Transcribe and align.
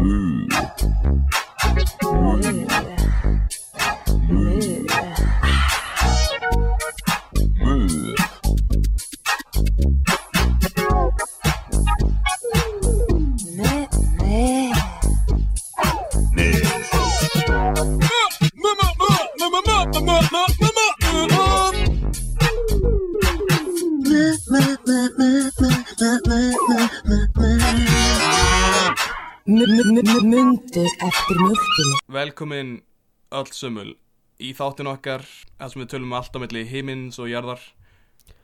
Move. 0.00 0.49
Velkomin 32.40 32.78
öll 33.36 33.50
sömul 33.52 33.90
í 34.40 34.54
þáttin 34.56 34.88
okkar 34.88 35.20
þar 35.60 35.68
sem 35.74 35.82
við 35.82 35.88
tölum 35.92 36.06
um 36.08 36.14
allt 36.16 36.32
á 36.32 36.40
milli 36.40 36.62
himins 36.64 37.18
og 37.20 37.28
jarðar 37.28 37.60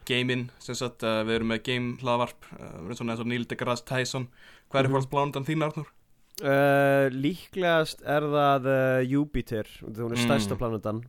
Gamein, 0.05 0.51
sem 0.61 0.77
sagt 0.77 1.01
uh, 1.01 1.23
við 1.25 1.39
erum 1.39 1.49
með 1.55 1.63
game 1.65 1.95
hlaðvarp 2.03 2.45
uh, 2.59 2.75
við 2.75 2.91
erum 2.91 2.99
svona 2.99 3.15
eins 3.15 3.23
og 3.25 3.31
Neil 3.31 3.47
deGrasse 3.49 3.87
Tyson 3.89 4.27
Hvað 4.69 4.83
er 4.83 4.89
Mhm. 4.91 4.97
fólks 4.99 5.09
blándan 5.15 5.47
þín 5.49 5.65
Arnur? 5.65 5.89
Uh, 6.45 7.09
líklegast 7.09 8.05
er 8.05 8.29
það 8.37 8.69
Júpiter, 9.09 9.65
hún 9.81 10.13
er 10.13 10.21
Mm. 10.21 10.27
stærsta 10.29 10.61
planetan 10.61 11.01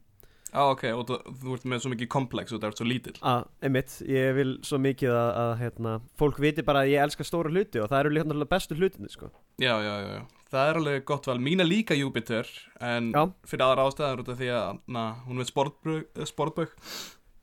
Á 0.56 0.64
ok, 0.72 0.86
og 0.95 1.04
þú, 1.12 1.20
þú 1.44 1.54
ert 1.58 1.67
með 1.67 1.84
svo 1.84 1.92
mikið 1.92 2.08
komplex 2.08 2.54
og 2.56 2.62
það 2.64 2.72
er 2.72 2.80
svo 2.80 2.88
lítill 2.88 3.20
ah, 3.22 3.44
Einmitt, 3.62 4.00
ég 4.08 4.31
vil 4.40 4.56
svo 4.64 4.80
mikið 4.80 5.12
að, 5.12 5.31
að 5.44 5.54
hérna, 5.59 6.00
fólk 6.16 6.40
viti 6.40 6.64
bara 6.64 6.86
að 6.88 6.95
ég 6.95 7.04
elska 7.04 7.28
stóra 7.28 7.52
hluti 7.52 7.84
og 7.84 7.92
það 7.92 8.00
eru 8.00 8.16
líka 8.16 8.48
bestu 8.48 8.80
hlutinni 8.80 9.12
sko. 9.12 9.28
Já, 9.59 9.76
já, 9.84 9.92
já, 10.00 10.23
já, 10.23 10.37
það 10.52 10.70
er 10.72 10.80
alveg 10.82 11.06
gott 11.08 11.28
val. 11.30 11.38
Mín 11.44 11.62
er 11.64 11.67
líka 11.70 11.95
Júpiter 11.98 12.48
en 12.84 13.12
Já. 13.16 13.23
fyrir 13.48 13.66
aðra 13.67 13.88
ástæðar 13.90 14.22
út 14.23 14.31
af 14.34 14.40
því 14.40 14.52
að 14.56 14.80
na, 14.98 15.06
hún 15.28 15.42
er 15.44 15.50
sportbög, 15.50 16.06
sportbög 16.30 16.73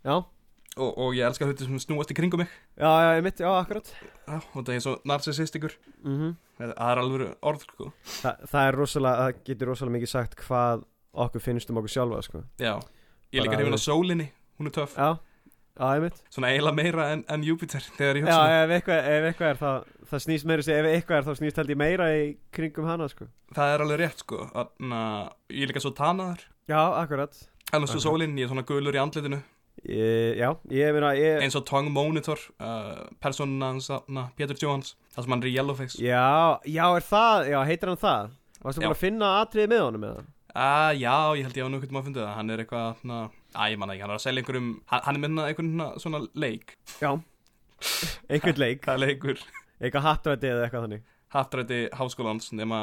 Já, 0.05 0.17
og, 0.77 0.89
og 0.99 1.15
ég 1.17 1.25
elska 1.29 1.47
hluti 1.49 1.65
sem 1.67 1.79
snúast 1.81 2.11
í 2.13 2.17
kringum 2.19 2.43
mig. 2.45 2.51
Já, 2.77 2.89
já, 2.91 3.11
einmitt, 3.19 3.41
já, 3.41 3.51
akkurat. 3.57 3.89
Já, 4.27 4.37
og 4.41 4.59
það 4.65 4.75
er 4.75 4.83
svo 4.85 4.97
narcissistikur 5.09 5.77
mm 6.05 6.35
Það 6.55 6.71
er 6.87 6.99
alveg 7.03 7.31
orð, 7.43 7.63
sko. 7.67 7.89
Þa, 8.21 8.33
Það 8.47 8.67
er 8.69 8.77
rosalega, 8.79 9.23
það 9.25 9.39
getur 9.49 9.71
rosalega 9.73 9.95
mikið 9.97 10.11
sagt 10.13 10.37
hvað 10.45 10.85
okkur 11.25 11.43
finnst 11.43 11.71
um 11.73 11.81
okkur 11.81 11.91
sjálfa 11.97 12.21
sko. 12.23 12.43
Já, 12.63 12.75
ég 13.35 13.43
líka 13.43 13.57
Bara 13.57 13.65
hrifin 13.65 13.79
á 13.79 13.83
sólinni. 13.83 14.27
Hún 14.61 14.71
er 14.71 14.75
töff. 14.77 14.95
Já, 14.95 15.17
Svona 16.31 16.53
eiginlega 16.53 16.77
meira 16.79 17.07
en, 17.15 17.25
en 17.35 17.47
Júpiter 17.47 17.83
Þegar 17.97 18.21
ég 18.21 18.29
Já, 18.29 18.35
hugsa 18.37 18.59
ef 18.61 18.75
eitthvað, 18.77 19.09
ef 19.11 19.25
eitthvað 19.31 19.49
er 19.49 19.59
það, 19.63 19.89
það 20.11 20.23
snýst 20.27 20.47
meira 20.51 20.67
sig, 20.67 20.77
ef 20.79 20.91
eitthvað 20.91 21.17
er 21.19 21.27
þá 21.27 21.41
snýst 21.41 21.59
held 21.61 21.73
ég 21.75 21.81
meira 21.81 22.11
í 22.15 22.21
kringum 22.55 22.87
hana 22.91 23.09
sko. 23.11 23.27
Það 23.57 23.73
er 23.73 23.85
alveg 23.87 24.01
rétt, 24.05 24.23
sko. 24.23 24.45
Þannig 24.53 25.01
að 25.01 25.59
ég 25.59 25.73
líka 25.73 25.83
svo 25.83 25.93
tanaður. 25.99 26.45
Já, 26.71 26.79
akkurat. 27.01 27.43
Alveg 27.75 27.91
svo 27.91 28.05
sólinn, 28.05 28.39
ég 28.39 28.47
er 28.47 28.53
svona 28.55 28.67
gulur 28.69 28.95
í 28.95 29.03
andlitinu. 29.03 29.41
Ég, 29.85 30.39
Já, 30.39 30.49
ég 30.71 30.95
meina 30.95 31.11
ég, 31.19 31.43
Eins 31.43 31.57
og 31.59 31.65
Tongue 31.69 31.91
Monitor 31.93 32.39
uh, 32.63 33.03
Personan 33.21 33.59
hans, 33.67 33.91
Peter 34.39 34.57
Jones 34.57 34.95
Það 35.13 35.27
sem 35.27 35.35
hann 35.35 35.43
er 35.43 35.49
í 35.51 35.53
Yellowface 35.59 35.99
Já, 36.01 36.23
já, 36.63 36.85
er 36.87 37.05
það, 37.05 37.49
já, 37.51 37.59
heitir 37.69 37.91
hann 37.91 38.01
það? 38.01 38.31
Varstu 38.65 38.85
bara 38.87 38.95
að 38.95 39.03
finna 39.03 39.33
atriði 39.43 39.73
með 39.75 39.83
honum 39.85 40.05
með 40.07 40.15
það? 40.15 40.31
Ah, 40.55 40.93
já, 40.95 41.17
ég 41.35 41.49
held 41.49 41.59
ég 41.59 41.67
á 41.67 41.69
nú 41.69 41.79
hvernig 41.83 41.97
maður 41.97 42.07
fundið 42.07 42.23
það. 42.23 42.35
Hann 42.39 42.55
er 42.55 42.61
eitthvað, 42.63 43.01
na, 43.11 43.17
Æ, 43.55 43.71
ég 43.71 43.79
manna 43.79 43.95
ekki, 43.95 44.03
hann 44.03 44.13
er 44.13 44.19
að 44.19 44.25
selja 44.25 44.43
einhverjum 44.43 44.71
Hann, 44.91 45.15
er 45.15 45.23
minna 45.23 45.47
einhvern 45.49 45.71
na, 45.79 45.87
svona 46.03 46.21
leik. 46.35 46.75
Já. 46.99 47.13
Einhvern 48.29 48.61
leik, 48.61 48.83
Það 48.87 48.95
er 48.97 49.03
leikur. 49.05 49.41
Eitthvað 49.81 50.07
hattrætti 50.09 50.51
eða 50.51 50.67
eitthvað 50.67 50.87
þannig. 50.89 51.07
Haftræti 51.35 51.81
háskólans 51.99 52.53
Nema, 52.55 52.83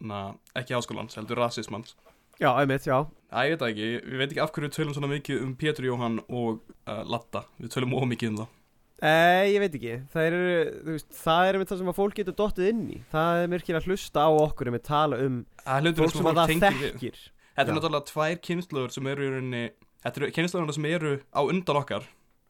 na, 0.00 0.20
ekki 0.58 0.76
háskólans, 0.76 1.18
heldur 1.18 1.42
rasismans. 1.44 1.94
Já, 2.38 2.52
einmitt, 2.54 2.86
já. 2.86 3.00
Æ, 3.30 3.38
ég 3.48 3.54
veit 3.54 3.62
það 3.62 3.72
ekki, 3.72 3.88
ég 3.94 4.20
veit 4.20 4.28
ekki 4.30 4.42
af 4.44 4.52
hverju 4.54 4.68
við 4.68 4.76
tölum 4.76 4.94
svona 4.98 5.10
mikið 5.10 5.40
um 5.42 5.56
Pétur 5.58 5.88
Jóhann 5.88 6.20
og 6.28 6.60
uh, 6.86 7.02
Latta. 7.06 7.44
Við 7.58 7.74
tölum 7.74 7.96
ómikið 7.98 8.32
um 8.32 8.40
það. 8.42 8.54
Eh, 8.98 9.44
ég 9.52 9.62
veit 9.62 9.74
ekki, 9.78 9.96
það 10.10 10.24
er, 10.26 10.36
þú 10.82 10.94
veist, 10.96 11.10
það 11.14 11.48
er 11.48 11.56
einmitt 11.56 11.70
það 11.70 11.80
sem 11.82 11.90
að 11.92 11.98
fólk 12.00 12.16
getur 12.18 12.34
dottið 12.38 12.70
inn 12.72 12.80
í. 12.90 12.96
Það 13.12 13.42
er 13.42 13.50
myrkilega 13.52 13.78
að 13.84 13.90
hlusta 13.92 14.24
á 14.26 14.30
okkur 14.34 14.70
um 14.70 14.78
að 14.78 14.86
tala 14.88 15.18
um 15.22 15.36
hlutur 15.84 16.00
fólk 16.02 16.16
sem 16.16 16.30
að 16.30 16.40
það 16.40 16.50
við. 16.50 16.64
þekkir. 16.64 17.20
Þetta 17.58 17.70
er 17.70 17.76
náttúrulega 17.76 18.08
tvær 18.08 18.40
kynnslóður 18.48 18.94
sem 18.96 19.10
eru 19.12 19.26
í 19.26 19.30
rauninni 19.34 19.62
Þetta 20.04 20.20
eru 20.22 20.30
kynnslóðurna 20.36 20.74
sem 20.76 20.84
eru 20.92 21.16
á 21.34 21.40
undan 21.42 21.82
okkar 21.82 22.06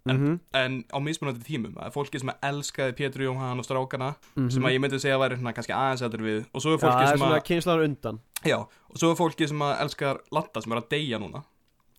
En- 0.08 0.16
Mhm, 0.16 0.40
En 0.54 0.84
á 0.88 0.96
mismunandi 1.02 1.42
tímum. 1.44 1.74
Það 1.74 1.86
er 1.86 1.92
fólki 1.92 2.20
sem 2.20 2.30
elskaði 2.42 2.94
Pétur 2.96 3.22
Jóhann 3.26 3.58
og 3.60 3.64
strákana 3.66 4.14
mhm. 4.36 4.50
Sem 4.50 4.62
að 4.64 4.72
ég 4.72 4.80
myndi 4.80 5.00
segja 5.02 5.16
að 5.18 5.22
væri 5.24 5.36
hérna 5.36 5.52
kannski 5.52 5.74
aðeins 5.76 6.02
eftir 6.06 6.22
við. 6.24 6.46
Og 6.54 6.62
svo 6.62 6.72
er 6.72 6.78
fólki 6.80 7.02
er 7.04 7.18
sem 7.18 7.26
að 7.28 7.44
kynnslaður 7.44 7.84
undan. 7.84 8.20
Já, 8.46 8.56
og 8.62 8.96
svo 8.96 9.10
er 9.12 9.18
fólki 9.18 9.48
sem 9.48 9.58
að 9.58 9.80
elskar 9.84 10.20
Latta 10.32 10.62
sem 10.62 10.72
er 10.72 10.80
að 10.80 10.88
deyja 10.88 11.18
núna. 11.20 11.42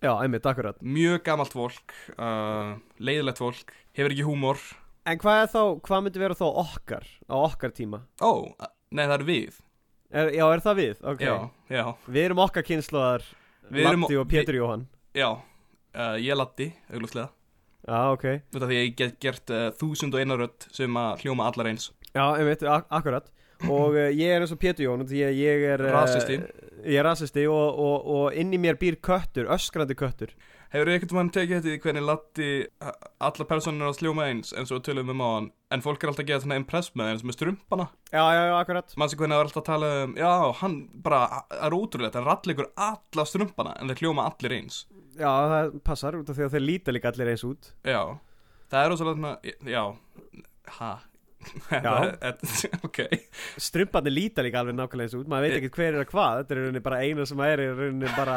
Já, 0.01 0.13
einmitt, 0.23 0.45
akkurat. 0.47 0.79
Mjög 0.81 1.23
gamalt 1.23 1.53
fólk 1.53 1.93
uh, 2.17 2.77
Leiðilegt 3.03 3.37
fólk 3.37 3.73
Hefur 3.93 4.09
ekki 4.15 4.25
húmor. 4.25 4.57
En 5.05 5.17
hvað 5.19 5.43
er 5.43 5.49
þá, 5.53 5.61
hvað 5.85 6.03
myndi 6.05 6.19
vera 6.23 6.33
þá 6.39 6.45
okkar 6.63 7.05
Á 7.29 7.35
okkar 7.35 7.71
tíma? 7.75 8.01
Ó, 8.23 8.55
nei 8.91 9.05
það 9.05 9.17
er 9.19 9.25
við. 9.27 9.59
Er, 10.09 10.31
Já, 10.33 10.45
er 10.49 10.63
það 10.65 10.79
við? 10.79 11.03
Ok. 11.03 11.19
Já, 11.21 11.35
já, 11.69 11.83
Við 12.07 12.23
erum 12.25 12.39
okkar 12.39 12.63
erum- 13.85 14.07
Latti 14.07 14.17
og 14.17 14.27
Pétur 14.31 14.55
Jóhann 14.57 14.87
já 15.15 15.29
uh, 15.31 16.15
Ég 16.21 16.37
Latti, 16.37 16.71
auglustlega 16.93 17.29
Já, 17.87 18.11
ok. 18.13 18.25
Af 18.53 18.65
því 18.67 18.77
ég 18.77 18.95
get 18.97 19.19
gert 19.23 19.53
uh, 19.53 19.69
þúsund 19.79 20.15
og 20.15 20.21
einar 20.21 20.41
rödd 20.43 20.67
sem 20.75 20.97
að 20.99 21.23
hljóma 21.23 21.47
allar 21.49 21.71
eins. 21.71 21.89
Já, 22.11 22.25
einmitt, 22.35 22.65
ak 22.67 22.89
akkurat. 22.93 23.31
Og 23.67 23.95
uh, 23.95 24.09
ég 24.11 24.35
er 24.35 24.43
eins 24.43 24.53
og 24.55 24.59
Pétur 24.61 24.85
Jón 24.85 25.03
Því 25.07 25.23
að 25.27 25.39
ég 25.39 25.65
er 25.73 25.83
uh, 25.83 25.93
Rasisti. 25.95 26.37
Ég 26.85 26.99
er 26.99 27.03
rasisti 27.07 27.43
og, 27.51 27.79
og, 27.81 28.05
og 28.15 28.37
inn 28.39 28.53
í 28.55 28.59
mér 28.61 28.77
býr 28.79 28.99
köttur 29.03 29.49
Öskrandi 29.51 29.97
köttur. 29.99 30.31
Hefur 30.69 30.91
einhvern 30.93 31.17
mann 31.17 31.31
tekið 31.33 31.57
eftir 31.57 31.73
því 31.73 31.79
hvernig 31.81 32.05
Latti 32.05 32.49
uh, 32.85 32.91
allar 33.25 33.49
personur 33.49 33.87
er 33.87 33.91
að 33.91 33.97
sljóma 33.97 34.27
eins 34.29 34.53
eins 34.53 34.71
og 34.75 34.83
tölum 34.85 35.09
um 35.15 35.23
á 35.25 35.27
hann 35.27 35.49
en 35.73 35.83
fólk 35.83 36.03
er 36.03 36.11
alltaf 36.11 36.23
að 36.23 36.29
gera 36.29 36.43
svona 36.43 36.59
impress 36.61 36.93
með 36.93 37.11
eins 37.13 37.25
með 37.25 37.39
strumpana. 37.39 37.89
Já, 38.13 38.21
já, 38.21 38.43
já, 38.51 38.53
akkurat. 38.59 38.95
Mann 39.01 39.11
sem 39.11 39.19
hvernig 39.19 39.39
er 39.39 39.49
alltaf 39.49 39.63
að 39.63 39.71
tala 39.71 39.91
um 40.03 40.15
já, 40.19 40.31
hann 40.61 40.77
bara 41.09 41.23
er 41.57 41.75
ótrúlegt, 41.75 42.15
hann 42.19 42.29
rallegur 42.29 42.69
alla 42.77 43.27
strumpana 43.27 43.73
en 43.79 43.91
þeir 43.91 44.05
hljóma 44.05 44.29
allir 44.29 44.59
eins 44.59 44.83
Já, 45.19 45.29
það 45.51 45.77
passar 45.83 46.17
út 46.19 46.31
af 46.31 46.37
því 46.39 46.47
að 46.47 46.55
þeir 46.55 46.65
líta 46.65 46.95
líka 46.95 47.11
allir 47.11 47.33
eins 47.33 47.45
út. 47.47 47.71
Já, 47.83 48.01
það 48.71 48.85
er 48.85 48.95
ósvöld 48.95 49.19
svona, 49.19 49.35
já, 49.67 49.83
ha? 50.79 50.93
Já. 51.71 52.15
ok. 52.83 52.97
Strumparnir 53.57 54.11
líta 54.11 54.43
líka 54.43 54.59
alveg 54.59 54.75
nákvæmlega 54.75 55.05
eins 55.07 55.15
út 55.15 55.29
Maður 55.31 55.45
veit 55.45 55.55
ekki 55.59 55.69
hver 55.77 55.95
er 55.95 56.01
að 56.03 56.09
hvað 56.11 56.41
Þetta 56.41 56.53
er 56.55 56.59
rauninni 56.59 56.81
bara 56.83 56.99
eina 56.99 57.27
sem 57.29 57.43
er 57.45 57.61
rauninni 57.63 58.11
bara 58.17 58.35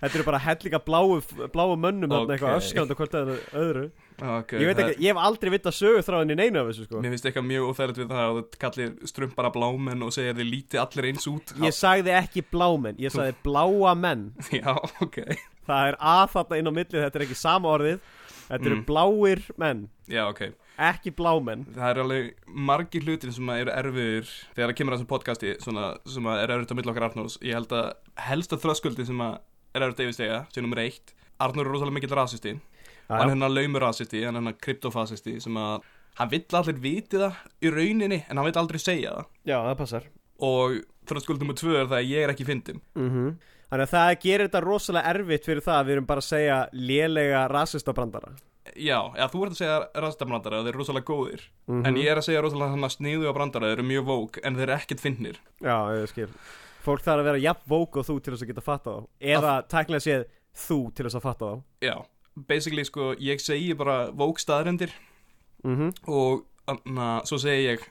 Þetta 0.00 0.10
eru 0.10 0.26
bara 0.26 0.40
hellinga 0.42 0.80
bláu, 0.82 1.12
bláu 1.54 1.76
mönnum 1.78 2.10
okay. 2.10 2.24
Ok. 2.24 2.32
Eitthvað 2.34 2.58
öskrandi 2.58 2.98
hvort 2.98 3.14
öðru, 3.20 3.36
öðru. 3.62 3.84
Ok, 4.22 4.56
Ég 4.58 4.68
veit 4.68 4.76
það- 4.80 4.90
ekki, 4.90 5.06
ég 5.06 5.14
hef 5.14 5.22
aldrei 5.22 5.52
vitt 5.54 5.70
að 5.70 5.78
sögu 5.78 6.02
þráðin 6.08 6.34
í 6.34 6.38
neinu 6.42 6.60
af 6.60 6.68
þessu 6.72 6.88
sko. 6.88 7.00
Mér 7.02 7.14
finnst 7.14 7.30
eitthvað 7.30 7.48
mjög 7.48 7.70
óþægilegt 7.70 8.02
við 8.02 8.12
það 8.12 8.26
að 8.26 8.36
þú 8.36 8.60
kallir 8.66 8.92
strumpara 9.12 9.54
blámenn 9.54 10.04
og 10.06 10.12
segir 10.14 10.36
þið 10.38 10.52
lítið 10.52 10.82
allir 10.82 11.08
eins 11.12 11.30
út. 11.30 11.54
Ég 11.62 11.78
sagði 11.78 12.14
ekki 12.18 12.44
blámenn, 12.50 13.00
ég 13.02 13.14
sagði 13.14 13.38
bláa 13.46 13.96
menn. 13.98 14.28
Já, 14.58 14.74
ok 15.02 15.22
Það 15.68 15.88
er 15.92 15.96
að 16.00 16.24
þarna 16.34 16.58
inn 16.58 16.70
á 16.70 16.72
milli, 16.78 16.98
þetta 17.04 17.18
er 17.20 17.24
ekki 17.26 17.38
sama 17.38 17.68
orðið. 17.76 18.00
Þetta 18.48 18.66
eru 18.68 18.76
Mm. 18.76 18.84
bláir 18.88 19.40
menn, 19.56 19.88
Já, 20.08 20.26
ok. 20.28 20.40
Ekki 20.82 21.10
blámenn 21.14 21.66
Það 21.74 21.90
er 21.90 21.98
alveg 22.02 22.34
margir 22.48 23.02
hlutir 23.04 23.32
sem 23.32 23.48
eru 23.54 23.70
erfiðir 23.70 24.26
þegar 24.56 24.68
það 24.72 24.76
kemur 24.76 24.92
að 24.92 24.98
þessum 24.98 25.10
podcasti 25.12 25.52
svona, 25.62 25.84
sem 26.08 26.26
er 26.26 26.48
erfitt 26.50 26.72
á 26.72 26.76
milli 26.76 26.90
okkar 26.92 27.06
Arnórs. 27.10 27.38
Ég 27.44 27.52
held 27.54 27.68
að 27.76 27.92
helsta 28.18 28.56
þröskuldi 28.56 29.06
sem 29.06 29.20
er 29.20 29.38
erfitt 29.86 30.00
að 30.00 30.06
yfirstega 30.08 30.38
sem 30.52 30.64
nummer 30.64 30.80
eitt 30.82 31.14
Arnór 31.40 31.66
er 31.66 31.72
rosalega 31.72 31.96
mikill 31.96 32.16
rasisti. 32.16 32.54
Hann 33.08 33.20
er 33.30 33.34
hérna 33.36 33.48
laumur 33.52 33.80
rasisti, 33.84 34.24
hann 34.24 34.36
er 34.36 34.40
hérna 34.40 34.56
kryptofasisti 34.58 35.40
sem 35.40 35.54
að 35.60 35.82
hann 36.18 36.28
vill 36.32 36.44
allir 36.52 36.80
viti 36.80 37.16
það 37.20 37.36
í 37.62 37.70
rauninni 37.72 38.24
en 38.28 38.36
hann 38.36 38.44
vill 38.48 38.58
aldrei 38.60 38.78
segja 38.80 39.12
það. 39.16 39.26
Já, 39.46 39.56
það 39.62 39.78
passar 39.78 40.02
og 40.42 40.78
þröskuld 41.08 41.42
nummer 41.42 41.58
tvö 41.58 41.76
er 41.80 41.90
það 41.90 41.98
að 41.98 42.12
ég 42.12 42.26
er 42.26 42.34
ekki 42.34 42.48
fyndin 42.48 42.84
mm 42.98 43.34
Þannig 43.72 43.86
að 43.86 43.92
það 43.94 44.14
gerir 44.20 44.48
þetta 44.50 44.60
rosalega 44.60 45.10
erfitt 45.14 45.46
fyrir 45.48 45.64
það 45.64 45.78
að 45.78 45.86
við 45.86 45.94
erum 45.94 46.06
bara 46.10 46.20
að 46.20 46.26
segja 46.26 46.56
lélega 46.76 47.44
rasista 47.48 47.94
brandara 47.96 48.34
Já, 48.78 48.98
eða 49.16 49.28
þú 49.32 49.40
ert 49.44 49.54
að 49.54 49.58
segja 49.58 49.78
rasistabrandara 50.04 50.58
og 50.60 50.66
þeir 50.66 50.72
eru 50.72 50.80
rosalega 50.80 51.08
góðir. 51.08 51.40
Mhm. 51.66 51.86
en 51.86 51.96
ég 51.96 52.10
er 52.10 52.16
að 52.16 52.26
segja 52.28 52.42
rosalega 52.42 52.78
að 52.78 52.94
sniðu 52.96 53.28
á 53.28 53.32
brandara 53.36 53.66
þeir 53.66 53.78
eru 53.78 53.88
mjög 53.88 54.04
vók 54.06 54.38
en 54.42 54.54
þeir 54.54 54.62
eru 54.62 54.76
ekkert 54.76 55.00
fyndnir. 55.00 55.36
Já, 55.60 55.76
ég 55.98 56.08
skil. 56.08 56.28
Fólk 56.82 57.02
þarf 57.02 57.20
að 57.20 57.24
vera 57.24 57.42
jafn 57.42 57.68
vók 57.68 57.96
og 57.96 58.06
þú 58.06 58.22
til 58.22 58.32
þess 58.32 58.42
að 58.42 58.48
geta 58.52 58.60
fatta 58.60 58.90
þá. 58.90 59.08
Eða 59.20 59.52
tæknilega 59.68 60.06
séð 60.06 60.24
þú 60.54 60.78
til 60.94 61.06
þess 61.06 61.18
að 61.18 61.26
fatta 61.26 61.44
þá. 61.44 61.62
Já, 61.82 61.96
basically 62.48 62.84
sko, 62.84 63.14
ég 63.18 63.40
segi 63.40 63.74
bara 63.74 64.10
vók 64.10 64.38
staðrendir 64.38 64.92
mm 65.64 65.92
og 66.06 66.46
na, 66.86 67.20
svo 67.26 67.38
segi 67.38 67.66
ég 67.66 67.82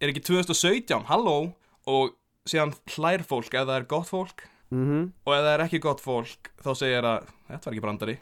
er 0.00 0.08
ekki 0.08 0.22
2017, 0.22 1.04
halló 1.10 1.52
og 1.86 2.16
síðan 2.48 2.74
hlær 2.94 3.24
fólk 3.26 3.54
ef 3.54 3.68
það 3.68 3.76
er 3.76 3.86
gott 3.90 4.10
fólk. 4.10 4.46
Mhm. 4.70 5.12
og 5.26 5.32
ef 5.34 5.40
það 5.42 5.52
er 5.52 5.62
ekki 5.64 5.80
gott 5.82 6.00
fólk 6.00 6.50
þá 6.62 6.70
segir 6.78 7.02
að 7.02 7.24
þetta 7.48 7.64
var 7.66 7.72
ekki 7.74 7.82
brandari. 7.82 8.18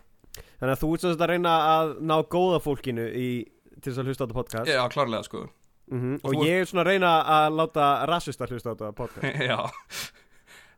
Þannig 0.59 0.73
að 0.73 0.81
þú 0.83 0.93
ert 0.95 1.05
sagt 1.05 1.21
að 1.23 1.31
reyna 1.33 1.55
að 1.75 1.91
ná 2.09 2.17
góða 2.25 2.61
fólkinu 2.65 3.05
í, 3.13 3.29
til 3.83 3.93
þess 3.93 4.01
að 4.01 4.09
hlusta 4.09 4.25
á 4.25 4.27
þetta 4.27 4.39
podcast? 4.39 4.71
Já, 4.71 4.83
klárlega 4.89 5.27
sko. 5.27 5.45
Mm 5.89 6.15
Og 6.19 6.25
Og 6.25 6.35
þú 6.35 6.47
ég 6.49 6.63
er 6.63 6.69
svona 6.69 6.85
að 6.85 6.91
reyna 6.93 7.13
að 7.37 7.59
láta 7.59 7.85
rassista 8.09 8.49
hlusta 8.49 8.73
á 8.73 8.75
þetta 8.75 8.93
podcast. 8.97 9.43
Já. 9.51 9.59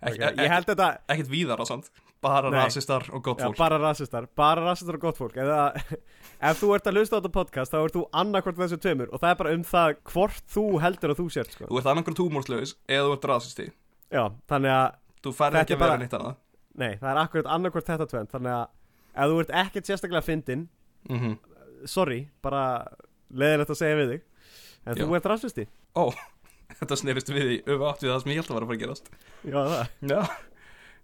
Ek, 0.01 0.15
okay. 0.17 0.35
Ég 0.41 0.49
held 0.51 0.67
þetta, 0.67 0.91
Ekkert 1.13 1.31
víðar 1.31 1.61
á 1.61 1.65
samt 1.69 1.91
Bara 2.21 2.51
rasistar 2.53 3.07
og 3.17 3.23
gott 3.25 3.41
já, 3.41 3.47
fólk. 3.49 3.57
bara 3.57 3.79
rassistar 3.81 4.27
Bara 4.37 4.61
rassistar 4.67 4.99
og 4.99 5.05
gott 5.07 5.17
fólk. 5.17 5.37
Eða, 5.41 5.61
Ef 6.51 6.59
þú 6.61 6.75
ert 6.77 6.91
að 6.91 6.99
hlusta 7.01 7.17
á 7.17 7.19
þetta 7.21 7.33
podcast 7.33 7.73
þá 7.73 7.79
ert 7.81 7.97
þú 7.97 8.03
annarkvort 8.23 8.59
þessu 8.61 8.79
tveimur 8.81 9.09
og 9.15 9.23
það 9.23 9.31
er 9.33 9.39
bara 9.41 9.55
um 9.57 9.63
það 9.71 9.95
hvort 10.13 10.45
þú 10.53 10.65
heldur 10.85 11.15
að 11.15 11.23
þú 11.23 11.27
sért 11.33 11.55
sko. 11.57 11.69
Þú 11.71 11.81
ert 11.81 11.89
annarkur 11.95 12.17
túmórslaus 12.19 12.75
eða 12.89 13.07
þú 13.09 13.15
ert 13.17 13.29
rasisti. 13.33 13.67
Já, 14.13 14.25
þannig 14.53 14.75
að 14.77 14.89
Þú 15.21 15.33
færði 15.37 15.61
ekki 15.61 15.77
að 15.77 15.83
vera 15.85 15.97
neitt 16.01 16.17
annað. 16.17 16.37
Nei, 16.81 16.93
það 17.01 17.09
er 17.11 17.19
akkurat 17.21 17.49
annarkvort 17.57 17.89
þetta 17.91 18.07
tvenn 18.09 18.29
Þannig 18.31 18.55
að 18.57 18.67
ef 19.21 19.33
þú 19.33 19.41
ert 19.43 19.55
ekkert 19.65 19.89
sérstaklega 19.91 20.25
fyndin 20.27 20.67
mm 21.11 21.39
Sorry, 21.89 22.19
bara 22.45 22.63
leðilegt 23.33 23.73
að 23.73 23.79
segja 23.81 23.97
við 23.97 24.11
þig 24.13 24.21
En 24.85 24.97
Já. 24.97 25.01
þú 25.01 25.17
ert 25.17 25.29
rassisti 25.33 25.65
Ó, 25.97 26.13
þetta 26.79 26.99
snerist 27.01 27.33
við 27.33 27.53
í 27.57 27.59
öfu 27.65 27.89
átt 27.89 28.05
við 28.05 28.13
það 28.13 28.23
sem 28.23 28.33
ég 28.35 28.41
held 28.43 28.51
að 28.53 28.57
var 28.59 28.67
að 28.67 28.71
fara 28.71 28.79
að 28.79 28.83
gerast. 28.85 29.11
Já, 29.49 29.61
það. 29.73 29.95
Já 30.13 30.50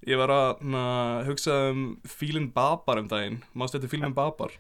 Ég 0.07 0.19
var 0.21 0.33
að 0.35 0.65
na, 0.69 0.83
hugsa 1.27 1.55
um 1.71 1.87
Fílin 2.07 2.51
Babar 2.55 3.01
um 3.01 3.09
daginn. 3.11 3.41
Mástu 3.57 3.79
þetta 3.81 3.91
Fílin 3.95 4.15
Babar? 4.17 4.53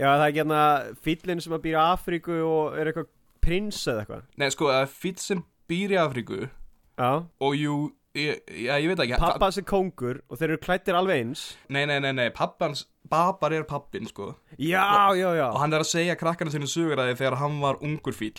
Já, 0.00 0.08
það 0.08 0.26
er 0.26 0.36
hérna 0.36 0.60
fýllinn 1.04 1.42
sem 1.44 1.54
að 1.56 1.64
býra 1.66 1.80
í 1.80 1.94
Afríku 1.96 2.36
og 2.46 2.76
er 2.80 2.90
eitthvað 2.90 3.08
prins 3.42 3.80
eða 3.90 4.04
eitthvað. 4.04 4.22
Nei, 4.40 4.48
sko, 4.54 4.70
það 4.70 4.84
er 4.84 4.92
fíl 5.02 5.16
sem 5.22 5.42
býr 5.70 5.94
í 5.96 5.98
Afríku 6.00 6.38
Já, 6.42 7.10
Og 7.42 7.56
jú, 7.56 7.76
ég, 8.18 8.40
já, 8.46 8.72
ég 8.78 8.88
veit 8.92 9.02
ekki. 9.04 9.18
Pappa 9.20 9.48
hans 9.48 9.58
er 9.58 9.66
kóngur 9.68 10.20
og 10.28 10.38
þeir 10.40 10.52
eru 10.52 10.62
klættir 10.62 10.98
alveg 10.98 11.22
eins. 11.22 11.44
Nei, 11.72 11.84
nei, 11.88 11.98
nei, 12.04 12.12
nei, 12.16 12.28
pappans 12.34 12.86
Babar 13.12 13.52
er 13.52 13.66
pappin, 13.68 14.06
sko. 14.08 14.30
Já, 14.56 15.12
já, 15.18 15.28
já. 15.36 15.46
Og 15.50 15.60
hann 15.60 15.74
er 15.74 15.82
að 15.84 15.90
segja 15.90 16.16
krakkarna 16.16 16.52
sinu 16.54 16.68
sögur 16.70 17.00
að 17.02 17.10
því 17.12 17.18
þegar 17.20 17.40
hann 17.42 17.58
var 17.64 17.80
ungur 17.84 18.16
fíl 18.16 18.36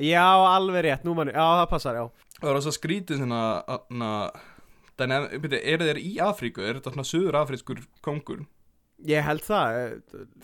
Já, 0.00 0.24
alveg 0.24 0.86
rétt, 0.86 1.02
nú 1.04 1.12
manni, 1.18 1.34
já 1.34 1.42
það 1.42 1.66
passar, 1.72 1.98
já. 1.98 2.04
Það 2.38 2.46
var 2.46 2.58
þess 2.60 2.70
að 2.70 2.76
skrítið 2.78 3.18
svona 3.20 3.40
Þannig, 5.00 5.36
byrju, 5.42 5.60
eru 5.74 5.90
þeir 5.90 6.00
í 6.02 6.14
Afríku? 6.24 6.64
Er 6.64 6.78
þetta 6.78 6.94
svona 6.94 7.08
söður 7.08 7.38
afrískur 7.40 7.84
kongur? 8.04 8.44
Ég 9.08 9.24
held 9.24 9.44
það 9.46 9.76
eh, 9.78 9.92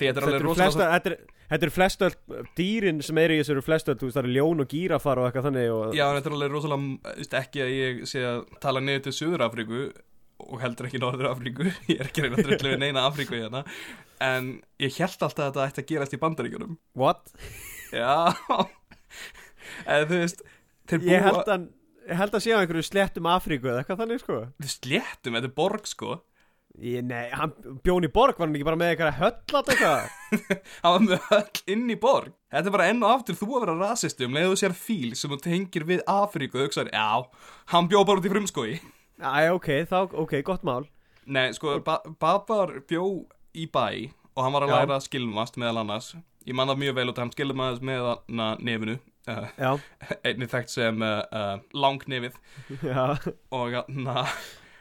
þetta 0.01 0.23
er 0.23 0.27
alveg 0.27 0.45
rosalega 0.47 0.97
þetta 0.97 1.11
er, 1.13 1.73
er 1.77 2.07
öll 2.09 2.51
dýrin 2.57 3.03
sem 3.05 3.21
eru 3.21 3.37
í 3.37 3.41
þessu 3.43 3.55
eru 3.57 3.65
flestu 3.67 3.93
öll, 3.93 4.01
þú 4.01 4.09
veist, 4.09 4.17
það 4.17 4.25
eru 4.25 4.37
ljón 4.37 4.65
og 4.65 4.71
gírafar 4.73 5.21
og 5.21 5.29
eitthvað 5.29 5.49
þannig 5.51 5.73
og, 5.75 5.85
Já, 5.97 6.05
en 6.07 6.17
þetta 6.19 6.31
er 6.31 6.37
alveg 6.39 6.55
rosalega, 6.55 7.15
veist, 7.21 7.37
ekki 7.43 7.65
að 7.67 7.73
ég 7.75 8.01
sé 8.09 8.25
að 8.25 8.41
tala 8.65 8.83
niður 8.85 9.05
til 9.07 9.15
Suður 9.19 9.45
Afríku 9.47 9.83
og 10.47 10.61
heldur 10.63 10.89
ekki 10.89 11.03
Norður 11.03 11.31
Afríku, 11.31 11.69
ég 11.93 12.01
er 12.01 12.09
ekki 12.09 12.23
að 12.23 12.29
reyna 12.29 12.41
að 12.41 12.49
drullu 12.49 12.73
við 12.73 12.83
neina 12.83 13.07
Afríku 13.11 13.37
hérna, 13.37 13.63
en 14.25 14.51
ég 14.83 14.99
held 15.01 15.17
alltaf 15.29 15.45
að 15.45 15.47
þetta 15.51 15.69
ætti 15.71 15.85
að 15.85 15.91
gerast 15.93 16.17
í 16.17 16.21
bandaríkjunum. 16.25 16.77
What? 16.97 17.33
Já, 17.93 18.33
eða 19.93 20.09
þú 20.11 20.21
veist, 20.23 20.45
þeir 20.89 21.05
búa, 21.05 21.59
held 22.07 22.35
að, 22.37 22.43
sé 22.45 22.55
á 22.55 22.61
einhverju 22.61 22.87
slettum 22.87 23.29
Afríku 23.31 23.71
eða 23.71 23.83
eitthvað 23.83 24.01
þannig, 24.03 24.23
sko 24.23 24.41
við 24.63 24.73
sléttum, 24.73 25.37
þetta 25.39 25.51
er 25.51 25.55
borg 25.57 25.87
sko, 25.91 26.17
ég, 26.83 27.05
Nei, 27.07 27.31
hann 27.33 27.55
bjón 27.85 28.07
í 28.07 28.11
borg, 28.13 28.37
var 28.39 28.47
hann 28.49 28.59
ekki 28.59 28.69
bara 28.69 28.81
með 28.81 28.93
eitthvað 28.95 29.21
höllat 29.21 29.71
eitthvað 29.73 30.11
hann 30.83 30.93
var 30.93 31.07
með 31.07 31.31
öll 31.39 31.63
inn 31.77 31.87
í 31.91 31.99
borg. 32.01 32.35
Þetta 32.53 32.71
er 32.71 32.77
bara 32.77 32.91
enn 32.93 33.03
og 33.07 33.15
aftur 33.15 33.39
þú 33.39 33.49
að 33.55 33.65
vera 33.67 33.79
rasisti 33.81 34.27
um 34.29 34.37
leiðu 34.37 34.53
þú 34.53 34.61
sér 34.63 34.77
fíl 34.77 35.15
sem 35.17 35.33
þú 35.33 35.41
tengir 35.47 35.87
við 35.89 36.05
Afríku 36.11 36.61
og 36.61 36.69
hugsaður, 36.69 36.93
já, 36.93 37.09
hann 37.73 37.89
bjó 37.91 38.05
bara 38.07 38.23
út 38.23 38.29
í 38.29 38.33
frumskói. 38.35 38.77
Æ, 39.17 39.49
ok, 39.57 39.69
þá, 39.89 39.99
ok, 40.13 40.35
gott 40.45 40.65
mál 40.69 40.85
Nei, 41.27 41.49
sko, 41.57 41.79
ba 41.83 42.03
Babar 42.21 42.75
bjó 42.87 43.25
í 43.57 43.65
bæ 43.73 44.13
og 44.37 44.43
hann 44.45 44.53
var 44.53 44.67
að 44.67 44.71
Já. 44.71 44.77
læra 44.77 44.99
að 44.99 45.07
skilmast 45.07 45.57
meðal 45.57 45.81
annars 45.81 46.11
Ég 46.47 46.55
man 46.55 46.69
það 46.69 46.83
mjög 46.83 46.99
vel 46.99 47.07
út 47.09 47.17
að 47.17 47.25
hann 47.25 47.33
skilmast 47.33 47.87
með 47.89 48.05
hana 48.11 48.49
nefinu 48.61 48.99
uh, 49.31 49.75
einnig 50.27 50.51
þekkt 50.53 50.73
sem 50.73 51.03
uh, 51.05 51.19
uh, 51.31 51.59
langnefið 51.77 52.39
og, 53.59 53.77
hana, 53.77 54.25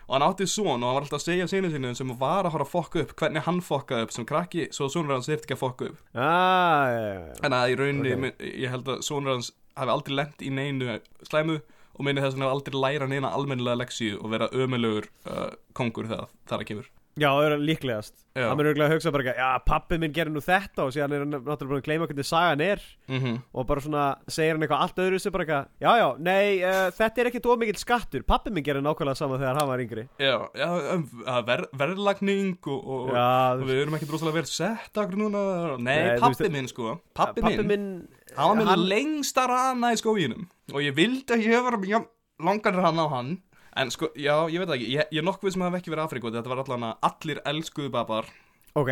og 0.07 0.15
hann 0.15 0.25
átti 0.27 0.47
son 0.49 0.71
og 0.71 0.87
hann 0.87 0.97
var 0.97 1.05
alltaf 1.05 1.19
að 1.21 1.27
segja 1.27 1.49
sinu 1.51 1.71
sinu 1.73 1.93
sem 1.97 2.15
var 2.19 2.47
að 2.47 2.55
fara 2.55 2.67
að 2.67 2.73
fokka 2.73 3.03
upp 3.05 3.13
hvernig 3.21 3.45
hann 3.47 3.61
fokkaði 3.65 4.07
upp 4.07 4.15
sem 4.15 4.27
krakki 4.29 4.67
svo 4.75 4.89
sonur 4.91 5.17
hans 5.17 5.29
þurfti 5.29 5.49
ekki 5.49 5.57
að 5.57 5.63
fokka 5.63 5.91
upp 5.91 6.17
ah, 6.17 6.89
já, 6.89 6.99
já, 6.99 7.13
já. 7.21 7.37
en 7.47 7.57
að 7.59 7.75
í 7.75 7.79
rauninni, 7.81 8.15
Ok. 8.15 8.27
okay. 8.33 8.51
ég 8.65 8.75
held 8.75 8.91
að 8.95 9.05
sonur 9.07 9.35
hans 9.35 9.53
hafi 9.75 9.95
aldrei 9.95 10.19
lent 10.21 10.45
í 10.45 10.51
neinu 10.53 10.99
slæmu 11.27 11.61
og 11.95 12.03
minni 12.03 12.23
þess 12.23 12.35
að 12.35 12.41
hann 12.41 12.47
hafi 12.49 12.57
aldrei 12.57 12.81
læra 12.83 13.07
neina 13.11 13.31
almennilega 13.35 13.81
leksíu 13.83 14.19
og 14.19 14.31
vera 14.35 14.51
ömulegur 14.51 15.09
uh, 15.29 15.49
kongur 15.77 16.09
þegar 16.11 16.29
það 16.43 16.57
er 16.57 16.63
að 16.65 16.69
kemur 16.71 16.91
Já, 17.15 17.29
það 17.31 17.45
er 17.47 17.61
líklegast. 17.63 18.13
Já. 18.35 18.49
Hann 18.49 18.59
er 18.59 18.67
auðvitað 18.67 18.85
að 18.89 18.91
hugsa 18.91 19.11
bara 19.15 19.23
ekki, 19.23 19.33
já, 19.39 19.49
pappi 19.63 19.97
minn 20.01 20.11
gerir 20.15 20.33
nú 20.35 20.41
þetta 20.43 20.83
og 20.83 20.89
síðan 20.91 21.13
er 21.15 21.21
hann 21.23 21.31
náttúrulega 21.31 21.69
búin 21.71 21.79
að 21.79 21.85
gleyma 21.87 22.07
hvernig 22.09 22.27
sagan 22.27 22.63
er. 22.65 22.81
Mm 23.07 23.37
og 23.55 23.67
bara 23.69 23.83
svona 23.85 24.01
segir 24.27 24.51
hann 24.57 24.65
eitthvað 24.65 24.81
allt 24.83 24.99
öðru 24.99 25.19
sem 25.23 25.31
bara 25.31 25.45
eitthvað, 25.45 25.69
já, 25.79 25.91
já, 26.01 26.07
nei, 26.27 26.47
uh, 26.59 26.89
þetta 26.97 27.21
er 27.23 27.29
ekkit 27.29 27.47
ómikill 27.47 27.79
skattur, 27.79 28.25
pappi 28.27 28.51
minn 28.51 28.65
gerir 28.67 28.83
nákvæmlega 28.83 29.15
sama 29.15 29.39
þegar 29.39 29.61
hann 29.61 29.69
var 29.71 29.83
yngri. 29.85 30.03
Já, 30.19 30.33
já 30.59 30.67
um, 30.97 31.05
ver, 31.47 31.63
verðlagning 31.79 32.51
og, 32.67 32.83
og, 32.97 33.13
Já, 33.15 33.29
og 33.55 33.63
við 33.69 33.81
erum 33.85 33.95
ekkert 33.95 34.11
rosalega 34.17 34.39
verið 34.41 34.51
sett 34.51 34.99
akkur 35.05 35.21
núna. 35.23 35.45
Nei, 35.79 35.95
Nei, 35.95 36.11
þú 36.19 36.25
pappi 36.27 36.43
veist- 36.43 36.55
minn 36.57 36.67
sko. 36.73 36.97
Pappi, 37.15 37.45
pappi 37.45 37.63
minn, 37.63 37.71
minn 37.71 38.35
hann 38.35 38.51
var 38.51 38.59
með 38.59 38.71
hann- 38.73 38.87
lengsta 38.91 39.47
rana 39.47 39.93
í 39.95 40.01
skóginum. 40.03 40.49
Og 40.75 40.83
ég 40.83 40.91
vildi 40.99 41.31
að 41.31 41.47
ég 41.47 41.63
með 41.63 42.09
langan 42.43 42.75
rana 42.83 43.07
á 43.07 43.13
hann 43.15 43.37
En 43.75 43.89
sko, 43.91 44.07
já, 44.15 44.35
ég 44.51 44.61
veit 44.63 44.69
ekki. 44.77 44.85
Ég, 44.93 45.09
ég 45.11 45.19
er 45.19 45.25
nokkuð 45.27 45.51
sem 45.55 45.63
hafi 45.65 45.79
ekki 45.81 45.91
verið 45.91 46.05
Afríku 46.05 46.29
Þetta 46.31 46.51
var 46.53 46.61
allan 46.63 46.85
að 46.87 47.09
allir 47.09 47.41
elskuðu 47.51 47.89
babar. 47.91 48.29
Ok, 48.75 48.91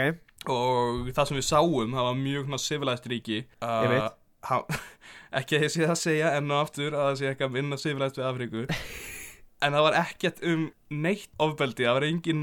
Og 0.52 1.08
það 1.16 1.28
sem 1.30 1.38
við 1.40 1.46
sáum, 1.48 1.94
það 1.96 2.08
var 2.10 2.18
mjög 2.20 2.46
svona 2.50 2.60
civilized 2.60 3.08
ríki. 3.12 3.38
Uh, 3.64 3.78
Ég 3.86 3.94
veit. 3.94 4.18
ha- 4.50 4.66
Ekki 5.40 5.56
að 5.58 5.64
ég 5.66 5.72
sé 5.74 5.82
það 5.86 5.94
að 5.96 6.02
segja 6.04 6.32
enn 6.38 6.52
og 6.52 6.62
aftur 6.66 6.94
að 6.98 7.06
það 7.08 7.18
sé 7.22 7.30
eitthvað 7.32 7.54
minna 7.56 7.80
civilized 7.80 8.20
við 8.20 8.28
Afríku. 8.32 8.66
En 9.64 9.72
það 9.78 9.86
var 9.88 9.96
ekkert 10.02 10.42
um 10.44 10.64
neitt 10.92 11.30
ofbeldi 11.40 11.86
Það 11.88 11.96
var 11.96 12.06
engin 12.10 12.42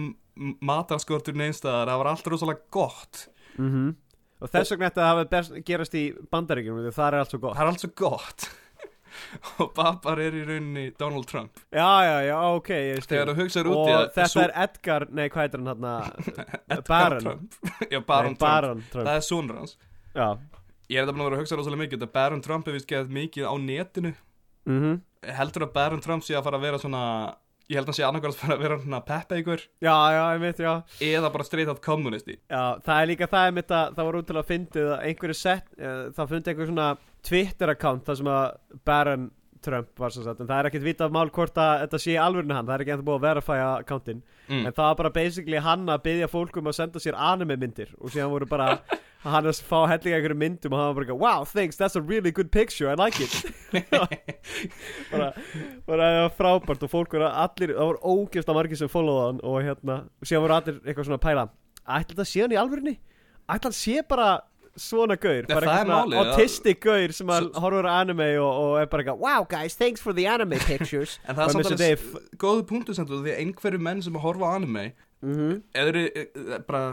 matarskortur 0.65 1.37
neinstæðar 1.37 1.91
Það 1.91 1.99
var 2.01 2.09
allt 2.15 2.31
rosalega 2.33 2.63
gott. 2.73 3.27
Mhm. 3.61 3.91
Og 4.41 4.49
þess 4.49 4.73
vegna 4.73 4.89
þetta 4.89 5.25
best 5.29 5.57
gerast 5.69 5.97
í 6.01 6.07
bandaríkjum 6.33 6.79
það 6.97 7.07
er 7.11 7.19
allt 7.21 7.35
svo 7.35 7.41
gott. 7.43 7.57
Það 7.59 7.67
er 7.67 7.73
allt 7.75 7.83
svo 7.85 7.91
gott 8.01 8.47
Og 9.61 9.73
babar 9.77 10.21
er 10.23 10.37
í 10.39 10.43
rauninni 10.47 10.85
Donald 10.99 11.27
Trump. 11.31 11.59
Já, 11.73 11.89
já, 12.07 12.17
já, 12.29 12.37
ok, 12.57 12.71
ég 12.75 13.03
skil 13.05 13.19
Og 13.75 13.89
þetta 14.15 14.29
svo- 14.33 14.45
er 14.47 14.55
Edgar, 14.65 15.07
nei, 15.11 15.29
hvað 15.29 15.45
heitir 15.47 15.63
hann 15.65 15.73
hann 15.73 15.89
Edgar 16.77 16.83
Baron. 16.89 17.21
Trump. 17.27 17.55
Já, 17.93 18.01
Baron 18.07 18.33
Nei, 18.33 18.39
Trump. 18.39 18.47
Baron 18.47 18.83
Trump. 18.93 19.07
Það 19.09 19.15
er 19.17 19.27
sonur 19.31 19.61
hans. 19.63 19.77
Já, 20.15 20.29
Ég 20.91 20.99
er 20.99 21.05
þetta 21.07 21.15
búin 21.15 21.23
að 21.23 21.29
vera 21.31 21.37
að 21.39 21.43
hugsa 21.45 21.57
rosalega 21.61 21.83
mikið 21.85 22.01
Þetta 22.01 22.13
Baron 22.19 22.41
Trump 22.43 22.67
er 22.69 22.75
vist 22.75 22.89
geðað 22.91 23.13
mikið 23.15 23.45
á 23.47 23.55
netinu. 23.63 24.11
Mhm. 24.67 24.97
Heldur 25.37 25.63
að 25.69 25.73
Baron 25.77 26.01
Trump 26.03 26.25
sé 26.27 26.35
að 26.35 26.43
fara 26.49 26.59
að 26.59 26.65
vera 26.67 26.79
svona 26.83 27.03
ég 27.71 27.79
held 27.79 27.87
að 27.87 27.93
hann 27.93 27.99
sé 28.01 28.07
annarkvæmst 28.07 28.41
að 28.41 28.45
fara 28.45 28.57
að 28.59 28.63
vera 28.65 28.79
svona 28.83 29.01
peppa-eigur 29.07 29.65
Já, 29.87 29.95
já, 30.17 30.23
ég 30.35 30.41
veit, 30.45 30.63
já. 30.65 30.73
Eða 31.11 31.33
bara 31.37 31.47
straight 31.47 31.71
out 31.71 31.83
kommunisti 31.85 32.37
Já, 32.51 32.63
það 32.87 32.97
er 33.05 33.11
líka 33.13 33.31
það 33.31 33.51
einmitt 33.51 33.75
að 33.77 33.93
það 33.99 34.09
var 34.11 34.19
út 34.21 34.31
til 34.31 34.39
að 34.41 34.49
fyndið 34.51 34.89
að 34.95 35.05
einhverju 35.11 35.39
sett, 35.39 35.69
uh, 35.79 36.01
það 36.17 36.33
fundi 36.35 36.53
einhver 36.55 36.71
svona 36.73 36.89
Twitter-account 37.31 38.09
þar 38.09 38.19
sem 38.21 38.33
að 38.33 38.81
Baron 38.91 39.29
Trump 39.65 40.01
var 40.01 40.15
svo 40.15 40.25
satt, 40.25 40.41
en 40.41 40.49
það 40.49 40.63
er 40.63 40.69
ekkert 40.71 40.87
vitað 40.87 41.15
mál 41.15 41.31
hvort 41.35 41.61
að 41.61 41.85
þetta 41.85 42.01
sé 42.05 42.17
alvörinu 42.21 42.57
hann, 42.57 42.67
það 42.69 42.75
er 42.77 42.85
ekki 42.85 42.95
ennþá 42.95 43.07
búið 43.07 43.19
að 43.19 43.27
verifæja 43.27 43.69
accountinn, 43.77 44.25
mm. 44.49 44.65
en 44.65 44.75
það 44.77 44.89
var 44.89 44.99
bara 45.03 45.13
basically 45.19 45.63
hann 45.67 45.87
að 45.93 46.03
byggja 46.09 46.31
fólk 46.33 46.59
um 46.61 46.71
að 46.71 46.77
senda 46.81 47.03
sér 47.03 47.19
anime 47.31 47.59
myndir 47.61 47.95
og 48.01 48.15
síðan 48.15 48.33
voru 48.33 48.49
bara 48.51 48.69
hann 49.27 49.51
að 49.51 49.63
fá 49.69 49.79
hellinga 49.91 50.19
einhverju 50.19 50.41
myndum 50.41 50.75
og 50.75 50.81
hann 50.81 50.91
var 50.91 50.99
bara 50.99 51.07
eitthvað, 51.07 51.23
wow, 51.27 51.47
thanks, 51.49 51.81
that's 51.81 51.99
a 52.01 52.03
really 52.03 52.33
good 52.33 52.51
picture, 52.51 52.89
I 52.89 52.97
like 52.97 53.21
it. 53.21 53.35
Bara, 55.11 55.33
bara 55.87 56.07
það 56.07 56.21
var 56.25 56.33
frábært 56.35 56.85
og 56.87 56.91
fólk 56.91 57.13
voru 57.15 57.29
allir, 57.29 57.73
það 57.77 57.91
voru 57.91 58.15
ógefst 58.15 58.51
að 58.51 58.57
margir 58.57 58.79
sem 58.81 58.91
followða 58.91 59.27
hann 59.29 59.43
og 59.47 59.59
hérna, 59.63 59.97
og 60.19 60.27
síðan 60.29 60.45
voru 60.47 60.57
allir 60.57 60.81
eitthvað 60.83 61.07
svona 61.07 61.23
pæla 61.23 61.45
ætla 61.87 62.15
þetta 62.15 62.29
sé 62.29 62.45
hann 62.45 62.55
í 62.55 62.59
alvörinni 62.61 62.97
ætla 63.51 63.71
hann 63.71 63.77
sé 63.77 64.03
bara 64.09 64.29
svona 64.81 65.17
gaur 65.21 65.47
bara 65.51 65.75
er 65.77 65.91
eitthvað 65.91 66.17
autistic 66.23 66.81
gaur 66.85 67.15
sem 67.17 67.31
að 67.35 67.51
horfur 67.61 67.89
anime 67.91 68.31
og, 68.41 68.51
og 68.63 68.73
er 68.81 68.89
bara 68.93 69.05
eitthvað 69.05 69.23
wow 69.25 69.47
guys, 69.51 69.77
thanks 69.81 70.03
for 70.05 70.17
the 70.17 70.27
anime 70.31 70.59
pictures. 70.67 71.19
En 71.29 71.37
það 71.37 71.43
er 71.43 71.47
Og 71.47 71.53
samt 71.55 71.65
Mr. 71.65 71.75
alveg 71.75 71.85
Dave. 71.85 72.01
s- 72.01 72.41
góðu 72.41 72.67
punktu 72.71 72.97
samt 72.97 73.13
því 73.13 73.35
að 73.35 73.45
einhverju 73.45 73.83
menn 73.87 74.03
sem 74.07 74.17
að 74.19 74.27
horfa 74.27 74.55
anime 74.57 74.87
mhm. 75.21 75.61
eða 75.75 75.93
eru 75.95 76.05
eh, 76.09 76.59
bara 76.67 76.85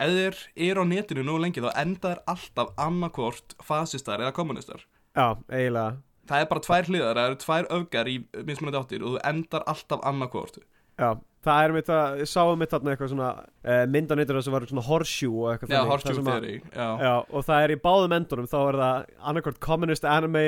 þeir 0.00 0.40
eru 0.68 0.82
á 0.82 0.86
netinu 0.90 1.22
nú 1.26 1.36
lengi 1.38 1.62
þá 1.62 1.70
enda 1.80 2.14
er 2.16 2.24
alltaf 2.30 2.72
annarkvort 2.80 3.54
fasistar 3.62 4.22
eða 4.24 4.34
kommunistar 4.36 4.82
já, 5.14 5.36
eiginlega. 5.48 6.00
Það 6.24 6.40
er 6.40 6.48
bara 6.50 6.64
tvær 6.64 6.88
hliðar, 6.88 7.18
það 7.20 7.26
eru 7.28 7.38
tvær 7.42 7.66
öfgar 7.76 8.08
í 8.08 8.16
mismunandi 8.48 8.80
áttir 8.80 9.02
og 9.04 9.14
þú 9.14 9.22
endar 9.28 9.64
alltaf 9.70 10.00
annarkvort 10.08 10.58
já, 10.98 11.10
það 11.44 11.64
er 11.68 11.72
mitt 11.76 11.90
að, 11.94 12.18
ég 12.24 12.30
sáum 12.30 12.58
mitt 12.60 12.72
þarna 12.74 12.92
eitthvað 12.94 13.10
svona 13.12 13.28
uh, 13.44 13.84
myndanýttur 13.94 14.40
sem 14.46 14.54
var 14.56 14.66
svona 14.70 14.84
horseshoe 14.88 15.34
og 15.44 15.50
eitthvað 15.52 15.70
já, 15.70 15.76
þannig, 15.76 15.84
það 15.84 15.92
horseshoe 15.94 16.24
að- 16.24 16.30
theory 16.32 16.54
já. 16.74 16.88
Já, 17.04 17.14
og 17.30 17.44
það 17.48 17.64
er 17.68 17.74
í 17.74 17.78
báðum 17.84 18.16
endunum 18.18 18.48
þá 18.50 18.58
er 18.68 18.80
það 18.82 19.12
annarkvort 19.30 19.60
communist 19.68 20.04
anime 20.08 20.44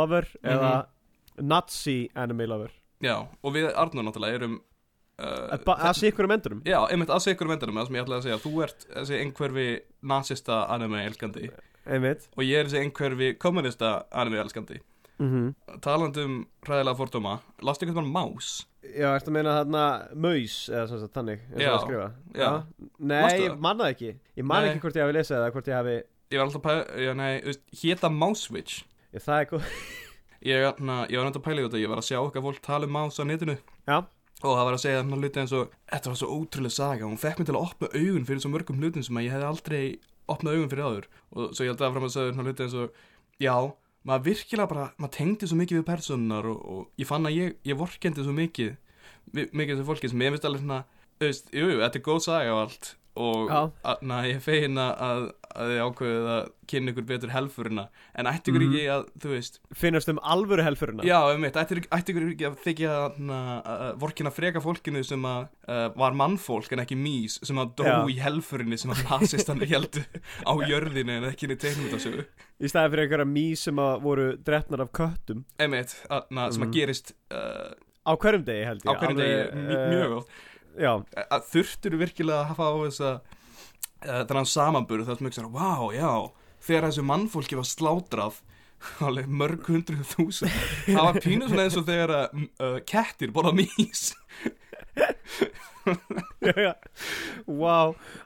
lover 0.00 0.28
eða 0.42 0.72
Mhm. 1.36 1.48
nazi 1.52 1.98
anime 2.16 2.46
lover. 2.48 2.70
Já, 3.04 3.16
og 3.44 3.52
við 3.52 3.68
Arnur 3.76 4.06
náttúrulega 4.06 4.38
erum 4.40 4.60
Að 5.16 5.62
uh, 5.64 5.76
að 5.80 5.94
sé 5.96 6.10
ykkur 6.12 6.26
um 6.28 6.32
endunum? 6.34 6.58
Já, 6.68 6.76
einmitt 6.92 7.08
að 7.08 7.22
segja 7.24 7.36
ykkur 7.38 7.48
um 7.48 7.52
endanum 7.54 7.78
það 7.80 7.86
sem 7.86 7.96
ég 7.96 8.02
ætlaði 8.04 8.18
að 8.20 8.26
segja. 8.26 8.40
Þú 8.42 8.50
ert 8.66 8.82
þessi 8.92 9.20
einhverfi 9.22 9.66
nasista 10.12 10.58
anime 10.74 10.98
elskandi 11.08 11.46
einmitt. 11.86 12.26
Og 12.36 12.42
ég 12.44 12.58
er 12.60 12.68
þessi 12.68 12.82
einhverfi 12.84 13.30
kommunista 13.40 13.92
anime 14.12 14.42
elskandi 14.42 14.80
mm 15.22 15.80
talandi 15.84 16.24
um 16.26 16.34
hræðilega 16.66 16.96
fordóma 16.98 17.34
lastu 17.64 17.86
eitthvað 17.86 18.04
um 18.04 18.10
más? 18.16 18.48
Já, 18.86 19.08
ertu 19.16 19.30
að 19.30 19.36
meina 19.36 19.54
þarna 19.58 19.84
maus 20.26 20.56
eða 20.70 20.84
svona 20.90 21.00
svo 21.02 21.08
þannig 21.16 21.40
eins 21.46 21.56
og 21.56 21.62
Já, 21.64 21.70
að 21.72 21.84
skrifa 21.86 22.08
já. 22.36 22.50
Nei, 22.98 23.22
Manstu 23.22 23.42
ég 23.42 23.50
það? 23.50 23.60
man 23.66 23.78
það 23.80 23.92
ekki. 23.94 24.10
Ég 24.36 24.44
man 24.46 24.62
Nei. 24.62 24.68
ekki 24.70 24.82
hvort 24.84 24.96
ég 25.00 25.06
hafi 25.06 25.16
lesið 25.16 25.36
eða 25.40 25.52
hvort 25.56 25.70
ég 25.72 25.76
hafi 25.80 25.96
ég 25.96 26.38
var 26.40 26.44
alltaf 26.46 26.60
að 26.60 26.66
pæla, 26.66 26.84
já 27.06 27.12
nei, 27.14 27.32
þú 27.40 27.50
veist, 27.52 27.64
héta 27.82 28.10
Mousewitch 28.10 28.76
Já, 29.14 29.20
það 29.26 29.40
er 29.40 29.48
góð 29.52 29.66
ég, 30.46 30.80
na, 30.84 30.96
ég 31.10 31.18
var 31.18 31.26
náttúrulega 31.26 31.40
að 31.40 31.46
pæla 31.48 31.60
í 31.60 31.66
þetta, 31.66 31.80
ég 31.82 31.90
var 31.92 32.02
að 32.02 32.08
sjá 32.10 32.18
okkar 32.22 32.44
fólk 32.46 32.60
tala 32.66 32.86
um 32.86 32.92
más 32.96 33.18
á 33.18 33.24
netinu. 33.26 33.56
Já, 33.88 33.96
og 34.44 34.52
það 34.52 34.66
var 34.68 34.74
að 34.76 34.82
segja 34.84 35.00
þarna 35.00 35.18
hluti 35.22 35.40
eins 35.42 35.54
og 35.56 35.70
þetta 35.90 36.10
var 36.12 36.18
svo 36.20 36.28
ótrúlega 36.36 36.76
saga, 36.76 37.06
hún 37.08 37.18
fekk 37.22 37.40
mig 37.40 37.48
til 37.48 37.56
að 37.56 37.64
opna 37.66 37.88
augun 37.96 38.26
fyrir 38.28 38.42
svo 38.44 38.50
mörgum 38.52 38.78
hlutum 38.82 39.02
sem 39.06 39.16
að 39.18 39.26
ég 39.26 39.32
hefði 39.34 39.48
aldrei 39.48 39.82
opnað 40.30 40.58
augun 40.58 40.70
fyrir 40.74 40.86
áður. 40.86 41.06
Og 41.32 41.54
svo 41.56 41.64
ég 41.66 41.72
held 41.72 41.82
að 41.86 41.94
fram 41.96 42.06
að 42.06 42.14
segja 42.14 42.32
þarna 42.34 42.46
hluti 42.50 42.66
eins 42.66 42.76
og 42.82 43.00
já, 43.42 43.54
maður 44.06 44.26
virkilega 44.30 44.70
bara, 44.70 44.88
maður 45.00 45.14
tengdi 45.18 45.48
svo 45.50 45.58
mikið 45.58 45.80
við 45.80 45.88
personar 45.88 46.46
og, 46.50 46.60
og 46.62 47.00
ég 47.00 47.08
fann 47.08 47.26
að 47.28 47.38
ég, 47.38 47.56
ég 47.66 47.78
vorkendi 47.78 48.24
svo 48.24 48.34
mikið 48.36 48.76
mikið 49.34 49.72
þessu 49.74 49.88
fólki 49.88 50.10
sem 50.12 50.22
ég 50.22 50.34
finnst 50.34 50.46
alveg 50.46 50.62
svona 50.62 50.82
þú 51.18 51.26
veist, 51.26 51.50
jú, 51.50 51.66
jú, 51.72 51.80
þetta 51.82 51.98
er 51.98 52.06
góð 52.06 52.20
saga 52.26 52.54
og 52.54 52.62
allt 52.66 52.90
og 53.16 53.50
að, 53.84 54.02
na, 54.02 54.22
ég 54.28 54.40
fegin 54.44 54.76
að, 54.78 54.92
að, 55.06 55.22
að 55.56 55.70
þið 55.72 55.78
ákveðið 55.86 56.26
að 56.36 56.48
kynna 56.66 56.92
ykkur 56.92 57.04
betur 57.08 57.30
helfurina 57.32 57.84
en 58.18 58.26
ætti 58.28 58.50
ykkur 58.52 58.62
Mhm. 58.66 58.72
ekki 58.76 58.88
að, 58.92 59.04
þú 59.22 59.30
veist 59.32 59.60
finnast 59.72 60.08
um 60.12 60.18
alvöru 60.22 60.64
helfurina 60.66 61.06
Já, 61.06 61.18
um 61.34 61.44
eitt, 61.48 61.56
ætti, 61.56 61.78
ætti 61.94 62.12
ykkur 62.12 62.26
ekki 62.34 62.48
að 62.50 62.56
þykja 62.64 62.96
uh, 63.30 63.92
vorkina 64.02 64.32
freka 64.34 64.60
fólkinu 64.64 65.02
sem 65.06 65.22
að 65.28 65.46
uh, 65.68 65.88
var 65.96 66.12
mannfólk 66.18 66.72
en 66.76 66.82
ekki 66.84 66.98
mís 66.98 67.38
sem 67.46 67.56
að 67.62 67.72
dó 67.80 67.86
Já. 67.86 67.96
í 68.12 68.18
helfurinni 68.20 68.76
sem 68.82 68.90
að 68.92 69.04
nasistan 69.10 69.62
heldu 69.64 70.02
á 70.44 70.52
jörðinu 70.66 71.16
en 71.20 71.28
ekki 71.30 71.46
inn 71.48 71.56
í 71.56 71.60
teiknumundasögu 71.62 72.26
Í 72.56 72.68
staðin 72.72 72.92
fyrir 72.94 73.04
einhverja 73.06 73.28
mís 73.28 73.62
sem 73.68 73.76
að 73.80 73.98
voru 74.00 74.26
drefnar 74.40 74.80
af 74.86 74.92
köttum. 74.96 75.42
Einmitt, 75.60 75.90
að, 76.08 76.22
na, 76.32 76.46
sem 76.50 76.62
að 76.64 76.70
Mhm. 76.70 76.72
gerist 76.72 77.12
uh, 77.30 77.72
Á 78.06 78.12
hverjum 78.16 78.44
degi 78.46 78.64
held 78.64 78.84
ég. 78.84 78.86
á 78.86 78.92
hverjum 79.00 79.18
degi. 79.18 79.34
Alveg, 79.40 79.72
eh, 79.76 79.88
mjög 79.92 80.12
oft 80.20 80.28
Já, 80.28 80.34
að 80.36 80.55
þurftur 81.50 81.96
virkilega 82.00 82.42
að 82.42 82.50
hafa 82.52 82.68
á 82.68 82.74
þessa 82.86 83.12
uh, 83.16 84.22
þannig 84.28 84.50
samanburð 84.52 85.08
það 85.08 85.20
sem 85.20 85.30
ekki 85.30 85.40
svona, 85.40 85.54
vá, 85.56 85.72
já 85.96 86.12
þegar 86.66 86.88
þessu 86.88 87.06
mannfólki 87.06 87.58
var 87.58 87.68
slátrað 87.68 88.40
mörg 89.40 89.70
hundruð 89.70 90.04
þúsund 90.12 90.52
það 90.84 91.02
var 91.08 91.20
pínu 91.24 91.48
svona 91.48 91.66
eins 91.66 91.78
og 91.80 91.86
þegar 91.88 92.14
uh, 92.16 92.78
kettir 92.88 93.32
borða 93.34 93.54
mís 93.56 94.10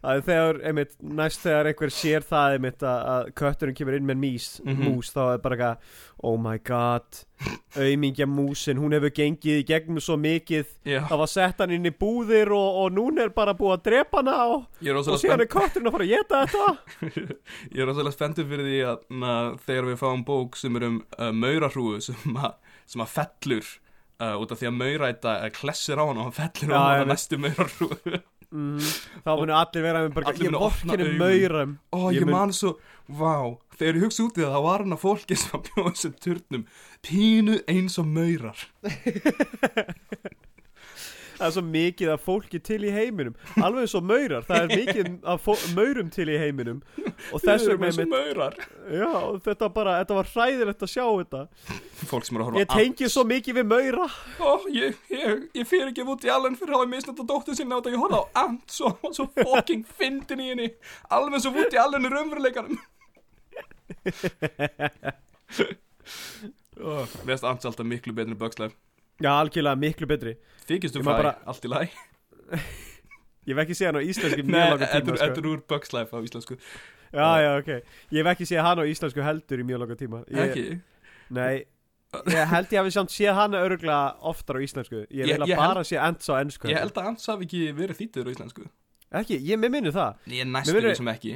að 0.00 0.20
þegar, 0.26 0.58
einmitt, 0.64 0.94
næst 1.04 1.42
þegar 1.44 1.68
einhver 1.70 1.92
sér 1.92 2.24
það, 2.26 2.54
einmitt, 2.56 2.84
að, 2.86 3.30
kötturinn 3.38 3.76
kemur 3.76 3.96
inn 3.98 4.06
með 4.08 4.20
mís, 4.22 4.46
Mhm. 4.64 4.84
mús, 4.86 5.10
þá 5.12 5.20
er 5.34 5.38
bara 5.44 5.56
eitthvað, 5.56 5.76
oh 6.22 6.36
my 6.40 6.58
god, 6.58 7.20
auðmingja 7.76 8.26
músin, 8.28 8.78
hún 8.80 8.92
hefur 8.96 9.10
gengið 9.16 9.60
í 9.60 9.66
gegnum 9.68 10.00
svo 10.00 10.16
mikið, 10.20 10.66
já, 10.84 11.00
það 11.08 11.18
var 11.22 11.26
sett 11.32 11.58
hann 11.58 11.70
inn 11.76 11.86
í 11.88 11.90
búðir 11.92 12.50
og, 12.52 12.80
og 12.84 12.92
núna 12.96 13.24
er 13.24 13.30
bara 13.36 13.54
búið 13.54 13.76
að 13.78 13.84
drepa 13.90 14.16
hana 14.22 14.36
og, 14.54 14.66
ég 14.82 14.90
er 14.92 14.96
og 15.00 15.20
síðan 15.20 15.40
er 15.44 15.52
kötturinn 15.52 15.88
að 15.88 15.92
fara 15.96 16.04
að 16.08 16.14
geta 16.14 16.42
þetta. 16.46 16.66
ég 17.74 17.80
er 17.80 17.86
rosalega 17.90 18.16
spenntur 18.16 18.48
fyrir 18.50 18.66
því 18.68 18.80
að 18.94 18.98
na, 19.20 19.36
þegar 19.66 19.84
við 19.92 20.00
fáum 20.02 20.24
bók 20.24 20.56
sem 20.60 20.76
er 20.76 20.88
um 20.90 20.98
uh, 21.18 21.30
maurarhrúu 21.32 22.00
sem, 22.04 22.16
sem 22.86 23.00
að 23.04 23.14
fellur 23.16 23.70
uh, 24.20 24.34
út 24.42 24.52
af 24.52 24.60
því 24.60 24.68
að 24.70 24.76
mauræta 24.80 25.34
klessir 25.56 25.96
á 26.00 26.04
hann 26.06 26.20
og 26.20 26.28
hann 26.28 26.36
fellur 26.36 26.74
Já, 26.74 26.76
á 26.76 26.82
hann 26.90 27.04
að 27.06 27.10
næstu 27.14 27.40
maurarhrúu 27.40 28.20
Mm, 28.50 28.80
þá 29.22 29.28
munir 29.38 29.52
allir 29.54 29.82
vera 29.84 29.98
með 30.02 30.14
bara, 30.16 30.32
ég 30.34 30.48
augun. 31.06 31.20
maurum. 31.20 31.74
Ó, 31.94 31.98
Ég 32.10 32.16
ég, 32.18 32.24
mun- 32.26 32.34
man 32.34 32.50
svo, 32.58 32.72
vá, 33.06 33.36
þegar 33.78 33.94
ég 34.00 34.02
hugsa 34.08 34.24
út 34.26 34.40
í 34.40 34.42
það, 34.42 34.56
þá 34.56 34.62
var 34.64 34.82
hann 34.82 34.96
að 34.96 35.02
fólki 35.04 35.36
sem 35.38 35.62
bjóða 35.68 35.92
þessum 35.92 36.16
turnum 36.24 36.64
pínu 37.06 37.60
eins 37.70 37.94
og 38.02 38.08
maurar. 38.10 38.64
Það 41.40 41.46
er 41.48 41.52
svo 41.56 41.62
mikið 41.64 42.10
af 42.12 42.20
fólki 42.26 42.58
til 42.60 42.82
í 42.84 42.90
heiminum 42.92 43.34
Alveg 43.64 43.86
eins 43.86 43.94
og 43.96 44.04
maurar 44.04 44.44
Það 44.44 44.60
er 44.60 44.68
mikið 44.76 45.06
af 45.32 45.46
maurum 45.76 46.10
til 46.12 46.28
í 46.28 46.36
heiminum 46.40 46.82
Og 47.32 47.40
þess 47.40 47.64
vegna 47.68 47.88
og 47.88 47.92
einmitt- 47.94 48.12
maurar. 48.12 48.54
Já, 48.92 49.08
og 49.30 49.38
þetta 49.44 49.68
bara, 49.72 49.94
þetta 50.02 50.14
var 50.20 50.28
hræðilegt 50.34 50.84
að 50.84 50.92
sjá 50.92 51.04
þetta 51.08 51.40
er 51.40 52.44
að 52.44 52.60
Ég 52.60 52.68
tengi 52.74 53.08
svo 53.12 53.24
mikið 53.28 53.58
við 53.60 53.66
maura 53.72 54.06
Ó, 54.40 54.52
ég, 54.72 54.96
ég, 55.12 55.48
ég 55.56 55.68
fyrir 55.68 55.90
ekki 55.94 56.04
út 56.04 56.24
í 56.28 56.32
allen 56.32 56.56
fyrir 56.60 56.74
að 56.76 56.82
hafa 56.82 56.92
misnætt 56.94 57.20
að 57.24 57.28
dóttu 57.32 57.56
sinna 57.56 57.76
át 57.80 57.88
að 57.88 57.96
ég 57.96 58.02
horfa 58.04 58.20
á 58.20 58.24
ant 58.44 58.68
svo, 58.72 58.92
svo 59.16 59.26
fucking 59.36 59.84
fyndin 59.98 60.40
í 60.44 60.48
henni. 60.52 60.68
Alveg 61.12 61.40
svo 61.44 61.52
út 61.56 61.72
í 61.76 61.80
allen 61.80 62.04
í 62.08 62.12
raunveruleikanum. 62.12 62.78
Ó, 66.80 67.04
Veist 67.28 67.44
ant 67.44 67.64
alltaf 67.68 67.86
miklu 67.86 68.14
betur 68.16 68.32
en 68.32 68.38
Bugs 68.40 68.58
Life. 68.60 68.76
Já, 69.20 69.30
algjörlega 69.36 69.76
miklu 69.80 70.06
betri 70.10 70.36
Þykistu 70.68 71.02
fæ, 71.02 71.10
bara- 71.10 71.34
allt 71.50 71.64
í 71.66 71.70
læg. 71.72 71.90
Ég 73.48 73.56
hef 73.56 73.60
ekki 73.64 73.74
séð 73.78 73.88
hann 73.90 73.98
á 74.00 74.02
íslensku 74.04 74.42
Nei, 74.44 74.52
mjög 74.52 74.70
langa 74.74 74.88
tíma 74.92 75.14
sko. 75.16 75.20
þetta 75.24 75.40
er 75.42 75.48
úr 75.50 75.60
Bugs 75.72 75.92
Life 75.96 76.12
á 76.14 76.18
íslensku. 76.26 76.56
Já, 77.10 77.28
já, 77.42 77.50
ok 77.58 77.70
Ég 78.14 78.18
hef 78.20 78.30
ekki 78.34 78.46
séð 78.50 78.62
hann 78.66 78.80
á 78.80 78.84
íslensku 78.86 79.24
heldur 79.26 79.62
í 79.62 79.66
mjög 79.66 79.80
langa 79.84 79.96
tíma 79.98 80.20
ég, 80.28 80.42
Ekki? 80.44 80.64
Nei 81.34 81.54
Ég 82.30 82.48
held 82.50 82.72
ég 82.74 82.80
hafi 82.82 82.92
samt 82.94 83.12
séð 83.14 83.34
hann 83.38 83.54
öruglega 83.58 84.16
oftar 84.30 84.58
á 84.58 84.60
íslensku 84.66 85.02
Ég 85.08 85.24
Ég- 85.24 85.32
ég 85.34 85.42
að 85.46 85.56
bara 85.58 85.82
sé 85.86 85.98
ends 85.98 86.28
á 86.30 86.34
ennsku 86.42 86.70
Ég 86.70 86.78
held 86.82 86.94
að 87.00 87.10
ants 87.12 87.26
hafi 87.30 87.46
ekki 87.48 87.62
verið 87.80 88.00
þýttur 88.02 88.26
á 88.26 88.30
íslensku. 88.34 88.66
Ekki, 89.20 89.40
ég 89.42 89.58
minni 89.58 89.90
það 89.94 90.14
Ég 90.30 90.46
næstu 90.46 90.74
Mér 90.76 90.88
því 90.90 90.96
sem 91.00 91.12
ekki. 91.16 91.34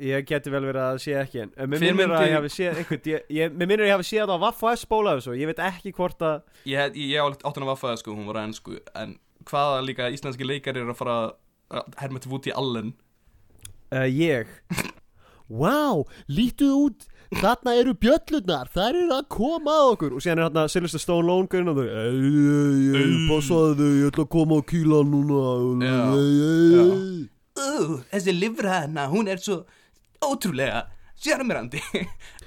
Ég 0.00 0.24
geti 0.24 0.48
vel 0.48 0.62
verið 0.64 0.80
að 0.86 0.98
sé 1.04 1.12
ekki 1.20 1.42
en 1.44 1.50
Mér 1.68 1.68
minnir 1.82 1.92
að 1.92 1.98
myndi- 2.00 2.28
ég 2.30 2.36
hafi 2.38 2.50
séð 2.54 2.78
einhvern 2.80 3.08
ég, 3.12 3.26
ég, 3.28 3.52
Mér 3.52 3.68
minnir 3.68 3.84
að 3.84 3.90
ég 3.90 3.96
hafi 3.98 4.06
séð 4.08 4.22
það 4.24 4.32
á 4.40 4.44
Vaff 4.46 4.62
og 4.64 4.72
S 4.78 4.84
bólaðu 4.88 5.20
svo 5.26 5.34
Ég 5.36 5.50
veit 5.50 5.60
ekki 5.60 5.92
hvort 5.92 6.22
að 6.24 6.38
Ég, 6.64 6.96
ég, 6.96 7.10
ég 7.12 7.20
átt 7.20 7.44
hann 7.44 7.66
að 7.66 7.72
vaffaða 7.74 7.98
sko, 8.00 8.14
hún 8.16 8.24
var 8.30 8.40
á 8.40 8.46
ennsku 8.48 8.78
En 8.96 9.18
hvaða 9.44 9.82
líka 9.84 10.08
íslenski 10.14 10.46
leikari 10.48 10.80
er 10.80 10.88
að 10.94 10.96
fara 10.96 11.16
að 11.76 11.96
herma 12.00 12.20
til 12.24 12.30
Woody 12.32 12.52
Allen? 12.56 12.94
Uh, 13.92 14.08
Ég. 14.08 14.48
Vá, 15.52 16.04
lítuð 16.32 16.72
út. 16.86 17.06
Þarna 17.32 17.72
eru 17.80 17.92
bjöllurnar, 17.96 18.68
þær 18.72 18.92
eru 18.96 19.12
að 19.16 19.26
koma 19.32 19.72
að 19.80 19.90
okkur. 19.94 20.14
Og 20.16 20.20
síðan 20.24 20.40
er 20.42 20.46
þarna 20.50 20.64
Sylvester 20.72 21.00
Stone 21.00 21.26
Lone 21.28 21.48
Gurinn 21.48 21.68
og 21.72 21.78
þau 21.80 21.86
Ei, 21.88 22.08
ei, 22.12 23.02
Ei. 23.02 23.14
passaðu 23.28 23.74
þau, 23.80 23.90
ég 23.98 24.10
ætla 24.12 24.24
að 24.26 24.30
koma 24.36 24.56
á 24.56 24.62
kíla 24.68 25.00
núna. 25.08 25.42
Ei, 26.16 26.32
ei, 26.48 26.80
ei. 26.80 28.02
Þessi 28.12 28.34
livra 28.36 28.78
hennar, 28.82 29.08
hún 29.12 29.28
er 29.32 29.40
svo 29.40 29.62
ótrúlega 30.28 30.82
sjarmirandi 31.22 31.80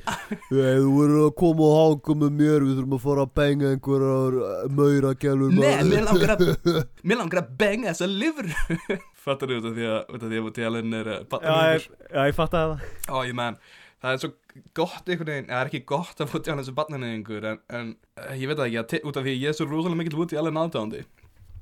Ei, 0.05 0.77
þú 0.77 0.89
verður 0.99 1.21
að 1.25 1.31
koma 1.39 1.65
og 1.65 1.75
hanga 1.79 2.15
með 2.21 2.33
mér 2.39 2.65
Við 2.65 2.73
þurfum 2.77 2.95
að 2.97 3.03
fara 3.05 3.23
að 3.25 3.31
benga 3.39 3.69
einhverjar 3.73 4.35
Maura 4.77 5.13
gælur 5.23 5.53
Nei, 5.55 5.71
mér 5.89 6.03
langar 6.05 6.33
að 6.35 6.43
Mér 7.09 7.19
langar 7.21 7.41
að 7.41 7.53
benga 7.61 7.93
þessa 7.93 8.09
livru 8.11 8.99
Fattar 9.25 9.49
þú 9.49 9.57
þetta 9.61 9.71
því 9.79 9.87
að, 9.89 9.97
út 10.13 10.19
af 10.19 10.29
því 10.29 10.37
að 10.41 10.45
Woody 10.45 10.67
Allen 10.67 10.93
er 10.99 11.09
uh, 11.09 11.15
Já, 11.17 11.25
barnamengur? 11.31 11.87
ég, 11.87 11.87
já, 12.11 12.21
ég 12.29 12.37
fatt 12.37 12.57
að 12.59 12.75
það. 12.75 12.85
Ó, 13.09 13.15
ég 13.25 13.37
menn 13.39 13.57
Það 14.05 14.11
er 14.11 14.21
svo 14.21 14.29
gott 14.77 15.09
einhvern 15.09 15.31
veginn, 15.31 15.47
það 15.49 15.61
er 15.63 15.71
ekki 15.71 15.81
gott 15.89 16.21
að 16.21 16.35
Woody 16.35 16.51
Allen 16.53 16.67
sem 16.67 16.77
barnamengur 16.77 17.47
en, 17.49 17.57
en 17.79 17.89
uh, 18.21 18.35
ég 18.37 18.51
veit 18.51 18.59
það 18.59 18.67
ekki, 18.67 18.81
að 18.83 18.89
te- 18.93 19.01
út 19.09 19.17
af 19.17 19.25
því 19.25 19.33
að 19.33 19.41
ég 19.47 19.49
er 19.49 19.57
svo 19.57 19.69
rosalega 19.71 20.01
mikill 20.03 20.19
Woody 20.19 20.37
Allen 20.41 20.61
aðdáðandi 20.61 21.01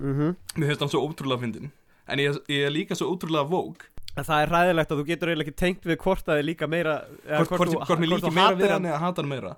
mm 0.04 0.36
Mér 0.60 0.74
finnst 0.74 0.84
hann 0.84 0.92
svo 0.92 1.06
ótrúlega 1.08 1.46
fyndin 1.46 1.72
En 2.12 2.20
ég, 2.20 2.36
ég 2.52 2.68
er 2.68 2.74
líka 2.76 2.98
svo 3.00 3.14
ótrúlega 3.14 3.48
vók 3.48 3.86
það 4.16 4.44
er 4.44 4.52
ræðilegt 4.54 4.92
að 4.94 5.00
þú 5.02 5.06
getur 5.08 5.30
eiginlega 5.32 5.50
ekki 5.50 5.60
tengt 5.64 5.86
við 5.90 5.98
hvort 6.04 6.26
það 6.28 6.38
er 6.42 6.46
líka 6.46 6.68
meira 6.70 6.96
Hvort, 7.26 7.50
hvort, 7.50 7.72
þú- 7.74 7.80
hvort 7.88 8.00
mér 8.04 8.12
hvort 8.14 8.24
líki 8.24 8.34
meira 8.38 8.56
við 8.60 8.70
hann. 8.76 8.86
eða 8.86 9.00
hata 9.02 9.22
hann 9.24 9.30
meira. 9.32 9.54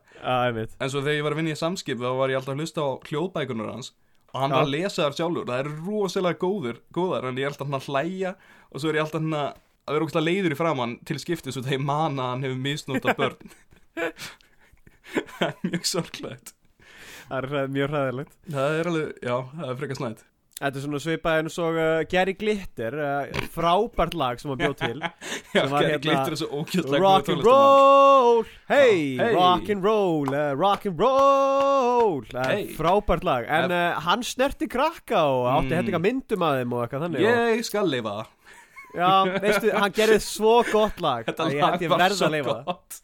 Veit 0.56 0.76
En 0.80 0.90
svo 0.94 1.02
þegar 1.04 1.18
ég 1.20 1.24
var 1.28 1.32
að 1.36 1.40
vinna 1.42 1.52
í 1.56 1.60
samskip 1.60 2.00
þá 2.00 2.10
var 2.22 2.30
ég 2.32 2.40
alltaf 2.40 2.56
að 2.56 2.62
hlusta 2.64 2.80
á 2.86 2.90
hljóðbækunar 3.10 3.72
hans 3.74 3.92
Og 4.36 4.42
hann 4.42 4.52
var 4.56 4.64
að 4.66 4.72
lesa 4.76 5.04
þar 5.04 5.16
sjálfur. 5.20 5.46
Það 5.48 5.60
er 5.60 5.70
rosalega 5.86 6.40
góður, 6.40 6.80
góðar 6.96 7.28
En 7.30 7.36
ég 7.40 7.46
er 7.46 7.52
alltaf 7.52 7.68
hann 7.68 7.80
að 7.80 7.88
hlæja 7.92 8.36
Og 8.72 8.80
svo 8.82 8.90
er 8.90 8.96
ég 9.00 9.04
alltaf 9.06 9.22
hann 9.22 9.34
að 9.44 9.54
að 9.86 9.94
vera 9.94 10.06
ógæslega 10.08 10.26
leiður 10.26 10.54
í 10.56 10.56
framann 10.58 10.94
til 11.06 11.20
skiptis 11.22 11.58
og 11.60 11.64
þegar 11.68 11.76
ég 11.78 11.84
man 11.86 12.16
að 12.18 12.30
hann 12.32 12.46
hefur 12.48 12.62
misnóta 12.64 13.14
börn. 13.20 13.52
Það 15.36 15.44
er 15.46 15.60
mjög 15.70 15.86
sorglægt 15.86 16.54
Það 17.30 17.38
er 17.38 17.70
mjög 17.76 17.92
hræðilegt. 17.94 18.34
Það 18.54 18.80
er 18.80 18.90
alveg, 18.90 19.12
já, 19.26 19.36
það 19.60 19.70
er 19.70 19.78
Þetta 20.56 20.80
er 20.80 20.84
svona 20.86 21.00
svipað 21.04 21.38
eins 21.42 21.56
og 21.60 21.76
uh, 21.76 22.04
Gary 22.08 22.32
Glitter 22.40 22.94
uh, 22.96 23.40
Frábært 23.52 24.14
lag 24.16 24.40
sem 24.40 24.54
hann 24.54 24.62
bjóð 24.62 24.76
til. 24.80 25.02
Já, 25.56 25.66
Gary 25.68 25.90
hérna- 25.90 25.98
Glitter 26.06 26.32
er 26.32 26.40
svo 26.40 26.62
ógæslega 26.62 27.02
Rock 27.04 27.32
and 27.34 27.44
roll! 27.44 28.40
Hey, 28.70 29.02
hey. 29.20 29.34
rock 29.36 29.68
and 29.74 29.84
roll 29.84 30.32
uh, 30.32 30.54
Rock 30.56 30.88
and 30.88 30.96
roll! 31.02 32.22
Uh, 32.32 32.46
Hey. 32.48 32.70
Frábært 32.78 33.28
lag. 33.28 33.50
En 33.52 33.74
uh, 33.76 34.00
hann 34.08 34.24
snerti 34.24 34.70
krakka 34.72 35.26
og 35.28 35.50
átti 35.58 35.74
Mm. 35.74 35.78
hellinga 35.82 36.02
myndum 36.08 36.48
að 36.48 36.62
þeim 36.62 36.74
og 36.78 36.86
eitthvað 36.86 37.04
þannig 37.10 37.28
og, 37.28 37.54
Ég 37.60 37.68
skal 37.68 37.92
lifa. 37.92 38.16
Já, 38.96 39.12
veistu, 39.44 39.72
hann 39.76 39.92
gerði 39.92 40.22
svo 40.24 40.56
gott 40.72 41.02
lag 41.04 41.26
Þetta 41.28 41.50
lag 41.52 41.82
var 41.92 42.14
svo 42.16 42.30
gott. 42.64 43.02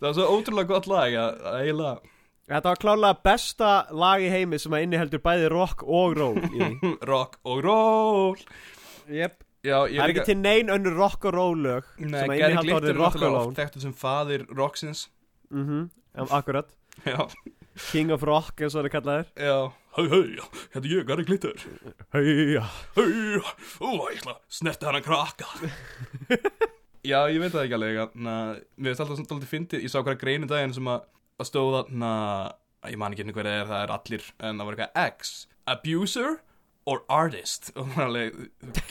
Það 0.00 0.06
var 0.08 0.14
svo 0.16 0.28
ótrúlega 0.32 0.70
gott 0.72 0.86
lag 0.88 1.16
að 1.26 1.58
eiginlega 1.60 2.15
Þetta 2.46 2.70
var 2.70 2.78
klálega 2.78 3.18
besta 3.26 3.70
lag 3.90 4.22
í 4.22 4.28
heimi 4.30 4.58
sem 4.62 4.74
að 4.76 4.84
inniheldur 4.86 5.22
bæði 5.24 5.48
rock 5.50 5.82
og 5.82 6.14
því 6.20 6.68
Rock 7.10 7.40
og 7.42 7.64
roll. 7.66 8.44
Jep. 9.10 9.42
Já, 9.66 9.80
ég 9.90 9.98
Það 9.98 10.04
er 10.04 10.12
ekki 10.12 10.26
til 10.28 10.38
nein 10.38 10.70
önnur 10.70 10.94
rock 10.94 11.24
and 11.26 11.34
roll 11.34 11.56
lög 11.58 11.86
Nei, 11.98 12.20
sem 12.20 12.30
að 12.30 12.38
Gary 12.38 12.58
Glitter 12.60 12.92
er 12.92 13.00
náttúrulega 13.00 13.30
roll 13.32 13.38
oft 13.40 13.58
þekktur 13.58 13.82
sem 13.82 13.94
faðir 13.98 14.44
rocksins. 14.54 15.06
Mhm, 15.50 15.88
akkurat. 16.38 16.70
Já, 17.06 17.18
King 17.90 18.12
of 18.14 18.22
Rock 18.24 18.62
eins 18.62 18.76
og 18.76 18.80
það 18.80 18.86
er 18.88 18.94
kallaðir 18.94 19.26
já. 19.42 19.56
Hei, 19.96 20.06
hei, 20.12 20.22
hérna 20.72 20.80
er 20.84 20.92
ég, 20.92 21.02
Gary 21.08 21.24
Glitter. 21.28 21.66
Heia 22.14 22.62
Hei, 22.96 23.42
ó, 23.80 23.88
ég 24.12 24.20
ætla 24.20 24.36
að 24.36 24.40
snerta 24.58 24.88
hann 24.90 24.98
að 25.00 25.06
krakka. 25.08 25.50
Já, 27.06 27.20
ég 27.30 27.38
veit 27.38 27.52
það 27.54 27.66
ekki 27.66 27.76
alveg 27.76 28.16
na, 28.18 28.36
Mér 28.74 28.90
veist 28.92 29.02
alltaf 29.02 29.18
svona 29.18 29.30
dálítið 29.30 29.50
fyndið. 29.52 29.84
Ég 29.86 29.92
sá 29.92 30.00
hverja 30.00 30.18
greinu 30.20 30.48
daginn 30.50 30.74
sem 30.74 30.88
að, 30.90 31.04
að 31.40 31.50
stóða 31.50 31.84
na, 31.92 32.12
Ég 32.86 32.98
man 33.00 33.12
ekki 33.14 33.24
hvernig 33.24 33.34
hverja 33.36 33.54
er, 33.62 33.70
það 33.70 33.80
er 33.84 33.92
allir 33.96 34.26
En 34.46 34.60
það 34.60 34.68
var 34.68 34.76
eitthvað 34.76 35.06
X. 35.16 35.32
Abuser 35.66 36.36
or 36.86 37.00
artist? 37.10 37.72
Og 37.80 37.88
það 37.96 37.98
er 37.98 38.06
alveg, 38.06 38.36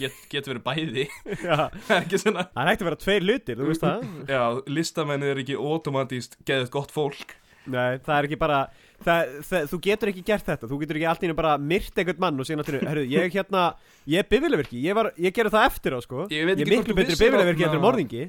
get, 0.01 0.17
getur 0.33 0.51
verið 0.57 0.65
bæði. 0.65 1.05
Það 1.45 1.77
er 1.95 2.01
ekki 2.01 2.19
svona 2.19 2.43
það 2.51 2.61
er 2.65 2.69
hægt 2.73 2.83
að 2.83 2.89
vera 2.89 2.99
tveir 3.05 3.23
hlutir, 3.29 3.61
þú 3.61 3.69
veist 3.69 3.85
það. 3.85 4.03
Já, 4.35 4.41
listamenn 4.75 5.23
er 5.29 5.39
ekki 5.45 5.55
automatíst 5.55 6.35
geðið 6.49 6.73
gott 6.75 6.91
fólk. 6.91 7.37
Nei, 7.71 7.95
það 8.03 8.17
er 8.19 8.27
ekki 8.27 8.37
bara 8.43 8.57
það, 9.01 9.31
það, 9.47 9.63
Þú 9.71 9.79
getur 9.87 10.11
ekki 10.11 10.25
gert 10.27 10.49
þetta. 10.51 10.67
Þú 10.69 10.81
getur 10.83 10.99
ekki 10.99 11.07
allt 11.13 11.23
í 11.23 11.25
hennu 11.29 11.37
bara 11.39 11.55
myrt 11.71 12.03
einhvern 12.03 12.21
mann 12.27 12.43
og 12.43 12.49
síðan 12.49 12.61
að 12.65 12.75
herru, 12.91 13.05
ég 13.15 13.31
hérna, 13.39 13.63
ég 14.11 14.21
er 14.21 14.27
bifilverki 14.29 14.83
Ég, 14.83 14.99
ég 15.25 15.33
gerði 15.39 15.55
það 15.55 15.65
eftir 15.71 15.95
á 15.95 15.99
sko. 16.03 16.27
Ég 16.35 16.43
Ég 16.51 16.61
er 16.67 16.73
miklu 16.75 16.99
betri 16.99 17.15
þarna- 17.17 17.55
eftir 17.55 17.81
morðingi. 17.87 18.25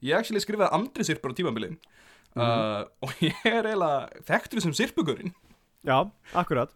Ég 0.00 0.16
actually 0.16 0.40
skrifaði 0.42 0.72
Andri 0.80 1.04
Sirpur 1.06 1.36
á 1.36 1.38
tímabilin 2.34 2.36
Mhm. 2.36 2.42
uh, 2.42 2.84
Og 3.06 3.10
ég 3.20 3.34
er 3.44 3.64
eiginlega 3.66 4.22
þekktur 4.28 4.62
sem 4.62 4.72
Sirpugurinn 4.72 5.32
Já, 5.84 6.10
akkurat 6.34 6.70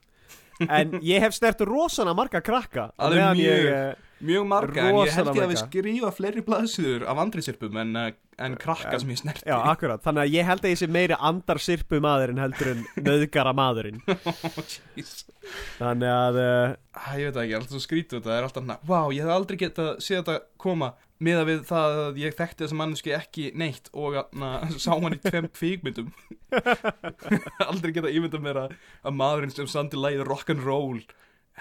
En 0.70 1.00
ég 1.02 1.18
hef 1.20 1.34
snert 1.34 1.60
rosana 1.66 2.14
marga 2.14 2.40
krakka 2.40 2.92
Alveg 2.98 3.36
mjög. 3.36 3.38
ég, 3.42 3.66
eh, 3.74 3.94
Mjög 4.24 4.44
marga, 4.48 4.80
en 4.88 4.94
ég 5.02 5.10
held 5.12 5.28
ég 5.34 5.42
að 5.42 5.50
við 5.50 5.58
skrifa 5.66 6.10
fleiri 6.14 6.42
blaðsýður 6.46 7.02
af 7.10 7.18
Andri 7.18 7.42
Sirpum 7.42 7.76
en, 7.76 7.90
uh, 7.98 8.10
en 8.38 8.54
krakka 8.56 8.98
sem 9.02 9.10
ég 9.10 9.18
snerti 9.20 9.44
Já, 9.50 9.58
akkurat, 9.72 10.00
þannig 10.02 10.22
að 10.22 10.32
ég 10.38 10.46
held 10.48 10.62
að 10.64 10.70
ég 10.70 10.78
sé 10.80 10.86
meiri 10.88 11.16
andar 11.18 11.58
sirpu 11.60 11.98
maðurinn 12.00 12.38
heldur 12.40 12.70
en 12.70 12.84
nöðgara 13.04 13.52
maðurinn 13.58 13.98
Jeez. 14.96 15.24
Þannig 15.80 16.08
að 16.14 16.38
uh, 16.40 16.76
Æ, 16.94 17.18
Ég 17.20 17.26
veit 17.34 17.40
ekki, 17.42 17.56
alltaf 17.58 17.74
svo 17.74 17.82
skrítið 17.84 18.22
þetta 18.22 18.38
er 18.38 18.46
alltaf 18.48 18.86
Vá, 18.88 19.00
ég 19.12 19.26
hef 19.26 19.34
aldrei 19.34 19.58
getað 19.60 19.90
séð 20.06 20.22
þetta 20.22 20.38
koma 20.56 20.92
Miða 21.22 21.44
við 21.46 21.60
það 21.68 21.98
að 22.04 22.16
ég 22.24 22.34
þekkti 22.34 22.64
þessa 22.64 22.78
manneski 22.78 23.12
ekki 23.14 23.50
neitt 23.58 23.90
Og 23.94 24.16
að 24.18 24.78
sá 24.82 24.90
hann 24.94 25.14
í 25.14 25.20
tveim 25.22 25.50
kvíkmyndum 25.54 26.08
Aldrei 27.68 27.92
getað 27.94 28.16
ímyndað 28.18 28.46
mér 28.46 28.62
að, 28.64 28.78
að 29.06 29.18
maðurinn 29.20 29.54
sem 29.54 29.70
sandi 29.70 30.00
lægið 30.00 30.24
rock'n'roll 30.30 31.04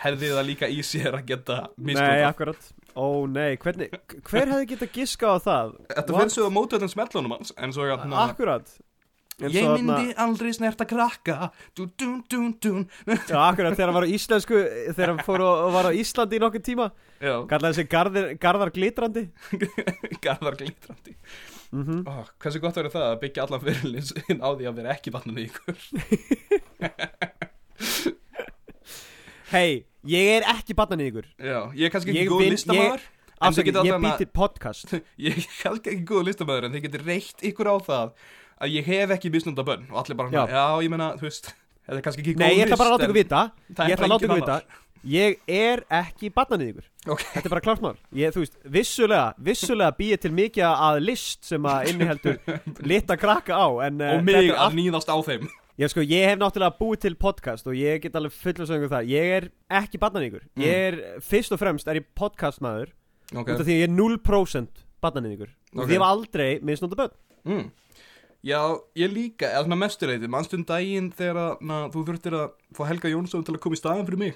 Hefði 0.03 0.31
það 0.33 0.47
líka 0.47 0.71
í 0.73 0.79
sér 0.85 1.19
að 1.19 1.27
geta 1.29 1.59
Nei, 1.77 1.91
misnotað 1.91 2.23
akkurat. 2.31 2.71
Ó 2.97 3.29
nei, 3.29 3.51
hvernig, 3.61 3.93
hver 4.25 4.49
hefði 4.49 4.69
getað 4.71 4.95
giska 4.95 5.29
á 5.29 5.37
það? 5.43 5.75
Þetta 5.91 6.15
fyrir 6.17 6.33
svo 6.33 6.47
að 6.47 6.55
móta 6.55 6.79
þetta 6.79 6.93
smellunum 6.95 7.35
hans 7.37 7.53
En 7.61 7.75
svo 7.75 7.85
að 7.85 8.17
Akkurat. 8.23 8.73
Eins 8.73 8.92
Ég 9.41 9.65
myndi 9.65 10.13
aldrei 10.21 10.51
snerta 10.53 10.85
krakka. 10.85 11.49
Dú, 11.73 11.87
dú, 11.97 12.21
dú, 12.29 12.41
dú. 12.61 12.73
Já, 13.07 13.39
akkurat, 13.47 13.73
þegar 13.73 13.89
hann 13.89 13.97
var 13.97 14.05
á 14.05 14.13
íslensku 14.13 14.59
Þegar 14.93 15.09
hann 15.09 15.23
fór 15.25 15.41
og, 15.41 15.71
var 15.73 15.89
á 15.89 15.91
Íslandi 15.97 16.37
í 16.37 16.43
nokkuð 16.43 16.65
tíma. 16.67 16.85
Já, 17.17 17.33
Kallaði 17.49 17.79
sig 17.79 17.89
garðir, 17.89 18.27
Garðar 18.41 18.71
glitrandi. 18.75 19.23
Garðar 20.25 20.59
glitrandi. 20.59 21.17
Mm 21.73 22.05
Ó, 22.05 22.29
Hversu 22.37 22.61
gott 22.61 22.77
verður 22.77 22.93
það 22.93 23.07
að 23.07 23.19
byggja 23.23 23.47
allan 23.47 23.63
fyrirlins 23.63 24.13
inn 24.27 24.43
á 24.45 24.49
því 24.53 24.69
að 24.69 24.77
vera 24.77 24.93
ekki 24.93 25.13
vatnum 25.15 25.41
í 25.41 25.47
ykkur? 25.49 25.75
Hei, 29.53 29.85
ég 30.09 30.29
er 30.37 30.45
ekki 30.53 30.77
bannan 30.77 31.01
í 31.01 31.09
ykkur. 31.09 31.25
Já, 31.41 31.59
ég 31.73 31.89
er 31.89 31.93
kannski 31.93 32.13
ekki 32.13 32.29
góð 32.29 32.45
listamæður 32.53 33.01
geta 33.51 33.83
ég 33.83 33.99
býti 33.99 34.27
podcast. 34.29 34.93
Ég 35.25 35.35
er 35.35 35.47
kannski 35.59 35.91
ekki 35.95 36.05
góð 36.07 36.29
listamæður 36.29 36.67
En 36.69 36.75
þið 36.75 36.85
getur 36.87 37.03
reitt 37.09 37.43
ykkur 37.49 37.69
á 37.69 37.75
það 37.83 38.13
Að 38.63 38.77
ég 38.77 38.87
hef 38.87 39.13
ekki 39.17 39.31
misnunda 39.33 39.65
bönn 39.67 39.83
Og 39.91 39.99
allir 40.03 40.17
bara, 40.19 40.31
Já. 40.31 40.43
já, 40.47 40.63
ég 40.85 40.93
meina, 40.93 41.09
þú 41.19 41.27
veist 41.27 41.51
Þetta 41.83 41.97
er 41.99 42.05
kannski 42.05 42.23
ekki 42.23 42.33
góð 42.37 42.43
Nei, 42.45 42.53
ég 42.55 42.63
ætla 42.67 42.79
bara 42.79 42.89
að 42.89 42.95
láta 42.95 43.03
list, 43.03 43.11
ykkur 43.11 43.19
vita. 43.19 43.41
Ég 43.83 43.93
ætla 43.97 44.07
að 44.07 44.13
láta 44.13 44.27
ykkur 44.29 44.39
vita. 44.39 44.57
Ég 45.03 45.33
er 45.51 45.81
ekki 45.99 46.29
bannan 46.31 46.61
í 46.63 46.67
ykkur 46.71 46.85
annar. 46.85 47.11
Ok, 47.11 47.23
Þetta 47.33 47.49
er 47.49 47.51
bara 47.51 47.63
klart 47.65 47.81
mál. 47.83 47.97
Ég, 48.15 48.31
þú 48.31 48.43
veist, 48.45 48.53
vissulega, 48.71 49.25
vissulega 49.49 49.95
býið 49.97 50.21
til 50.23 50.31
mikið 50.37 50.67
að 50.69 50.99
list 51.03 51.43
sem 51.49 51.67
að 51.67 51.89
inniheldur 51.91 52.37
lita 52.93 53.17
krakka 53.19 53.57
á 53.59 53.67
en, 53.89 53.99
eh, 53.99 54.13
og 54.15 54.23
mig 54.23 54.53
að 54.55 54.77
nýðast 54.79 55.11
á 55.11 55.17
þeim. 55.27 55.49
Já 55.81 55.89
sko, 55.91 56.05
ég 56.07 56.29
hef 56.29 56.39
náttúrulega 56.39 56.77
búið 56.79 56.99
til 57.03 57.13
podcast 57.19 57.67
og 57.67 57.75
ég 57.75 57.99
get 58.03 58.15
alveg 58.15 58.31
fullur 58.37 58.69
það. 58.95 59.11
Ég 59.11 59.35
er 59.41 59.49
ekki 59.81 59.99
barnan 59.99 60.23
ykkur 60.29 60.43
Mm. 60.53 60.63
Ég 60.63 60.87
er, 60.87 60.97
fyrst 61.19 61.51
og 61.51 61.59
fremst 61.59 61.87
er 61.91 61.99
ég 61.99 62.07
podcastmaður 62.15 62.91
Ok, 63.33 63.47
Út 63.49 63.59
af 63.59 63.65
því 63.65 63.73
að 63.73 63.79
ég 63.81 63.87
er 63.89 63.95
0% 63.97 64.83
barnan 65.01 65.31
ykkur 65.33 65.49
Og 65.73 65.79
Ok. 65.81 65.87
því 65.89 65.95
ég 65.95 65.97
hef 65.97 66.05
aldrei 66.07 66.49
minnst 66.61 66.83
bönn 67.01 67.15
mm. 67.43 67.71
Já, 68.43 68.59
ég 68.99 69.13
líka, 69.13 69.47
eða 69.47 69.63
svona 69.63 69.77
mestureiti 69.79 70.27
Manstund 70.31 70.65
daginn 70.67 71.11
þegar 71.15 71.37
að, 71.39 71.61
na, 71.69 71.77
þú 71.93 72.01
þurftir 72.09 72.33
að 72.35 72.49
Fá 72.75 72.81
Helga 72.89 73.11
Jónsson 73.13 73.45
til 73.47 73.53
að 73.55 73.61
koma 73.63 73.77
í 73.77 73.79
staðan 73.79 74.07
fyrir 74.09 74.19
mig? 74.19 74.33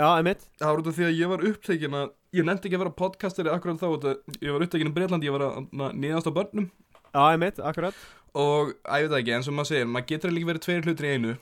Já, 0.00 0.06
emitt 0.22 0.46
Það 0.62 0.70
var 0.70 0.80
út 0.80 0.88
af 0.88 0.96
því 0.96 1.04
að 1.10 1.18
ég 1.18 1.28
var 1.34 1.44
upptekinn 1.50 1.96
að 1.98 2.06
Ég 2.38 2.46
nefndi 2.46 2.68
ekki 2.70 2.78
að 2.78 2.82
vera 2.84 2.94
podcasteri 3.02 3.50
akkurat 3.52 3.80
þá 3.82 3.86
af- 3.90 4.38
Ég 4.40 4.54
var 4.54 4.64
upptekinn 4.64 4.88
í 4.88 4.94
Breitlandi, 4.96 5.28
ég 5.28 5.34
var 5.36 5.44
að 5.48 5.68
na, 5.76 5.90
nýðast 5.92 6.30
á 6.30 6.32
börnum. 6.38 6.70
Já, 7.12 7.22
emitt, 7.36 7.60
akkurat 7.60 7.94
Og, 8.32 8.72
að 8.86 9.02
ég 9.04 9.08
veit 9.10 9.18
ekki, 9.20 9.34
eins 9.36 9.48
og 9.50 9.56
maður 9.58 9.70
segir 9.74 9.88
Maður 9.90 10.08
getur 10.14 10.32
líka 10.32 10.50
verið 10.52 10.64
tveir 10.64 10.84
hlutir 10.86 11.08
í 11.08 11.14
einu. 11.18 11.36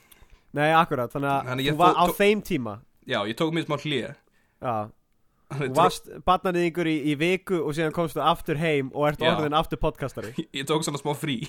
Nei, 0.57 0.69
akkurat, 0.73 1.11
þannig 1.13 1.29
að 1.37 1.49
Þannig 1.53 1.67
ég 1.69 1.75
þú 1.77 1.81
var 1.85 1.99
á 2.01 2.05
þeim 2.19 2.39
tíma. 2.49 2.73
Já, 3.07 3.19
ég 3.29 3.37
tók 3.39 3.53
mér 3.55 3.67
smá 3.69 3.77
hlýja 3.79 4.11
Já, 4.59 4.73
þú 5.49 5.69
varst 5.77 6.09
barnan 6.27 6.59
ykkur 6.61 6.89
í, 6.89 6.95
í 7.09 7.15
viku 7.19 7.61
og 7.63 7.73
síðan 7.77 7.95
komstu 7.95 8.21
aftur 8.21 8.59
heim 8.61 8.91
og 8.93 9.07
ert 9.09 9.23
orðin 9.25 9.57
aftur 9.57 9.81
podcastari 9.81 10.33
Ég 10.57 10.67
tók 10.69 10.85
svona 10.85 11.01
smá 11.01 11.15
frí. 11.17 11.39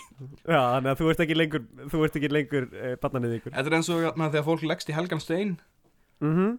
Já, 0.47 0.61
þannig 0.79 0.91
að 0.95 1.03
þú 1.03 1.11
ert 1.13 1.23
ekki 1.27 1.37
lengur, 1.37 1.67
þú 1.93 2.03
ert 2.07 2.19
ekki 2.21 2.33
lengur 2.33 2.67
eh, 2.73 2.97
barnan 3.03 3.29
ykkur 3.37 3.55
Þetta 3.57 3.73
er 3.73 3.79
eins 3.81 3.93
og 3.93 4.07
na, 4.17 4.31
þegar 4.33 4.49
fólk 4.49 4.67
leggst 4.71 4.91
í 4.93 4.97
Helgan 4.97 5.23
Stein. 5.23 5.55
Mhm. 6.25 6.59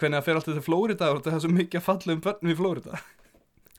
Hvernig 0.00 0.20
það 0.20 0.26
fer 0.26 0.38
alltaf 0.38 0.54
til 0.56 0.64
Flórida 0.64 1.08
og 1.12 1.24
það 1.26 1.34
er 1.36 1.42
svo 1.44 1.52
mikið 1.52 1.80
að 1.80 1.86
falla 1.86 2.14
um 2.14 2.20
börnum 2.24 2.52
í 2.52 2.58
Flórida 2.58 3.00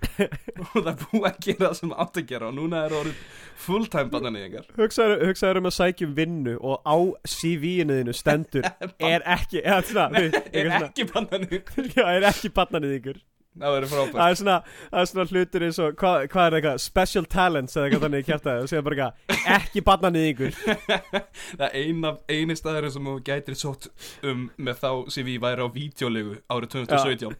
Og 0.61 0.77
það 0.77 0.91
er 0.91 0.99
búið 1.03 1.27
að 1.29 1.39
gera 1.47 1.63
það 1.67 1.79
sem 1.79 1.95
átt 2.03 2.21
að 2.21 2.27
gera 2.31 2.51
Og 2.51 2.55
núna 2.57 2.83
er 2.87 2.95
orðið 3.01 3.23
fulltime 3.61 4.13
bananýðingar 4.13 4.69
Hugsaður, 4.77 5.59
um 5.61 5.69
að 5.69 5.75
sækja 5.77 6.07
um 6.07 6.15
vinnu 6.17 6.55
og 6.59 6.87
á 6.87 6.97
CV-inu 7.29 7.99
þínu 8.01 8.15
stendur 8.17 8.69
er 9.11 9.27
ekki, 9.37 9.61
eða 9.61 9.81
svona, 9.89 10.23
Er 10.51 10.71
ekki 10.79 11.07
bananýðingur 11.11 11.75
svona, 11.75 11.93
já, 11.97 12.07
er 12.15 12.31
ekki 12.31 12.53
barnanið 12.55 12.97
ykkur 13.01 13.21
Það 13.51 13.73
verður 13.75 13.89
frábært. 13.91 14.13
Það 14.15 14.29
er 14.31 14.37
svona, 14.39 14.53
það 14.91 15.01
er 15.01 15.07
svona 15.09 15.23
hlutur 15.27 15.63
eins 15.65 15.79
og 15.83 15.95
hvað, 15.99 16.17
hvað 16.31 16.45
er 16.45 16.53
eitthvað, 16.55 16.77
special 16.79 17.25
talents 17.27 17.73
eða 17.75 17.87
eitthvað 17.87 18.05
þannig 18.05 18.27
kjartaði 18.29 18.61
og 18.63 18.69
segja 18.71 18.83
bara 18.85 19.07
eitthvað, 19.09 19.57
ekki 19.57 19.83
barnanið 19.89 20.27
ykkur 20.29 20.53
Það 20.61 21.65
er 21.65 21.75
eina, 21.81 22.13
eini 22.31 22.55
staður 22.55 22.87
sem 22.95 23.09
þú 23.09 23.15
gætir 23.27 23.57
sótt 23.59 23.89
um 24.31 24.45
með 24.55 24.79
þá 24.85 24.89
við 25.17 25.41
væri 25.43 25.67
á 25.67 25.75
vídeolegu 25.75 26.37
árið 26.47 26.71
2017 26.77 27.35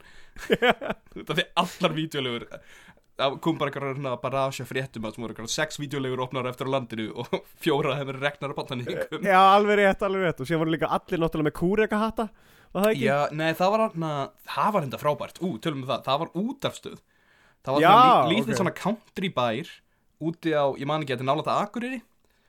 Það 0.49 1.43
er 1.43 1.51
allar 1.61 1.97
vídeolegur 1.97 2.47
Það 3.21 3.35
kom 3.43 3.57
bara 3.59 3.69
eitthvað 3.69 4.13
barasja 4.23 4.65
fréttum 4.65 5.03
að 5.05 5.13
sem 5.13 5.23
voru 5.25 5.33
eitthvað 5.35 5.51
sex 5.53 5.77
vídeolegur 5.77 6.23
opnar 6.23 6.47
eftir 6.49 6.69
á 6.71 6.73
landinu 6.73 7.09
og 7.21 7.35
fjóra 7.61 7.97
hefur 7.99 8.17
regnar 8.17 8.55
á 8.55 8.57
bannaníkum 8.57 9.27
já, 9.27 9.37
alveg 9.37 9.77
rétt, 9.77 10.05
alveg 10.07 10.23
rétt. 10.25 10.41
Og 10.41 10.49
síðan 10.49 10.63
voru 10.63 10.73
líka 10.73 10.89
allir 10.89 11.21
náttúrulega 11.21 11.49
með 11.51 11.57
kúreka 11.59 11.99
hatta 12.01 12.29
var 12.71 12.85
það 12.85 12.93
ekki? 12.93 13.05
Já, 13.05 13.17
nei, 13.35 13.49
það 13.59 13.73
var 13.73 13.83
hann 13.83 14.05
það 14.55 14.75
var 14.75 14.87
enda 14.87 14.99
frábært, 15.01 15.41
ú, 15.43 15.51
tölum 15.61 15.83
við 15.83 15.91
það. 15.91 16.05
Það 16.07 16.21
var 16.23 16.31
útafstöð. 16.41 17.01
Það 17.61 17.75
var 17.75 17.83
Já, 17.83 17.91
lí, 17.91 18.37
lítið 18.37 18.53
ok. 18.53 18.59
svona 18.61 18.75
country 18.77 19.31
bær 19.35 19.73
úti 20.21 20.55
á, 20.55 20.65
ég 20.79 20.89
man 20.89 21.03
ekki, 21.03 21.13
þetta 21.13 21.25
er 21.25 21.29
nálægt 21.29 21.51
að 21.51 21.61
Akureyri. 21.65 22.01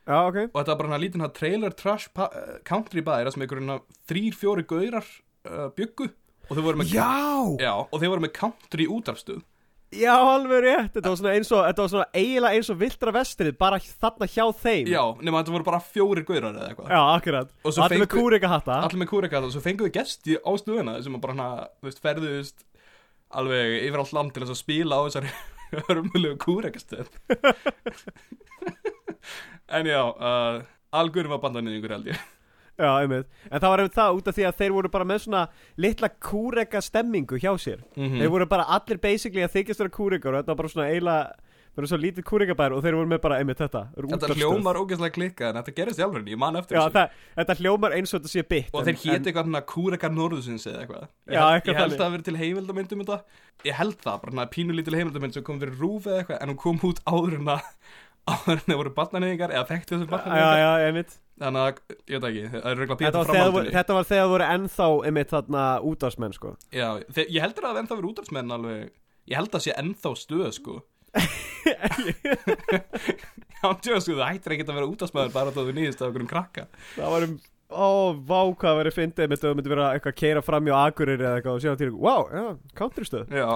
Já, 0.03 0.17
ok. 0.23 0.39
Og 0.47 0.57
þetta 0.57 0.71
var 0.71 0.79
bara 0.79 0.93
hann 0.93 1.03
lítið 1.03 1.27
trailer 1.37 1.77
trash 1.77 2.09
uh, 2.17 2.57
country 2.67 3.03
bær 3.05 3.29
sem 3.33 3.45
einhverjum 3.45 3.83
þrýr, 4.09 4.37
fjóri 4.39 4.65
gaurar 4.67 5.05
uh, 5.45 5.67
byggu 5.75 6.09
og 6.49 6.53
þau 6.57 6.63
voru 6.65 6.79
með 6.83 6.93
já, 6.95 7.09
Já, 7.63 7.73
og 7.87 7.97
þeir 8.01 8.11
voru 8.13 8.23
með 8.27 8.33
country 8.37 8.87
útarfstöð 8.91 9.41
já, 9.93 10.09
alveg 10.17 10.63
rétt. 10.65 10.87
Þetta 10.95 11.09
var 11.11 11.17
svona 11.19 11.31
eins 11.37 11.51
og, 11.53 11.59
þetta 11.67 11.83
var 11.83 11.89
svona 11.91 12.05
eiginlega 12.17 12.57
eins 12.57 12.69
og 12.73 12.77
vildra 12.79 13.11
vestrið 13.13 13.57
bara 13.61 13.77
þarna 13.77 14.25
hjá 14.33 14.45
þeim. 14.57 14.87
Já, 14.89 15.01
nema 15.21 15.43
þetta 15.43 15.53
voru 15.53 15.67
bara 15.67 15.79
fjóri 15.85 16.23
gaurar 16.25 16.55
eða 16.57 16.69
eitthvað. 16.71 16.87
Já 16.89 17.01
akkurat, 17.13 17.51
Og 17.61 17.69
allir 17.77 18.01
með 18.01 18.07
fengu- 18.07 18.23
kúreka 18.23 18.49
hatta 18.49 18.79
Allir 18.87 19.01
með 19.03 19.09
kúrekata 19.11 19.45
og 19.45 19.53
svo 19.53 19.61
fenguðu 19.61 19.93
gesti 19.93 20.39
á 20.41 20.49
stöðuna 20.57 20.95
sem 21.05 21.19
bara 21.21 21.35
hana, 21.37 21.67
þú 21.77 21.91
veist, 21.91 22.01
ferðuðust 22.01 22.65
alveg 23.37 23.75
yfir 23.85 24.01
allt 24.01 24.15
land 24.17 24.33
til 24.33 24.43
að 24.47 24.55
spila 24.57 24.97
á 24.97 25.01
þessari 25.05 25.29
hörmulegu 25.85 26.37
kúrekastöð. 26.41 27.13
En 29.73 29.85
já, 29.87 30.01
uh, 30.03 30.61
algurum 30.93 31.31
var 31.33 31.39
bandanýðingur 31.45 31.93
held 31.95 32.09
ég 32.11 32.19
Já, 32.79 32.89
einmitt. 33.03 33.27
En 33.51 33.59
það 33.61 33.69
var 33.69 33.81
einmitt 33.83 33.97
það 33.99 34.17
út 34.17 34.27
af 34.31 34.35
því 34.37 34.45
að 34.49 34.59
þeir 34.63 34.71
voru 34.73 34.89
bara 34.89 35.05
með 35.05 35.23
svona 35.27 35.41
litla 35.77 36.09
kúreka 36.09 36.81
stemmingu 36.81 37.37
hjá 37.37 37.51
sér. 37.61 37.83
mm 37.95 38.19
Þeir 38.19 38.31
voru 38.33 38.47
bara 38.49 38.65
allir 38.77 38.97
basically 39.03 39.43
að 39.45 39.53
þykjast 39.59 39.83
vera 39.83 39.93
kúrekar 39.93 40.33
og 40.33 40.41
þetta 40.41 40.53
var 40.55 40.61
bara 40.63 40.71
svona 40.73 40.87
eiginlega 40.89 41.51
við 41.73 41.81
erum 41.81 41.89
svo 41.89 41.97
lítið 41.97 42.25
kúringabær 42.29 42.73
og 42.77 42.81
þeir 42.85 42.95
voru 42.99 43.09
með 43.09 43.19
bara 43.23 43.37
einmitt 43.41 43.57
þetta 43.57 43.79
Þetta 43.97 44.35
hljómar 44.37 44.77
ógeðslega 44.77 45.13
klikkað 45.15 45.47
en 45.49 45.57
þetta 45.57 45.73
gerist 45.79 46.01
í 46.01 46.03
alveg 46.05 46.27
ég 46.29 46.37
man 46.37 46.59
eftir 46.59 46.77
Já, 46.77 46.81
þessu. 46.83 46.93
það, 46.97 47.15
þetta 47.39 47.55
hljómar 47.61 47.95
eins 47.97 48.13
og 48.13 48.19
þetta 48.21 48.33
sé 48.33 48.43
bitt 48.51 48.69
Og 48.77 48.85
þeir 48.85 48.99
héti 49.01 49.31
eitthvað 49.31 49.47
hann 49.49 49.57
að 49.57 49.65
kúrekar 49.73 50.13
norðusins 50.13 50.67
eða 50.69 50.83
eitthvað. 50.83 51.07
Ég 51.29 51.33
Já, 51.33 51.45
eitthvað 51.49 51.73
Ég 51.73 51.79
held 51.81 51.89
þannig. 51.89 51.97
að 51.97 52.03
það 52.03 52.13
verið 52.13 52.27
til 52.29 52.37
heimildamynd 52.43 52.93
um 52.93 53.01
þetta. 53.01 53.17
Ég 53.65 53.79
held 53.81 53.97
það, 54.05 54.19
bara 54.21 54.35
hann 54.35 54.43
að 54.45 54.53
pínu 54.53 54.77
lítil 54.77 54.97
heimildamynd 54.99 55.33
sem 55.33 55.45
kom 55.49 55.61
fyrir 55.65 55.81
rúf 55.81 56.05
eða 56.05 56.21
eitthvað 56.21 56.41
En 56.45 56.53
hún 56.53 56.61
kom 56.61 56.77
út 56.85 57.01
áður 57.09 57.39
en 57.41 57.49
það 58.69 58.77
voru 58.79 58.93
barnaneyðingar 58.95 59.51
eða 59.57 59.65
þekktu 59.73 59.97
þessu 59.97 60.05
Já, 60.05 60.13
barnaneyðingar 60.13 60.61
já, 60.61 60.87
einmitt 60.93 61.17
Þannig 61.41 61.61
að, 61.63 61.79
ég 62.13 62.19
veit 62.21 62.25
ekki, 62.29 62.43
það 62.53 62.65
er 62.69 62.77
regla 62.77 62.95
voru- 62.99 63.25
framhaldinu 63.25 63.71
þetta 63.73 63.93
var 63.97 64.05
þegar 64.09 64.27
voru 64.33 64.45
ennþá 64.53 64.87
einmitt 65.09 65.31
þarna 65.33 65.63
útvarsmenn 65.89 66.35
sko. 66.37 66.51
Já, 66.71 66.89
þe- 67.15 67.25
ég 67.33 67.41
heldur 67.41 67.65
að 67.65 67.71
það 67.73 67.81
ennþá 67.83 67.97
verið 67.97 68.11
útvarsmenn 68.13 68.53
alveg. 68.57 68.91
Ég 69.31 69.39
held 69.39 69.55
að 69.57 69.63
sé 69.65 69.73
ennþá 69.81 70.11
stöð 70.21 70.51
sko. 70.59 70.75
Já, 73.63 73.69
tjóða 73.79 74.01
sko, 74.03 74.15
það 74.19 74.29
hættir 74.33 74.55
ekkert 74.57 74.71
að 74.73 74.77
vera 74.79 74.89
útvarsmaður 74.91 75.33
bara 75.33 75.53
þá 75.55 75.59
þú 75.63 75.73
nýðist 75.77 76.01
af 76.03 76.09
okkur 76.11 76.23
um 76.25 76.29
krakka. 76.31 76.65
Það 76.97 77.13
var 77.15 77.25
um 77.27 77.35
Ó, 77.73 78.13
vá, 78.27 78.39
hvað 78.61 78.79
verið 78.79 78.95
fyndið 78.97 79.23
einmitt 79.25 79.39
ef 79.41 79.45
það 79.47 79.55
myndi 79.59 79.71
vera 79.73 79.87
eitthvað 79.95 80.13
að 80.13 80.19
keira 80.21 80.43
fram 80.45 80.69
hjá 80.69 80.75
Akureyri 80.79 81.25
eða 81.25 81.39
eitthvað 81.39 81.57
og 81.57 81.63
síðan 81.63 81.79
til 81.81 81.89
Wow, 81.93 82.27
já, 82.33 82.43
countrystöð. 82.79 83.33
Já, 83.33 83.47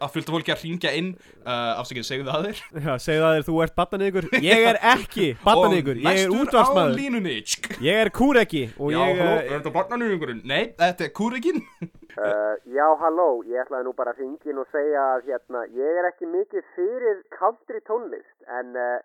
að 0.00 0.14
fylgta 0.14 0.34
fólki 0.36 0.54
að 0.54 0.64
ringja 0.66 0.94
inn 1.00 1.10
uh, 1.44 1.80
Afsakið, 1.82 2.08
segðu 2.08 2.30
það 2.30 2.48
þér. 2.48 2.62
Já, 2.86 2.92
segðu 3.06 3.26
það 3.26 3.36
þér, 3.36 3.46
þú 3.50 3.58
ert 3.66 3.76
battanýgur 3.82 4.30
Ég 4.46 4.66
er 4.72 4.80
ekki 4.94 5.28
battanýgur, 5.46 6.00
ég 6.00 6.10
er 6.10 6.32
næstur 6.32 6.36
á 6.36 6.40
útvarsmaður. 6.46 7.84
Ég 7.86 8.02
er 8.06 8.12
kúreki 8.16 8.64
og 8.76 8.94
Já, 8.94 8.98
ég 9.02 9.20
halló, 9.22 9.36
eh, 9.36 9.44
er 9.44 9.60
þetta 9.60 9.76
barnanýjungurinn? 9.76 10.42
Nei, 10.48 10.62
þetta 10.80 11.08
er 11.08 11.14
kúrikinn 11.16 11.62
Uh, 12.16 12.54
já, 12.72 12.86
halló, 12.96 13.42
ég 13.44 13.60
ætlaði 13.60 13.84
nú 13.84 13.90
bara 13.92 14.14
að 14.14 14.22
ringin 14.22 14.56
og 14.62 14.70
segja 14.72 15.02
að 15.18 15.26
hérna, 15.28 15.66
ég 15.76 15.98
er 16.00 16.06
ekki 16.08 16.24
mikið 16.32 16.62
fyrir 16.72 17.18
country 17.34 17.82
tónlist, 17.84 18.38
en, 18.48 18.70
uh, 18.72 19.02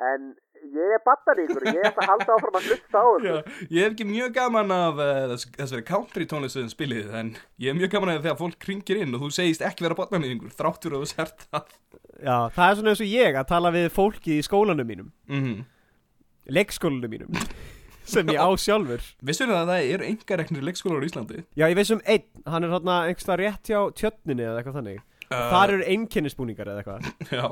en 0.00 0.30
ég 0.60 0.92
er 0.96 1.00
battaríkur 1.06 1.64
og 1.64 1.74
ég 1.76 1.86
ætla 1.88 2.04
að 2.04 2.10
halda 2.12 2.34
áfram 2.36 2.58
að 2.60 2.66
hlusta 2.68 3.00
á 3.00 3.06
Já, 3.08 3.16
ykkur. 3.18 3.64
ég 3.70 3.84
hef 3.86 3.94
ekki 3.94 4.06
mjög 4.10 4.34
gaman 4.36 4.74
af 4.76 5.00
uh, 5.00 5.10
þess, 5.32 5.48
þessari 5.56 5.84
country 5.88 6.26
tónlistuðin 6.30 6.72
spilið 6.72 7.10
En 7.20 7.32
ég 7.60 7.72
hef 7.72 7.78
mjög 7.80 7.92
gaman 7.94 8.12
af 8.12 8.18
því 8.20 8.26
þegar 8.28 8.38
fólk 8.42 8.68
ringir 8.70 9.00
inn 9.02 9.16
Og 9.16 9.24
þú 9.24 9.30
segist 9.38 9.64
ekki 9.66 9.86
vera 9.86 9.98
barnanýjungur 9.98 10.54
Þráttur 10.56 10.96
að 10.98 11.04
þú 11.04 11.10
sért 11.14 11.44
það. 11.48 11.74
Já, 12.20 12.36
það 12.56 12.64
er 12.68 12.78
svona 12.80 12.94
eins 12.94 13.04
og 13.06 13.12
ég 13.14 13.40
að 13.40 13.50
tala 13.54 13.74
við 13.74 13.90
fólki 13.96 14.36
í 14.36 14.46
skólanum 14.46 14.88
mínum. 14.92 15.12
Mm 15.32 15.60
Leikskólanum 16.50 17.12
mínum 17.12 17.36
Sem 18.10 18.26
ég 18.32 18.40
á 18.42 18.48
sjálfur. 18.58 19.02
Vissur 19.22 19.50
það 19.50 19.60
að 19.60 19.68
það 19.70 19.90
eru 19.94 20.06
engareknir 20.08 20.64
leikskólar 20.66 21.04
á 21.04 21.06
Íslandi? 21.06 21.42
Já, 21.54 21.64
ég 21.70 21.76
veist 21.78 21.94
um 21.94 22.00
einn, 22.04 22.24
hann 22.48 22.66
er 22.66 22.72
hérna 22.74 22.96
einhverstað 23.06 23.38
rétt 23.42 23.70
hjá 23.70 23.78
tjötninni 24.00 24.46
eða 24.46 24.56
eitthvað 24.62 24.78
þannig. 24.80 25.02
Uh, 25.30 25.44
Þar 25.52 25.72
eru 25.76 25.84
einkennisbúningar 25.94 26.72
eða 26.72 26.82
eitthvað. 26.82 27.12
Já, 27.38 27.44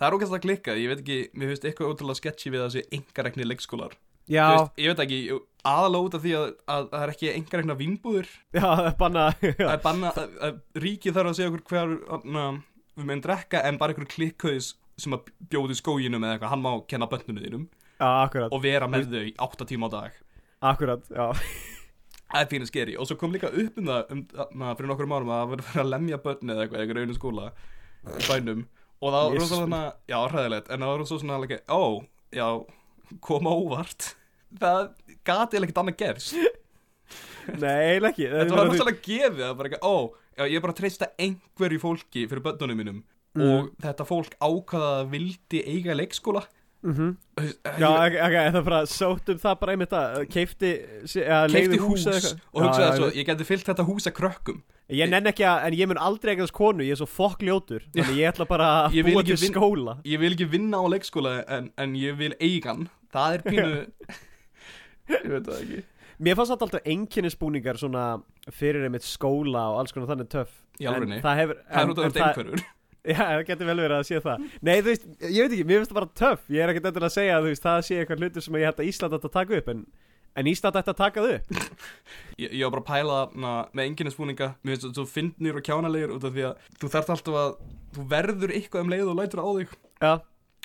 það 0.00 0.06
er 0.08 0.16
ógæslega 0.16 0.44
klikkað, 0.46 0.80
ég 0.80 0.92
veit 0.92 1.02
ekki, 1.04 1.18
mér 1.36 1.52
finnst 1.52 1.66
eitthvað 1.68 1.92
ótrúlega 1.92 2.20
sketchy 2.22 2.52
við 2.54 2.64
þessi 2.64 2.86
engarekni 2.96 3.46
leikskólar. 3.46 3.98
Já, 4.30 4.46
veist, 4.54 4.76
Ég 4.78 4.92
veit 4.92 5.00
ekki, 5.04 5.18
aðalega 5.66 6.06
út 6.06 6.16
af 6.16 6.22
því 6.24 6.32
að, 6.38 6.50
að 6.70 6.84
það 6.92 7.04
er 7.04 7.12
ekki 7.14 7.30
engarekna 7.34 7.76
vimbúður 7.80 8.28
já, 8.54 8.62
það 8.62 8.84
er 8.86 8.94
banna 9.00 9.24
Það 9.40 9.64
Já, 9.64 9.70
er 9.72 9.82
banna, 9.84 10.12
að, 10.14 10.36
að 10.46 10.84
ríkið 10.84 11.16
þarf 11.16 11.32
að 11.32 11.38
segja 11.38 11.50
okkur 11.50 11.64
hver 11.72 12.22
na, 12.36 12.44
við 12.94 13.08
meðum 13.08 13.24
drekka 13.26 13.62
en 13.66 13.80
bara 13.80 13.94
einhver 13.94 14.08
klikkaus 14.12 14.70
sem 15.00 15.16
að 15.16 15.32
bjóði 15.50 15.76
skóginum 15.80 16.22
eða 16.22 16.36
eitthvað, 16.36 16.52
hann 16.54 16.64
má 16.64 16.70
kenna 16.92 17.08
bönnunum 17.10 17.42
þínum 17.42 17.66
akkurat, 18.06 18.54
og 18.54 18.62
vera 18.64 18.88
með 18.90 19.10
þau 19.10 19.26
í 19.26 19.34
8 19.48 19.66
tíma 19.68 19.88
á 19.88 19.94
dag. 19.96 20.18
Akkurat, 20.70 21.10
já. 21.10 21.26
Það 22.30 22.42
er 22.44 22.50
pínu 22.52 22.68
skeri 22.68 22.96
og 23.00 23.08
svo 23.08 23.16
kom 23.18 23.32
líka 23.34 23.50
upp 23.50 23.78
um 23.80 23.88
það 23.90 24.12
um, 24.14 24.20
na, 24.60 24.74
fyrir 24.78 24.92
nokkur 24.92 25.08
árum 25.10 25.32
að 25.34 25.40
það 25.40 25.54
verið 25.56 25.78
að 25.82 25.90
lemja 25.90 26.20
börn 26.22 26.52
eða 26.54 26.64
eitthvað, 26.64 26.78
í 26.78 26.84
einhverju 26.84 27.08
einu 27.08 27.16
skóla 27.16 27.46
í 28.14 28.28
bænum 28.28 28.60
og 29.00 29.14
það 29.14 29.26
var 29.26 29.36
rosa 29.38 29.58
svona, 29.58 29.82
já, 30.10 30.18
ræðilegt 30.34 30.70
en 30.70 30.84
það 30.84 30.92
var 30.92 31.02
rosa 31.02 31.20
svona 31.20 31.36
alveg, 31.40 31.62
ó, 31.68 31.82
já, 32.36 32.46
koma 33.24 33.54
óvart. 33.56 34.10
Það 34.60 34.82
gati 35.26 35.60
ekkert 35.60 35.80
annað 35.82 36.00
gerst. 36.02 36.34
Nei, 37.60 37.78
eiginlega 37.94 38.10
ekki. 38.12 38.26
Þetta 38.34 38.58
var 38.58 38.68
rosalega 38.68 39.04
gefið, 39.06 39.40
það 39.40 39.48
var 39.48 39.56
bara 39.60 39.70
eitthvað, 39.70 39.88
ó, 39.88 39.96
já, 40.36 40.44
ég 40.44 40.58
er 40.58 40.64
bara 40.66 40.74
að 40.76 40.82
treysta 40.82 41.10
einhverju 41.26 41.82
fólki 41.82 42.26
fyrir 42.30 42.44
börnunum 42.44 42.80
mínum. 42.84 43.00
Mm. 43.30 43.42
og 43.46 43.66
þetta 43.78 44.04
fólk 44.08 44.32
ákvaða 44.42 44.94
að 45.00 45.12
vildi 45.12 45.60
eiga 45.62 45.94
leikskóla. 45.94 46.42
Þú 46.80 47.10
veist, 47.36 47.58
Já, 47.78 47.88
ekki, 48.06 48.18
ekki, 48.24 48.44
það 48.56 48.62
bara 48.66 48.80
sótt 48.88 49.30
um 49.30 49.40
það 49.42 49.56
bara 49.60 49.74
einmitt 49.76 49.96
að 49.98 50.14
keifti 50.32 50.70
leigði 51.52 51.80
hús 51.82 52.06
eitthvað. 52.08 52.38
og 52.54 52.62
hugsaði 52.64 52.86
Já, 52.86 52.94
svo, 52.96 53.10
ég 53.18 53.28
geti 53.28 53.46
fyllt 53.50 53.68
þetta 53.68 53.84
hús 53.84 54.08
að 54.08 54.14
krökkum 54.16 54.62
Ég 54.90 55.10
nenn 55.12 55.30
ekki 55.30 55.44
að, 55.46 55.66
en 55.68 55.76
ég 55.78 55.88
mun 55.90 56.00
aldrei 56.02 56.32
eignast 56.34 56.54
konu, 56.56 56.82
ég 56.86 56.96
er 56.96 56.98
svo 57.00 57.06
fokk 57.10 57.44
ljótur 57.46 57.84
Þannig 57.94 58.16
ég 58.18 58.32
ætla 58.32 58.46
bara 58.50 58.70
að 58.88 58.96
búa 59.06 59.22
til 59.26 59.36
vin- 59.38 59.54
skóla. 59.54 59.94
ég 60.08 60.18
vil 60.22 60.32
ekki 60.34 60.48
vinna 60.50 60.80
á 60.82 60.86
leikskóla 60.90 61.36
en, 61.46 61.70
en 61.78 61.94
ég 61.98 62.18
vil 62.18 62.34
eigan 62.42 62.88
það 63.14 63.36
er 63.38 63.44
pínu 63.46 63.70
ég 65.14 65.30
veit 65.30 65.46
það 65.46 65.56
ekki. 65.62 65.80
Mér 66.20 66.36
fannst 66.36 66.52
alltaf 66.52 66.82
einkennisbúningar 66.84 67.78
svona 67.80 68.02
fyrir 68.52 68.84
einmitt 68.84 69.06
skóla 69.08 69.62
og 69.72 69.78
alls 69.80 69.94
konar 69.96 70.10
þannig 70.12 70.28
töff. 70.34 70.52
Alvörinni? 70.80 71.16
En 71.16 71.24
það 71.24 71.40
er 71.46 71.54
út 71.94 72.02
af 72.04 72.20
einhverjur 72.20 72.66
Já, 73.00 73.16
það 73.16 73.46
getur 73.48 73.68
vel 73.70 73.78
verið 73.80 73.96
að 73.96 74.02
sé 74.10 74.18
það. 74.20 74.42
Nei, 74.60 74.74
þú 74.82 74.88
veist, 74.90 75.04
ég 75.24 75.38
veit 75.46 75.54
ekki, 75.56 75.64
mér 75.70 75.78
finnst 75.80 75.92
það 75.94 75.96
bara 76.02 76.08
töff. 76.20 76.42
Ég 76.52 76.60
er 76.60 76.72
ekkert 76.74 76.88
endur 76.90 77.06
að 77.06 77.14
segja 77.14 77.38
að 77.38 77.46
það 77.64 77.78
sé 77.86 77.96
eitthvað 78.02 78.20
hlutur 78.26 78.44
sem 78.44 78.58
ég 78.60 78.66
held 78.68 78.82
að 78.82 78.90
Ísland 78.90 79.16
ætti 79.16 79.28
að 79.30 79.36
taka 79.38 79.56
upp 79.62 79.70
En, 79.72 79.80
en 80.38 80.50
Ísland 80.50 80.78
ætti 80.78 80.92
að 80.92 80.98
taka 81.00 81.24
það 81.24 81.36
upp. 81.36 81.84
Ég, 82.40 82.52
ég 82.52 82.62
var 82.64 82.74
bara 82.76 82.82
að 82.82 82.90
pæla 82.90 83.18
na, 83.42 83.52
með 83.76 83.88
enginnispúninga 83.90 84.50
mér 84.62 84.76
finnst 84.76 84.98
svo 84.98 85.06
fyndnir 85.08 85.58
og 85.58 85.64
kjánalegir 85.66 86.14
út 86.14 86.26
af 86.26 86.34
því 86.36 86.46
að 86.48 86.68
þú 86.80 86.92
þarft 86.94 87.14
alltaf 87.14 87.40
að 87.40 87.56
þú 87.96 88.06
verður 88.12 88.54
eitthvað 88.56 88.84
um 88.84 88.92
leið 88.94 89.10
og 89.12 89.18
lætur 89.18 89.42
á 89.42 89.48
þig. 89.58 89.74
Já, 90.00 90.12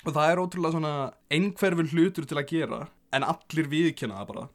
og 0.04 0.14
það 0.14 0.30
er 0.30 0.42
ótrúlega 0.44 0.76
svona 0.76 0.94
einhverfur 1.38 1.90
hlutur 1.92 2.28
til 2.28 2.38
að 2.38 2.48
gera 2.52 2.80
en 3.16 3.26
allir 3.26 3.72
viðkynna 3.72 4.22
það 4.22 4.30
bara. 4.32 4.46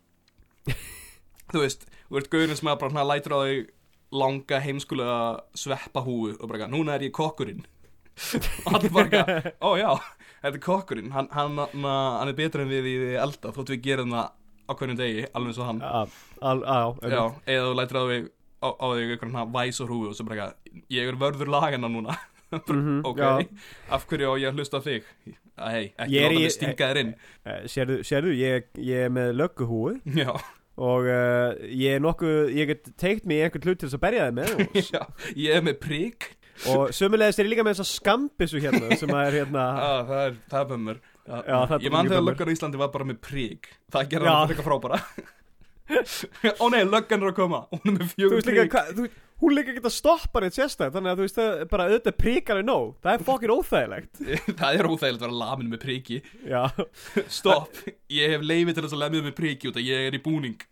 Þú 1.52 1.66
veist, 1.66 1.86
þú 2.08 2.20
ert 2.22 2.32
gaurin 2.32 2.58
sem 2.58 2.72
að 2.72 2.82
bara 2.86 3.06
lætur 3.10 3.36
á 3.36 3.40
þig 3.44 3.70
langa 4.12 4.60
heimskulega 4.64 5.20
sveppahúu 5.56 6.34
og 6.38 6.48
bara, 6.52 6.68
núna 6.72 6.96
er 6.96 7.08
ég 7.08 7.16
kokkurinn. 7.16 7.64
Og 8.68 8.76
allir 8.76 8.92
bara, 8.92 9.24
ó 9.64 9.72
já 9.80 9.92
þetta 10.42 10.58
er 10.58 10.64
kokkurinn, 10.66 11.12
hann, 11.16 11.30
hann, 11.32 11.60
hann, 11.62 11.86
hann 11.86 12.32
er 12.32 12.38
betur 12.38 12.64
en 12.64 12.72
við 12.72 12.88
í 12.90 12.96
elda 13.22 13.54
þótt 13.56 13.74
við 13.76 13.84
gerum 13.86 14.16
það 14.16 14.30
á 14.72 14.74
hvernig 14.80 15.00
degi, 15.00 15.26
alveg 15.36 15.60
og 15.60 15.68
hann. 15.68 15.82
Já, 15.84 17.24
eða 17.46 17.68
þú 17.68 17.74
lætur 17.78 18.00
á 18.00 18.04
þig 18.12 18.30
á, 18.62 18.70
á 18.72 18.86
þig 18.96 19.12
eitthvað 19.12 19.32
svona 19.32 19.46
væsor 19.58 19.92
húi 19.92 20.08
og 20.10 20.16
svo 20.18 20.28
bara, 20.30 20.48
eitthvað, 20.48 20.84
ég 20.96 21.12
er 21.12 21.20
vörður 21.26 21.54
lagana 21.58 21.92
núna. 21.92 22.18
Mhm, 22.52 23.06
ok, 23.08 23.20
af 23.96 24.02
hverju 24.10 24.28
á 24.28 24.36
ég 24.36 24.50
að 24.50 24.58
hlusta 24.60 24.82
þig? 24.84 25.06
Æ, 25.56 25.94
ekki 25.96 26.12
Ég 26.12 26.26
er 26.26 26.34
láta 26.34 26.42
mig 26.42 26.52
stinga 26.52 26.90
þér 26.90 27.00
inn. 27.00 27.14
Eh, 27.48 27.62
Sérðu, 27.72 27.96
sérðu 28.04 28.34
ég, 28.36 28.66
ég 28.76 29.06
er 29.06 29.14
með 29.16 29.32
lögguhúi 29.40 29.94
Og 30.82 31.08
uh, 31.08 31.56
ég 31.68 31.96
er 31.96 32.04
nokkuð, 32.04 32.52
ég 32.58 32.70
get 32.72 32.92
teikt 33.00 33.28
mig 33.30 33.44
einhvern 33.44 33.68
hlut 33.68 33.80
til 33.80 33.90
þess 33.90 33.98
að 34.00 34.04
berja 34.06 34.28
þið 34.28 34.38
með 34.40 34.54
og, 34.56 34.78
já, 34.96 35.02
ég 35.46 35.58
er 35.58 35.66
með 35.66 35.80
prik. 35.84 36.30
Og 36.72 36.92
sömulegist 36.96 37.42
er 37.42 37.48
ég 37.48 37.54
líka 37.56 37.66
með 37.66 37.80
þessa 37.80 37.98
skambissu 37.98 38.60
hérna 38.62 38.98
Sem 39.00 39.10
að 39.10 39.24
er 39.24 39.38
hérna 39.40 39.64
ah, 39.88 40.02
Það 40.06 40.20
er, 40.28 40.36
það 40.52 40.74
er 40.76 41.00
Ég 41.28 41.92
man 41.94 42.08
mjög 42.08 42.16
þegar 42.16 42.26
löggar 42.30 42.50
í 42.50 42.56
Íslandi 42.58 42.80
var 42.82 42.92
bara 42.94 43.08
með 43.08 43.20
prik. 43.24 43.70
Það 43.94 44.10
gerði 44.16 44.32
hann 44.32 44.54
eitthvað 44.54 44.70
frábara. 44.70 45.02
Ó 46.62 46.66
nei, 46.72 46.82
löggan 46.88 47.22
er 47.22 47.32
að 47.32 47.36
koma. 47.38 47.66
Hún 47.74 47.92
er 47.92 47.98
með 48.00 48.16
fjögur 48.16 48.72
þú, 48.96 49.06
hún 49.42 49.56
líka 49.58 49.76
geta 49.76 49.92
stoppa 49.92 50.42
neitt 50.44 50.56
sérstæð 50.56 50.94
Þannig 50.96 51.12
að 51.12 51.20
þú 51.20 51.26
veist, 51.28 51.40
er 51.44 51.70
bara 51.72 51.88
auðvitað 51.90 52.18
prikar 52.22 52.62
er 52.62 52.68
nóg. 52.68 52.92
Það 53.04 53.14
er 53.18 53.26
fokkin 53.28 53.54
óþægilegt. 53.56 54.22
Það 54.62 54.80
er 54.80 54.90
óþægilegt 54.90 55.22
að 55.22 55.28
vera 55.28 55.40
lamin 55.44 55.72
með 55.74 55.84
priki. 55.86 56.20
Já, 56.48 56.64
Stopp, 57.28 57.82
ég 58.14 58.36
hef 58.36 58.46
leiði 58.46 58.76
til 58.78 58.86
þess 58.86 58.98
að 58.98 59.04
lemja 59.06 59.26
með 59.28 59.38
priki 59.42 59.72
út 59.72 59.80
að 59.82 59.90
ég 59.92 60.10
er 60.10 60.18
í 60.18 60.24
búning. 60.24 60.68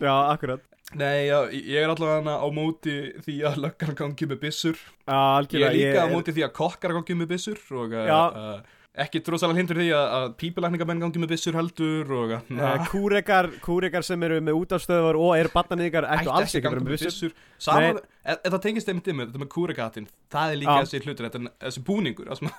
Já, 0.00 0.14
akkurat. 0.30 0.64
Nei, 0.98 1.28
já, 1.28 1.36
ég 1.54 1.84
er 1.84 1.92
allavega 1.92 2.32
á 2.42 2.46
móti 2.50 2.94
því 3.22 3.34
að 3.46 3.60
löggan 3.62 3.94
gangi 3.98 4.26
með 4.26 4.40
byssur. 4.42 4.78
Já, 5.06 5.20
Ég 5.54 5.62
er 5.68 5.76
líka 5.76 6.02
á 6.02 6.08
móti 6.10 6.34
því 6.34 6.46
að 6.48 6.54
kokkar 6.56 6.94
gangi 6.96 7.14
með 7.20 7.28
byssur 7.30 7.60
og 7.78 7.94
uh, 7.94 8.06
Já. 8.08 8.22
uh, 8.34 8.79
ekki 9.04 9.22
drosalega 9.24 9.62
hindur 9.62 9.80
því 9.80 9.88
að, 9.96 10.06
að 10.18 10.26
pípulækningamenn 10.42 11.02
gangi 11.04 11.22
með 11.22 11.32
byssur 11.34 11.58
heldur 11.58 12.14
og 12.16 12.34
Uh, 12.50 12.84
kúrekar, 12.90 13.48
kúrekar 13.64 14.04
sem 14.06 14.22
eru 14.26 14.38
með 14.44 14.58
útafstöðvar 14.60 15.18
og 15.18 15.32
eru 15.38 15.50
batnaníkar 15.54 16.06
ættu 16.06 16.32
alls 16.32 16.54
ekki 16.54 16.68
að 16.68 16.76
vera 16.76 16.84
með 16.84 16.94
byssur. 16.96 17.34
Saman, 17.60 17.98
e, 18.20 18.34
e, 18.34 18.36
það 18.46 18.60
tengist 18.66 18.90
einmitt 18.92 19.10
yfir, 19.10 19.26
þetta 19.26 19.42
með 19.42 19.50
kúregatinn 19.54 20.08
Það 20.32 20.54
er 20.54 20.60
líka 20.60 20.76
Já. 20.76 20.84
þessi 20.84 21.02
hlutur, 21.04 21.28
þetta, 21.28 21.52
þessi 21.66 21.82
búningur 21.88 22.30
þú 22.30 22.50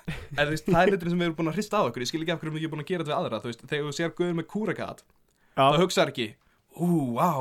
veist, 0.52 0.68
Það 0.68 0.82
er 0.82 0.94
hlutur 0.94 1.14
sem 1.14 1.22
við 1.22 1.28
erum 1.30 1.38
búin 1.40 1.52
að 1.54 1.58
hrista 1.58 1.82
á 1.82 1.86
okkur. 1.88 2.04
Ég 2.04 2.12
skil 2.12 2.22
ekki 2.22 2.36
af 2.36 2.44
hverju 2.44 2.54
við 2.58 2.66
erum 2.66 2.76
búin 2.76 2.84
að 2.84 2.92
gera 2.92 3.06
þetta 3.06 3.14
við 3.14 3.20
aðra 3.22 3.42
Þú 3.42 3.52
veist, 3.52 3.66
þegar 3.72 3.88
þú 3.88 3.96
sér 3.98 4.14
guður 4.18 4.38
með 4.42 4.48
kúregat 4.52 5.04
þá 5.56 5.82
hugsaðar 5.82 6.12
ekki, 6.14 6.28
ú, 6.80 6.90
vá, 7.18 7.32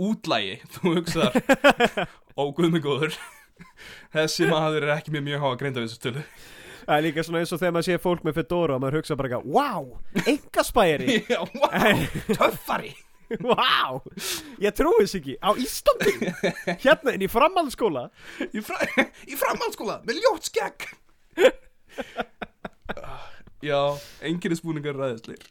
útlægi, 0.00 0.56
þú 0.76 0.94
hugsaðar, 0.98 1.36
ó, 2.38 2.42
guð 2.56 2.72
mig 2.74 2.84
góður, 2.84 3.16
þessi 4.16 4.48
maður 4.50 4.88
er 4.88 4.96
ekki 4.98 5.14
með 5.14 5.28
mjög 5.30 5.44
háa 5.44 5.60
greinda 5.60 5.82
við 5.82 5.90
þessu 5.90 6.00
stölu. 6.00 6.24
Það 6.90 6.96
er 6.98 7.04
líka 7.06 7.22
svona 7.26 7.40
eins 7.44 7.52
og 7.54 7.60
þegar 7.62 7.74
maður 7.76 7.86
sé 7.86 7.98
fólk 8.02 8.24
með 8.26 8.38
fedora 8.40 8.74
og 8.76 8.82
maður 8.82 8.98
hugsa 9.00 9.16
bara 9.20 9.30
eitthvað 9.30 9.54
Wow, 9.54 9.86
engaspæri 10.34 11.20
Já, 11.30 11.40
vá, 11.54 11.70
töffari. 12.40 12.92
Wow, 13.46 14.00
ég 14.58 14.74
trúi 14.74 15.04
þess 15.04 15.14
ekki 15.20 15.36
Á 15.38 15.54
Íslandi, 15.54 16.14
hérna 16.82 17.12
inn 17.14 17.22
í 17.22 17.28
framhaldsskóla? 17.30 18.08
Í, 18.50 18.58
fra 18.66 18.80
í 19.30 19.38
framhaldsskóla, 19.38 20.00
með 20.08 20.18
ljótt 20.24 20.48
skegg. 20.50 20.88
Já, 23.62 23.78
einkennisbúningar 24.24 24.96
ræðisleir 24.98 25.42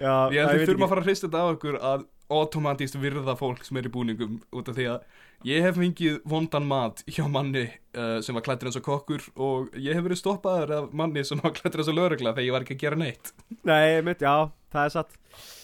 Já, 0.00 0.14
Ég 0.34 0.50
veit 0.50 0.66
þurfum 0.66 0.86
að 0.86 0.92
fara 0.94 1.02
að 1.04 1.08
hrista 1.10 1.28
þetta 1.28 1.42
af 1.44 1.54
okkur 1.54 1.78
að 1.92 2.04
automatist 2.32 2.98
virða 2.98 3.36
fólk 3.38 3.62
sem 3.66 3.78
er 3.78 3.86
í 3.86 3.92
búningum 3.92 4.38
út 4.56 4.70
af 4.72 4.78
því 4.78 4.86
að 4.96 5.04
ég 5.44 5.64
hef 5.66 5.76
fengið 5.76 6.20
vondan 6.28 6.66
mat 6.68 7.02
hjá 7.10 7.26
manni 7.30 7.66
uh, 7.96 8.18
sem 8.24 8.36
var 8.36 8.44
klættur 8.46 8.70
eins 8.70 8.78
og 8.80 8.86
kokkur 8.86 9.26
og 9.36 9.74
ég 9.76 9.96
hef 9.96 10.06
verið 10.06 10.22
stoppaður 10.22 10.74
af 10.78 10.96
manni 10.96 11.24
sem 11.26 11.40
var 11.42 11.54
klættur 11.56 11.82
eins 11.82 11.92
og 11.92 11.98
lögregla 11.98 12.32
þegar 12.36 12.48
ég 12.48 12.56
var 12.56 12.66
ekki 12.66 12.78
að 12.78 12.84
gera 12.86 13.00
neitt. 13.00 13.32
Nei, 13.66 14.00
mitt, 14.06 14.24
já, 14.24 14.48
það 14.72 14.84
er 14.84 14.94
satt. 14.96 15.16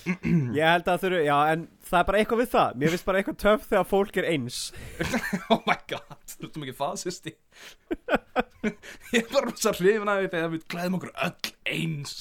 Ég 0.59 0.67
held 0.67 0.89
að 0.91 1.05
þurfu, 1.05 1.19
já, 1.23 1.37
en 1.55 1.61
það 1.87 1.99
er 2.01 2.07
bara 2.09 2.19
eitthvað 2.21 2.41
við 2.43 2.49
það. 2.53 2.73
Mér 2.81 2.93
finnst 2.93 3.07
bara 3.07 3.21
eitthvað 3.21 3.37
töff 3.39 3.69
þegar 3.71 3.87
fólk 3.89 4.19
er 4.19 4.27
eins. 4.33 4.59
Oh 5.53 5.61
my 5.69 5.77
god, 5.89 6.19
þú 6.33 6.49
ert 6.49 6.59
mikið 6.63 6.77
fasisti. 6.81 7.33
Ég 9.15 9.23
er 9.23 9.31
bara 9.31 9.47
rosa 9.47 9.73
hrifin 9.77 10.11
af 10.11 10.21
því 10.21 10.31
þegar 10.35 10.53
við 10.53 10.67
klæðum 10.75 10.99
okkur 10.99 11.15
öll 11.29 11.53
eins. 11.77 12.15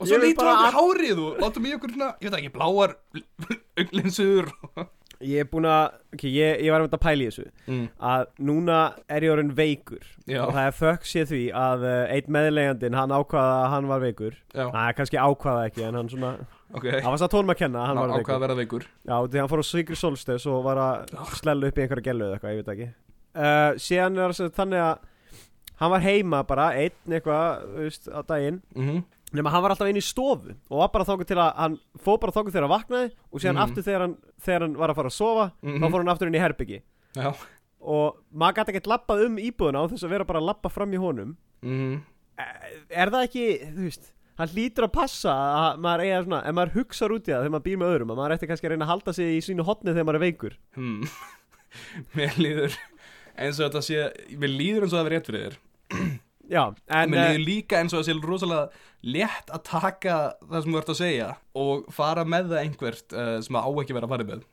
Og 0.00 0.08
svo 0.08 0.20
lítum 0.22 0.40
bara 0.40 0.56
okkur 0.56 0.78
hárið 0.80 1.22
og 1.26 1.40
látum 1.44 1.68
í 1.68 1.74
okkur 1.76 1.94
svona, 1.94 2.10
ég 2.18 2.32
veit 2.32 2.40
ekki, 2.40 2.54
bláar 2.56 2.96
auglinsur 3.84 4.50
Ég 5.24 5.44
er 5.44 5.48
búin 5.50 5.66
að, 5.68 5.94
ok, 6.16 6.24
ég, 6.28 6.58
ég 6.66 6.72
var 6.74 6.82
um 6.82 6.88
þetta 6.88 6.98
að 7.00 7.04
pæla 7.04 7.24
í 7.24 7.28
þessu. 7.30 7.44
Mm. 7.70 7.84
Að 8.10 8.24
núna 8.50 8.78
er 9.16 9.26
ég 9.26 9.32
orðin 9.34 9.52
veikur. 9.58 10.02
Já. 10.28 10.40
Og 10.44 10.52
það 10.56 10.66
er 10.68 10.76
þökk 10.80 11.08
sér 11.10 11.30
því 11.30 11.40
að 11.60 11.86
uh, 11.88 11.94
einn 12.16 12.34
meðlegandinn, 12.36 12.98
hann 12.98 13.14
ákvaða 13.16 13.54
að 13.62 13.70
hann 13.74 13.88
var 13.92 14.04
veikur. 14.04 14.36
Næ, 14.54 14.82
kannski 14.98 15.20
ákvaða 15.20 15.64
ekki, 15.70 15.86
en 15.88 15.98
hann 16.00 16.12
svona 16.12 16.34
ok. 16.74 16.84
Það 16.90 17.08
var 17.10 17.22
það 17.24 17.32
tónum 17.36 17.54
að 17.54 17.60
kenna 17.62 17.86
hann 17.88 17.98
Ná, 17.98 18.02
var 18.04 18.14
veikur. 18.18 18.34
að 18.36 18.44
verða 18.46 18.58
veikur. 18.60 18.86
Já, 19.08 19.16
því 19.24 19.42
hann 19.42 19.50
fór 19.54 19.64
á 19.64 19.70
Sigri 19.70 19.98
Solstes 20.00 20.46
og 20.50 20.60
var 20.68 20.82
að 20.84 21.16
slella 21.40 21.72
upp 21.72 21.80
í 21.80 21.84
einhverja 21.86 22.08
gellu 22.10 22.28
eða 22.28 22.38
eitthvað, 22.38 22.54
ég 22.54 22.62
veit 22.62 22.72
ekki. 22.76 22.92
Uh, 23.34 23.70
Síðan 23.82 24.20
er 24.22 24.36
það 24.38 24.54
þannig 24.60 24.84
að 24.90 25.10
Hann 25.74 25.90
var 25.90 26.04
heima 26.04 26.38
bara, 26.46 26.68
einn 26.78 27.14
eitthvað, 27.16 27.64
þú 27.74 27.80
veist, 27.82 28.04
á 28.06 28.20
daginn. 28.28 28.60
Mm 28.78 29.02
Nefn 29.32 29.48
hann 29.50 29.62
var 29.64 29.70
alltaf 29.74 29.88
inn 29.88 29.96
í 29.98 30.02
stofu 30.04 30.52
Og 30.70 30.78
var 30.78 30.90
bara 30.94 31.04
þóku 31.08 31.24
til 31.26 31.36
að, 31.40 31.54
hann 31.56 31.78
fór 32.04 32.18
bara 32.22 32.32
þóku 32.36 32.52
þegar 32.52 32.66
hann 32.68 32.74
vaknaði 32.74 33.10
Og 33.32 33.40
síðan 33.40 33.56
Mhm. 33.56 33.62
aftur 33.64 33.82
þegar 33.88 34.00
hann, 34.04 34.16
þegar 34.44 34.60
hann 34.66 34.76
var 34.76 34.88
að 34.92 34.94
fara 35.00 35.08
að 35.08 35.16
sofa 35.18 35.46
Mhm. 35.62 35.78
Þá 35.80 35.86
fór 35.90 35.98
hann 36.04 36.08
aftur 36.14 36.26
inn 36.30 36.34
í 36.38 36.42
herbyggi 36.44 36.82
Já 37.16 37.32
Og 37.84 38.16
maður 38.34 38.54
gæti 38.60 38.72
ekkert 38.74 38.86
lappað 38.92 39.24
um 39.26 39.36
íbúðuna 39.36 39.80
á 39.84 39.90
þess 39.90 40.04
að 40.06 40.12
vera 40.14 40.24
bara 40.24 40.40
að 40.40 40.46
lappa 40.48 40.70
fram 40.70 40.92
í 40.92 41.00
honum 41.00 41.36
mm. 41.62 42.00
Eh, 42.38 43.00
Er 43.02 43.10
það 43.10 43.26
ekki, 43.28 43.46
þú 43.74 43.82
veist 43.88 44.10
Hann 44.38 44.48
hlýtur 44.50 44.84
að 44.88 44.92
passa 44.92 45.30
að 45.30 45.78
maður 45.84 46.00
eiga 46.06 46.22
svona 46.24 46.40
Ef 46.48 46.54
maður 46.54 46.72
hugsar 46.78 47.12
út 47.14 47.28
í 47.28 47.32
það 47.32 47.42
þegar 47.44 47.52
maður 47.54 47.66
býr 47.68 47.78
með 47.82 47.92
öðrum 47.94 48.10
Að 48.10 48.16
maður 48.18 48.34
ætti 48.38 48.48
kannski 48.50 48.66
að 48.66 48.72
reyna 48.74 48.84
að 48.88 48.92
halda 48.94 49.12
sig 49.14 49.26
í 49.36 49.42
sínu 49.46 49.64
hotni 49.68 49.92
þegar 49.94 50.04
maður 50.08 50.18
er 50.18 50.24
veikur 50.24 50.56
hmm. 50.74 51.04
Mér 52.18 52.34
líður 52.38 52.74
eins 53.38 53.58
og 53.60 53.68
þetta 53.68 53.82
sé 53.82 54.00
Mér 54.38 54.52
líður 54.54 54.82
eins 54.86 54.92
og 54.94 54.98
það 54.98 55.06
verið 55.10 55.18
rétt 55.18 55.30
fyrir 55.30 55.44
þér 55.44 55.56
Já, 56.50 56.64
en 56.88 57.10
Mér 57.10 57.18
uh, 57.18 57.28
líður 57.32 57.44
líka 57.46 57.80
eins 57.80 57.94
og 57.94 58.02
það 58.02 58.08
sé 58.08 58.14
rosalega 58.20 58.68
létt 59.14 59.50
að 59.54 59.62
taka 59.68 60.16
það 60.42 60.62
sem 60.64 60.72
þú 60.74 60.80
ert 60.80 60.92
að 60.92 60.98
segja 61.00 61.28
og 61.60 61.84
fara 61.94 62.24
með 62.28 62.50
það 62.52 62.62
einhvert 62.62 63.16
uh, 63.16 63.34
sem 63.44 63.58
að 63.60 63.68
á 63.68 63.70
ekki 63.82 63.96
vera 63.96 64.08
að 64.08 64.14
fara 64.14 64.28
með. 64.28 64.46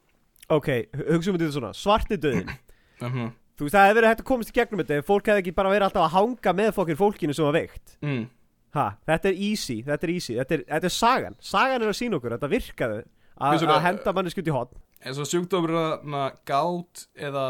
Ok, 0.52 0.70
hugsa 1.08 1.32
um 1.32 1.40
þetta 1.40 1.56
svona 1.56 1.72
Svarti 1.78 2.18
döðin 2.20 2.50
uh 2.52 3.08
-huh. 3.08 3.32
Þú 3.58 3.66
veist, 3.68 3.76
það 3.76 3.88
hefði 3.88 3.98
verið 4.00 4.10
hægt 4.10 4.22
að 4.22 4.30
komast 4.32 4.50
í 4.50 4.54
gegnum 4.58 4.80
þetta 4.82 4.98
Ef 5.00 5.06
fólk 5.06 5.28
hefði 5.28 5.42
ekki 5.44 5.56
bara 5.56 5.70
verið 5.70 5.86
alltaf 5.88 6.06
að 6.08 6.16
hanga 6.16 6.54
með 6.54 6.72
fólkin 6.76 6.98
fólkinu 6.98 7.34
sem 7.34 7.46
var 7.46 7.54
veikt. 7.54 7.98
Mm. 8.02 8.26
Ha, 8.74 8.86
þetta 9.06 9.30
er 9.30 9.36
easy, 9.36 9.84
þetta 9.84 10.08
er 10.08 10.14
easy 10.14 10.34
Þetta 10.36 10.54
er, 10.54 10.64
þetta 10.68 10.88
er 10.88 10.96
sagan, 10.96 11.36
sagan 11.40 11.82
er 11.82 11.88
að 11.92 12.00
sína 12.00 12.16
okkur 12.18 12.32
Þetta 12.32 12.50
virkaði 12.50 13.04
að 13.42 13.60
það- 13.60 13.76
að 13.76 13.82
henda 13.82 14.14
manni 14.14 14.30
skutt 14.32 14.48
í 14.48 14.52
hotn 14.52 14.78
eins 15.02 15.18
og 15.18 15.26
sjúkdómur 15.26 15.74
að 15.74 16.36
gát 16.46 17.06
eða 17.18 17.46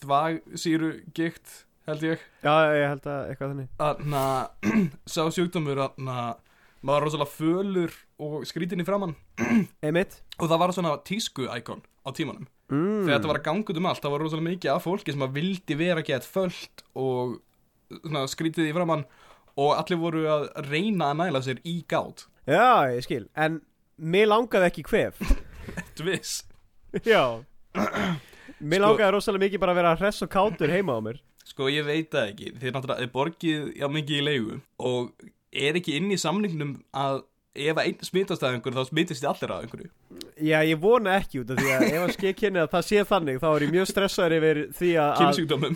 þvagsýru 0.00 0.90
gikt 1.14 1.64
held 1.88 2.04
ég. 2.06 2.22
Já, 2.44 2.52
ég 2.76 2.86
held 2.92 3.08
að 3.10 3.30
eitthvað 3.32 3.52
þannig. 3.54 3.68
Að 3.80 4.00
sá 5.14 5.22
sjúkdómur 5.34 5.80
að 5.86 5.98
maður 6.00 6.38
var 6.90 7.04
rosalega 7.04 7.34
fölur 7.34 7.96
og 8.24 8.36
skrítin 8.48 8.80
í 8.80 8.86
framann 8.88 9.12
Einmitt. 9.84 10.20
Og 10.40 10.48
það 10.48 10.60
var 10.62 10.72
svona 10.76 10.94
tísku 11.04 11.48
íkon 11.52 11.82
á 12.04 12.08
tímanum. 12.16 12.46
Mm. 12.70 13.02
þegar 13.02 13.16
þetta 13.16 13.28
var 13.32 13.38
að 13.40 13.46
ganga 13.48 13.72
út 13.72 13.78
um 13.80 13.86
allt 13.90 14.04
það 14.04 14.12
var 14.14 14.22
rosalega 14.22 14.46
mikið 14.52 14.70
af 14.76 14.84
fólki 14.86 15.10
sem 15.12 15.24
að 15.26 15.32
vildi 15.40 15.74
vera 15.80 16.04
gett 16.06 16.22
föld 16.30 16.84
og 16.94 17.32
svona, 17.96 18.20
skrítið 18.30 18.68
í 18.70 18.74
framann 18.76 19.02
og 19.58 19.72
allir 19.74 19.98
voru 19.98 20.22
að 20.30 20.44
reyna 20.68 21.08
að 21.10 21.18
næla 21.24 21.40
sér 21.42 21.58
í 21.66 21.80
gát. 21.90 22.22
Já, 22.46 22.86
ég 22.94 23.02
skil. 23.04 23.24
En 23.34 23.58
mér 23.98 24.30
langaði 24.30 24.68
ekki 24.70 24.84
hvef 24.86 25.18
Þú 25.98 26.06
viss? 26.12 26.36
Já. 27.04 27.42
Mér 28.60 28.80
Sko- 28.80 28.86
langaði 28.86 29.10
rosalega 29.16 29.44
mikið 29.48 29.60
bara 29.62 29.72
að 29.74 29.78
vera 29.80 29.92
hress 29.98 30.22
og 30.24 30.30
kátur 30.32 30.72
heima 30.72 30.96
á 30.96 31.00
mér 31.04 31.18
Sko 31.50 31.66
ég 31.72 31.86
veit 31.86 32.12
það 32.12 32.30
ekki. 32.32 32.52
Þið 32.60 32.76
náttúrulega 32.76 33.04
þið 33.04 33.12
borgið 33.16 33.66
já 33.80 33.88
mikið 33.90 34.20
í 34.20 34.26
leigu. 34.26 34.60
Og 34.86 35.30
er 35.50 35.80
ekki 35.80 35.96
inn 35.98 36.12
í 36.14 36.18
samningnum 36.20 36.76
að 36.94 37.24
ef 37.60 37.74
að 37.74 37.88
einn 37.88 38.06
smitast 38.06 38.44
að 38.46 38.56
einhverju 38.56 38.78
þá 38.78 38.90
smitist 38.92 39.24
þið 39.24 39.30
allir 39.32 39.52
að 39.54 39.64
einhverju? 39.64 39.88
Já, 40.40 40.56
ég 40.64 40.78
vona 40.80 41.16
ekki 41.18 41.40
út 41.42 41.50
af 41.50 41.58
því 41.58 41.72
að 41.74 41.84
ef 41.88 42.04
að 42.04 42.12
skil 42.14 42.32
kynni 42.38 42.60
að 42.62 42.70
það 42.74 42.84
sé 42.86 43.02
þannig 43.10 43.40
þá 43.42 43.48
er 43.50 43.64
ég 43.64 43.72
mjög 43.74 43.88
stressaður 43.90 44.36
yfir 44.38 44.60
því 44.78 44.90
að 45.02 45.24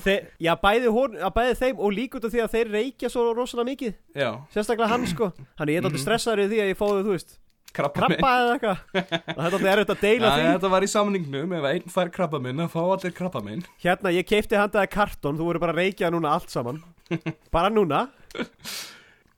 þe 0.05 0.17
Já, 0.47 0.53
bæði, 0.63 0.93
hon, 0.95 1.19
að 1.19 1.35
bæði 1.41 1.57
þeim 1.61 1.83
og 1.83 1.97
líka 1.99 2.21
út 2.21 2.29
af 2.29 2.35
því 2.35 2.45
að 2.45 2.55
þeir 2.55 2.73
reykja 2.79 3.11
svo 3.13 3.27
rosalega 3.35 3.71
mikið. 3.73 3.97
Já, 4.15 4.31
Sérstaklega 4.55 4.93
hann 4.95 5.09
sko. 5.11 5.33
Þannig 5.59 5.75
ég 5.75 5.83
er 5.83 5.89
alltaf 5.91 6.05
stressaður 6.07 6.45
yfir 6.45 6.55
því 6.55 6.63
að 6.63 6.71
ég 6.71 6.81
fóði, 6.81 7.03
þú 7.03 7.17
veist 7.17 7.37
krabba 7.77 8.09
minn 8.09 8.19
Krabba 8.21 8.33
eða 8.41 8.55
eitthvað? 8.55 8.79
Það 9.39 9.57
er 9.59 9.71
erfitt 9.75 9.93
að 9.95 10.03
deila 10.05 10.31
Já, 10.31 10.35
því. 10.39 10.47
þetta 10.55 10.71
var 10.75 10.87
í 10.87 10.91
samningnum 10.95 11.55
ef 11.59 11.69
einn 11.71 11.93
fær 11.95 12.11
krabba 12.15 12.41
minn 12.47 12.65
að 12.65 12.73
fá 12.75 12.81
allir 12.87 13.15
krabba 13.19 13.43
minn 13.45 13.65
Hérna, 13.85 14.13
ég 14.15 14.29
keipti 14.31 14.59
handaði 14.61 14.91
kartón 14.95 15.39
Þú 15.41 15.49
voru 15.51 15.63
bara 15.65 15.75
að 15.77 15.81
reykja 15.83 16.11
núna 16.15 16.33
allt 16.39 16.55
saman. 16.55 16.81
Bara 17.55 17.69
núna. 17.75 18.07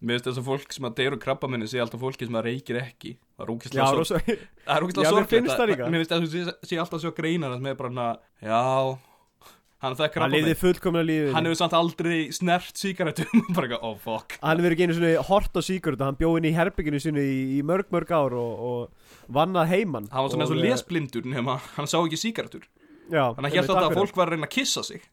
Mér 0.06 0.18
finnst 0.20 0.26
þess 0.28 0.38
að 0.42 0.46
fólk 0.50 0.74
sem 0.76 0.86
að 0.86 0.94
deyru 1.00 1.16
krabba 1.20 1.48
minni 1.50 1.66
sé 1.70 1.80
alltaf 1.82 2.02
fólki 2.02 2.26
sem 2.28 2.36
að 2.38 2.46
reykir 2.50 2.76
ekki. 2.82 3.14
Það 3.36 3.42
er 3.42 3.48
Já, 3.48 3.54
ógislega 3.56 4.04
sorg 4.06 4.28
Það 4.28 4.76
er 4.76 4.86
ógislega 4.86 5.08
Já, 5.08 5.88
mér 5.88 6.02
finnst 6.04 6.12
að- 6.14 6.26
þess 6.26 6.36
að 6.36 6.50
sé, 6.52 6.70
sé 6.70 6.78
alltaf 6.82 7.02
svo 7.02 7.12
greinar 7.16 7.56
sem 7.56 7.66
er 7.72 7.78
bara 7.80 8.06
Já, 8.44 8.60
hann 9.84 9.96
fekk 9.98 10.18
Hann 10.22 10.34
minn 10.34 10.50
fullkomlega 10.58 11.08
lífið 11.10 11.34
Hann 11.36 11.48
hefur 11.48 11.58
samt 11.60 11.76
aldrei 11.76 12.16
snert 12.34 12.80
sígarettum. 12.80 13.42
Bara 13.56 13.68
eitthvað, 13.68 13.84
oh 13.88 13.98
fuck. 14.02 14.38
Hann 14.42 14.62
hefur 14.62 14.76
ekki 14.76 14.86
einu 14.88 14.96
svona 14.98 15.26
hort 15.30 15.58
á 15.58 15.62
síkur 15.64 15.98
Hann 16.02 16.18
bjóð 16.20 16.40
inn 16.40 16.48
í 16.50 16.54
herbygginu 16.56 17.02
sinu 17.02 17.24
í, 17.24 17.36
í 17.58 17.60
mörg 17.66 17.92
mörg 17.94 18.14
ár 18.16 18.38
og, 18.38 18.64
og 18.70 19.34
vannað 19.36 19.72
heiman. 19.74 20.08
Hann 20.12 20.26
var 20.26 20.32
svona 20.32 20.46
eins 20.46 20.54
og 20.54 20.62
eh, 20.62 20.68
lesblindur 20.70 21.28
nema 21.28 21.58
hann 21.76 21.90
sá 21.90 21.98
ekki 22.00 22.20
sígarettur. 22.20 22.64
Já, 23.06 23.30
hélt 23.30 23.38
einmitt, 23.38 23.60
alltaf 23.70 23.92
að 23.92 24.00
fólk 24.00 24.16
var 24.18 24.30
að 24.30 24.36
reyna 24.36 24.48
að 24.48 24.56
kissa 24.56 24.82
sig. 24.86 25.04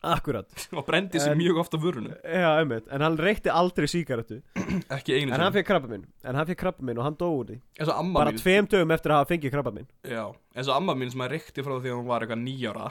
Akkurat. 0.00 0.48
Og 0.72 0.86
brendi 0.86 1.20
sig 1.20 1.32
En- 1.32 1.38
mjög 1.38 1.58
ofta 1.60 1.76
vörunu 1.76 2.14
Já, 2.24 2.56
einmitt. 2.60 2.86
En 2.88 3.02
hann 3.04 3.18
reykti 3.20 3.50
aldrei 3.52 3.84
sígarettu. 3.88 4.38
Ekki 4.96 5.18
einu 5.18 5.34
En 5.34 5.42
hann 5.44 5.52
fekk 5.52 5.66
krabba 5.68 5.90
minn 5.92 6.06
En 6.24 6.38
hann 6.38 6.48
fekk 6.48 6.62
krabba 6.62 6.86
minn 6.88 6.96
og 6.96 7.04
hann 7.04 7.18
dó 7.20 7.28
úr 7.28 7.50
því. 7.50 7.58
Eins 7.76 7.90
og 7.92 7.98
amma 8.00 8.22
Bara 8.22 8.32
tveim 8.32 8.68
dögum 8.70 8.94
eftir 8.96 9.12
að 9.12 9.20
hafa 9.20 9.30
fengið 9.34 9.52
krabba 9.52 9.74
minn 9.76 9.88
Já, 10.08 10.24
eins 10.56 10.70
og 10.70 10.76
amma 10.78 10.96
mín 10.96 11.12
sem 11.12 11.20
að 11.20 11.34
reykti 11.34 11.66
frá 11.66 11.74
því 11.76 11.92
að 11.92 11.98
hún 11.98 12.08
var 12.08 12.24
eitthvað 12.24 12.44
nýjára 12.46 12.88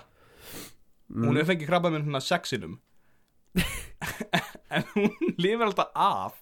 Mm. 1.09 1.25
Hún 1.25 1.39
hefur 1.39 1.51
fengið 1.53 1.71
krabba 1.71 1.91
minn 1.93 2.05
hérna 2.07 2.21
sexinum. 2.23 2.77
En 4.69 4.83
hún 4.93 5.09
lifir 5.41 5.65
alltaf 5.65 5.89
af 5.97 6.35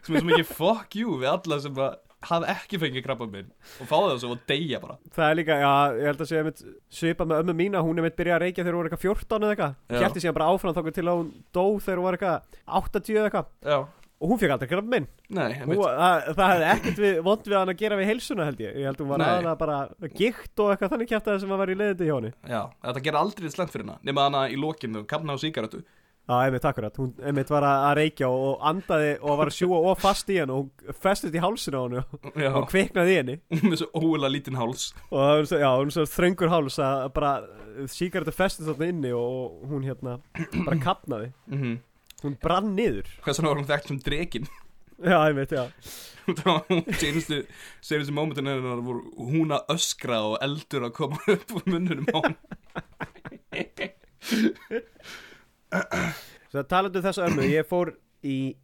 sem 0.00 0.14
er 0.16 0.22
svo 0.22 0.28
mikið 0.30 0.52
fuck 0.56 0.94
you 0.96 1.18
við 1.20 1.28
alla 1.34 1.58
sem 1.60 1.74
að 1.76 1.98
hafa 2.24 2.54
ekki 2.54 2.78
fengið 2.80 3.04
krabba 3.04 3.26
minn 3.28 3.50
og 3.82 3.90
fá 3.90 3.96
það 3.98 4.14
svo 4.22 4.30
og 4.32 4.46
deyja 4.48 4.80
bara. 4.80 4.96
Það 5.12 5.26
er 5.26 5.36
líka, 5.40 5.58
já, 5.60 5.72
ég 5.98 6.08
held 6.08 6.22
að 6.24 6.30
segja 6.30 6.44
einmitt 6.44 6.62
svipað 6.98 7.30
með 7.30 7.42
ömmu 7.42 7.56
mína, 7.58 7.82
hún 7.84 8.00
er 8.00 8.06
mitt 8.06 8.16
byrjað 8.16 8.38
að 8.38 8.44
reykja 8.46 8.64
þegar 8.64 8.78
hún 8.78 8.82
var 8.82 8.88
eitthvað 8.88 9.04
14 9.04 9.44
eða 9.44 9.52
eitthvað. 9.56 9.76
Já. 9.76 9.98
Hjælti 10.00 10.24
síðan 10.24 10.38
bara 10.38 10.48
áfram 10.54 10.78
þá 10.78 10.80
til 10.88 11.04
að 11.04 11.20
hún 11.20 11.30
dó 11.58 11.66
þegar 11.84 12.00
hún 12.00 12.08
var 12.08 12.18
eitthvað 12.18 12.58
80 12.80 13.18
eða 13.18 13.28
eitthvað 13.28 13.84
Og 14.22 14.30
hún 14.30 14.38
fekk 14.40 14.52
aldrei 14.54 14.68
krabba 14.70 14.88
minn. 14.94 15.06
Nei, 15.34 15.48
Hún, 15.58 15.74
einmitt. 15.74 15.80
það, 15.84 16.28
það 16.38 16.52
hefði 16.52 16.68
ekkert 16.74 17.00
við, 17.02 17.16
vond 17.26 17.48
við 17.50 17.56
hann 17.58 17.72
að 17.74 17.80
gera 17.82 17.96
við 17.98 18.06
heilsuna 18.12 18.44
held 18.46 18.60
ég. 18.62 18.76
Ég 18.78 18.86
held 18.88 19.02
hún 19.02 19.10
var 19.10 19.20
Nei. 19.20 19.26
aðalega 19.32 19.56
bara 19.64 19.78
gikt 20.14 20.62
og 20.64 20.70
eitthvað 20.72 20.92
þannig 20.94 21.10
kjæft 21.10 21.28
sem 21.42 21.52
var 21.58 21.72
í 21.72 21.76
leiðindi 21.80 22.06
hjá 22.08 22.14
henni 22.14 22.30
Já, 22.48 22.60
þetta 22.86 23.02
ger 23.08 23.18
aldrei 23.20 23.50
slemt 23.52 23.74
fyrir 23.74 23.84
hana 23.88 23.98
nema 24.06 24.24
hana 24.28 24.44
í 24.48 24.56
lokinu, 24.60 25.02
kapna 25.10 25.34
á 25.34 25.38
sígarettu. 25.42 25.82
Já, 26.24 26.38
einmitt, 26.46 26.64
akkurat, 26.64 26.96
hún 26.96 27.10
einmitt 27.20 27.50
var 27.52 27.66
að, 27.68 27.82
að 27.90 27.96
reykja 27.98 28.28
og, 28.32 28.54
andaði 28.64 29.10
og 29.20 29.34
var 29.42 29.50
að 29.50 29.56
sjúa 29.58 29.80
og 29.90 29.98
fast 30.00 30.30
í 30.32 30.38
henni 30.40 30.54
og 30.56 30.70
hún 30.86 30.94
festist 31.04 31.34
í 31.36 31.42
hálsinu 31.42 31.76
á 31.76 31.84
henni 31.84 32.00
og, 32.00 32.54
og 32.62 32.68
kviknaði 32.70 33.12
í 33.12 33.18
henni. 33.18 33.34
Með 33.68 33.82
svo 33.82 33.90
ólega 34.00 34.30
lítinn 34.32 34.56
háls. 34.56 34.86
Og 35.10 35.18
það 35.20 35.34
var 35.34 35.50
svo, 35.50 35.58
já, 35.60 35.68
hún 35.82 35.92
svo 35.92 36.06
þröngur 36.14 36.54
háls 36.54 36.78
að 36.80 37.04
bara 37.18 37.34
sígarettu 37.92 38.32
festist 38.32 38.70
hún 42.22 42.34
hún 42.34 42.36
brann 42.42 42.74
niður. 42.76 43.08
Hvað 43.24 43.38
svona 43.38 43.50
var 43.52 43.60
hún 43.62 43.70
þekkt 43.70 43.90
sem 43.90 44.02
drekin 44.04 44.46
já, 45.10 45.18
einmitt, 45.26 45.52
já. 45.52 45.68
Það 46.24 46.46
var 46.48 46.62
hún 46.70 46.84
senustu, 47.00 47.40
senustu 47.84 48.14
mómentin 48.16 48.48
hennar 48.48 48.80
voru 48.84 49.02
hún 49.28 49.52
að 49.54 49.74
öskra 49.74 50.20
og 50.30 50.38
eldur 50.44 50.86
að 50.88 50.94
koma 50.96 51.20
upp 51.34 51.56
úr 51.58 51.64
munnunum 51.68 52.08
á 52.14 52.18
hann 52.24 52.36
svo 56.50 56.62
talandi 56.70 57.00
um 57.00 57.04
þessu 57.04 57.24
ömmu, 57.26 57.42
ég 57.50 57.68
fór 57.68 57.92
í 58.24 58.54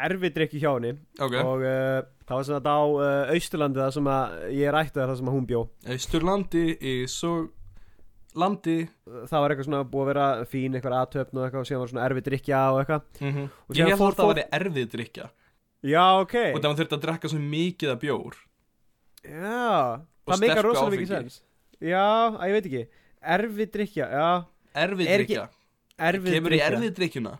erfidrykki 0.00 0.58
hjá 0.62 0.72
henni 0.72 0.96
Ok, 1.22 1.36
og 1.38 1.62
uh, 1.62 2.00
það 2.26 2.38
var 2.38 2.46
svona 2.48 2.58
þetta 2.58 2.74
á 2.74 2.84
uh, 2.88 3.34
Austurlandi 3.36 3.82
það 3.82 3.92
sem 3.98 4.10
að 4.14 4.24
ég 4.58 4.74
rætti 4.74 4.98
það 5.02 5.16
sem 5.20 5.30
að 5.30 5.36
hún 5.36 5.48
bjó. 5.50 5.60
Austurlandi 5.94 6.64
í 6.74 6.94
svo 7.10 7.34
landi. 8.40 8.76
Það 9.30 9.42
var 9.44 9.54
eitthvað 9.54 9.68
svona 9.68 9.82
búið 9.92 10.04
að 10.04 10.10
vera 10.10 10.26
fín 10.50 10.74
eitthvað 10.78 10.96
aðtöfn 11.00 11.38
og 11.40 11.46
eitthvað 11.46 11.60
og 11.62 11.68
síðan 11.70 11.82
var 11.84 11.92
svona 11.92 12.06
erfidrykja 12.08 12.62
og 12.72 12.80
eitthvað. 12.82 13.06
Mm 13.20 13.46
Og 13.46 13.78
Ég 13.78 13.90
held 13.90 14.00
fór 14.00 14.14
að 14.14 14.20
það 14.20 14.30
væri 14.32 14.46
erfið 14.58 14.88
drikja 14.96 15.28
Já, 15.84 16.04
ok. 16.24 16.34
Og 16.54 16.60
það 16.64 16.78
þurfti 16.80 16.96
að 16.96 17.02
drekka 17.04 17.28
svo 17.28 17.38
mikið 17.44 17.90
af 17.92 17.98
bjór. 18.00 18.36
Já, 19.24 19.64
Og 20.24 20.32
það 20.32 20.40
meikar 20.40 20.64
rosalega 20.64 20.94
mikið 20.96 21.10
sens. 21.12 21.36
Já, 21.84 22.04
að 22.32 22.48
ég 22.48 22.56
veit 22.56 22.68
ekki. 22.70 22.84
Erfið 23.34 23.70
drikja, 23.74 24.06
já. 24.08 24.28
Erfið 24.84 25.10
Er 25.12 25.22
drikja, 25.22 25.44
Erfið 26.08 26.34
kemur 26.34 26.54
í 26.54 26.58
drykkja. 26.58 26.70
erfið 26.72 26.94
drikkjuna 26.98 27.34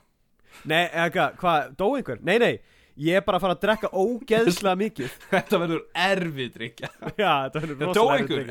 Nei, 0.71 0.85
eða 0.87 1.29
hvað, 1.41 1.73
dó 1.81 1.87
einhver? 1.97 2.21
Nei, 2.23 2.37
nei, 2.39 2.53
ég 3.01 3.19
er 3.19 3.25
bara 3.27 3.41
að 3.41 3.47
fara 3.47 3.57
að 3.57 3.65
drekka 3.65 3.91
ógeðslega 3.91 4.79
mikið. 4.85 5.17
Þetta 5.33 5.61
verður 5.65 5.83
erfið 6.05 6.53
drikja 6.59 6.91
Já, 7.19 7.33
þetta 7.49 7.65
verður 7.65 7.81
rosalega 7.89 8.21
erfið 8.21 8.21
einhver, 8.21 8.47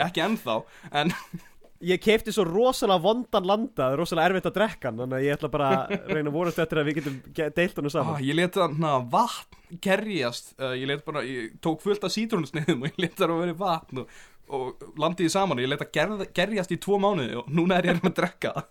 Ég 1.83 2.01
keipti 2.03 2.31
svo 2.33 2.45
rosalega 2.47 3.03
vondan 3.03 3.47
landa 3.47 3.81
Það 3.83 3.93
er 3.93 3.99
rosalega 4.01 4.29
erfitt 4.29 4.49
að 4.49 4.55
drekka 4.57 4.89
hann 4.89 5.01
Þannig 5.01 5.17
að 5.17 5.25
ég 5.25 5.37
ætla 5.37 5.49
bara 5.53 5.69
að 5.73 6.11
reyna 6.13 6.31
að 6.31 6.37
vonast 6.37 6.61
eftir 6.63 6.79
að 6.81 6.89
við 6.89 6.97
getum 6.99 7.17
ge- 7.39 7.49
deilt 7.57 7.79
hann 7.79 7.89
ah, 7.89 7.93
saman 7.95 8.23
ég 8.23 8.37
let 8.39 8.59
það 8.59 9.07
vatn 9.13 9.79
gerjast 9.83 10.53
uh, 10.59 10.73
ég 10.77 10.87
let 10.89 11.03
bara, 11.07 11.23
ég 11.27 11.55
tók 11.63 11.81
fullt 11.83 12.05
af 12.05 12.13
sítrónusniðum 12.13 12.85
og 12.85 12.91
ég 12.91 13.01
let 13.01 13.17
það 13.17 13.33
að 13.33 13.41
vera 13.43 13.57
vatn 13.63 14.03
og, 14.03 14.17
og 14.53 14.63
landið 15.01 15.29
í 15.29 15.33
saman 15.33 15.59
og 15.59 15.65
ég 15.65 15.71
let 15.71 15.81
það 15.81 15.93
gerð, 15.97 16.25
gerjast 16.37 16.75
í 16.75 16.79
tvo 16.83 16.99
mánuði 17.01 17.39
og 17.41 17.49
núna 17.49 17.79
er 17.79 17.89
ég 17.91 18.03
að 18.03 18.15
drekka 18.21 18.53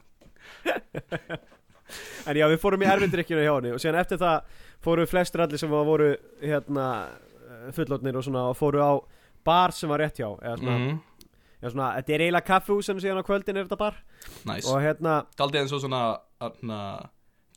En 2.31 2.39
já, 2.39 2.47
við 2.49 2.61
fórum 2.63 2.85
í 2.85 2.89
erfindrykkjuna 2.89 3.43
hjá 3.45 3.53
henni 3.57 3.73
Og 3.75 3.83
síðan 3.83 4.01
eftir 4.01 4.21
það 4.23 4.61
fóru 4.83 5.05
flestir 5.11 5.43
allir 5.45 5.61
sem 5.61 5.73
voru 5.73 6.15
hérna 6.41 6.87
fullotnir 7.77 8.17
og 8.17 8.25
svona 8.27 8.47
og 8.51 8.57
fóru 8.59 8.83
á 8.83 8.93
bar 9.45 9.75
sem 9.75 9.91
var 9.91 10.03
rétt 10.03 10.21
hjá 10.21 10.29
eða 10.31 10.57
svona, 10.59 10.77
mm. 10.79 10.99
Eða 11.63 11.73
svona 11.73 11.89
þetta 11.99 12.15
er 12.15 12.25
eiginlega 12.27 12.49
kaffehús 12.49 12.91
en 12.91 13.03
síðan 13.03 13.23
á 13.23 13.27
kvöldin 13.27 13.59
er 13.61 13.67
þetta 13.69 13.79
bar. 13.81 13.99
Nice. 14.49 14.67
og 14.69 14.81
hérna, 14.83 15.19
Daldið 15.39 15.61
eins 15.63 15.75
og 15.77 15.85
svona 15.85 16.03
atna, 16.43 16.79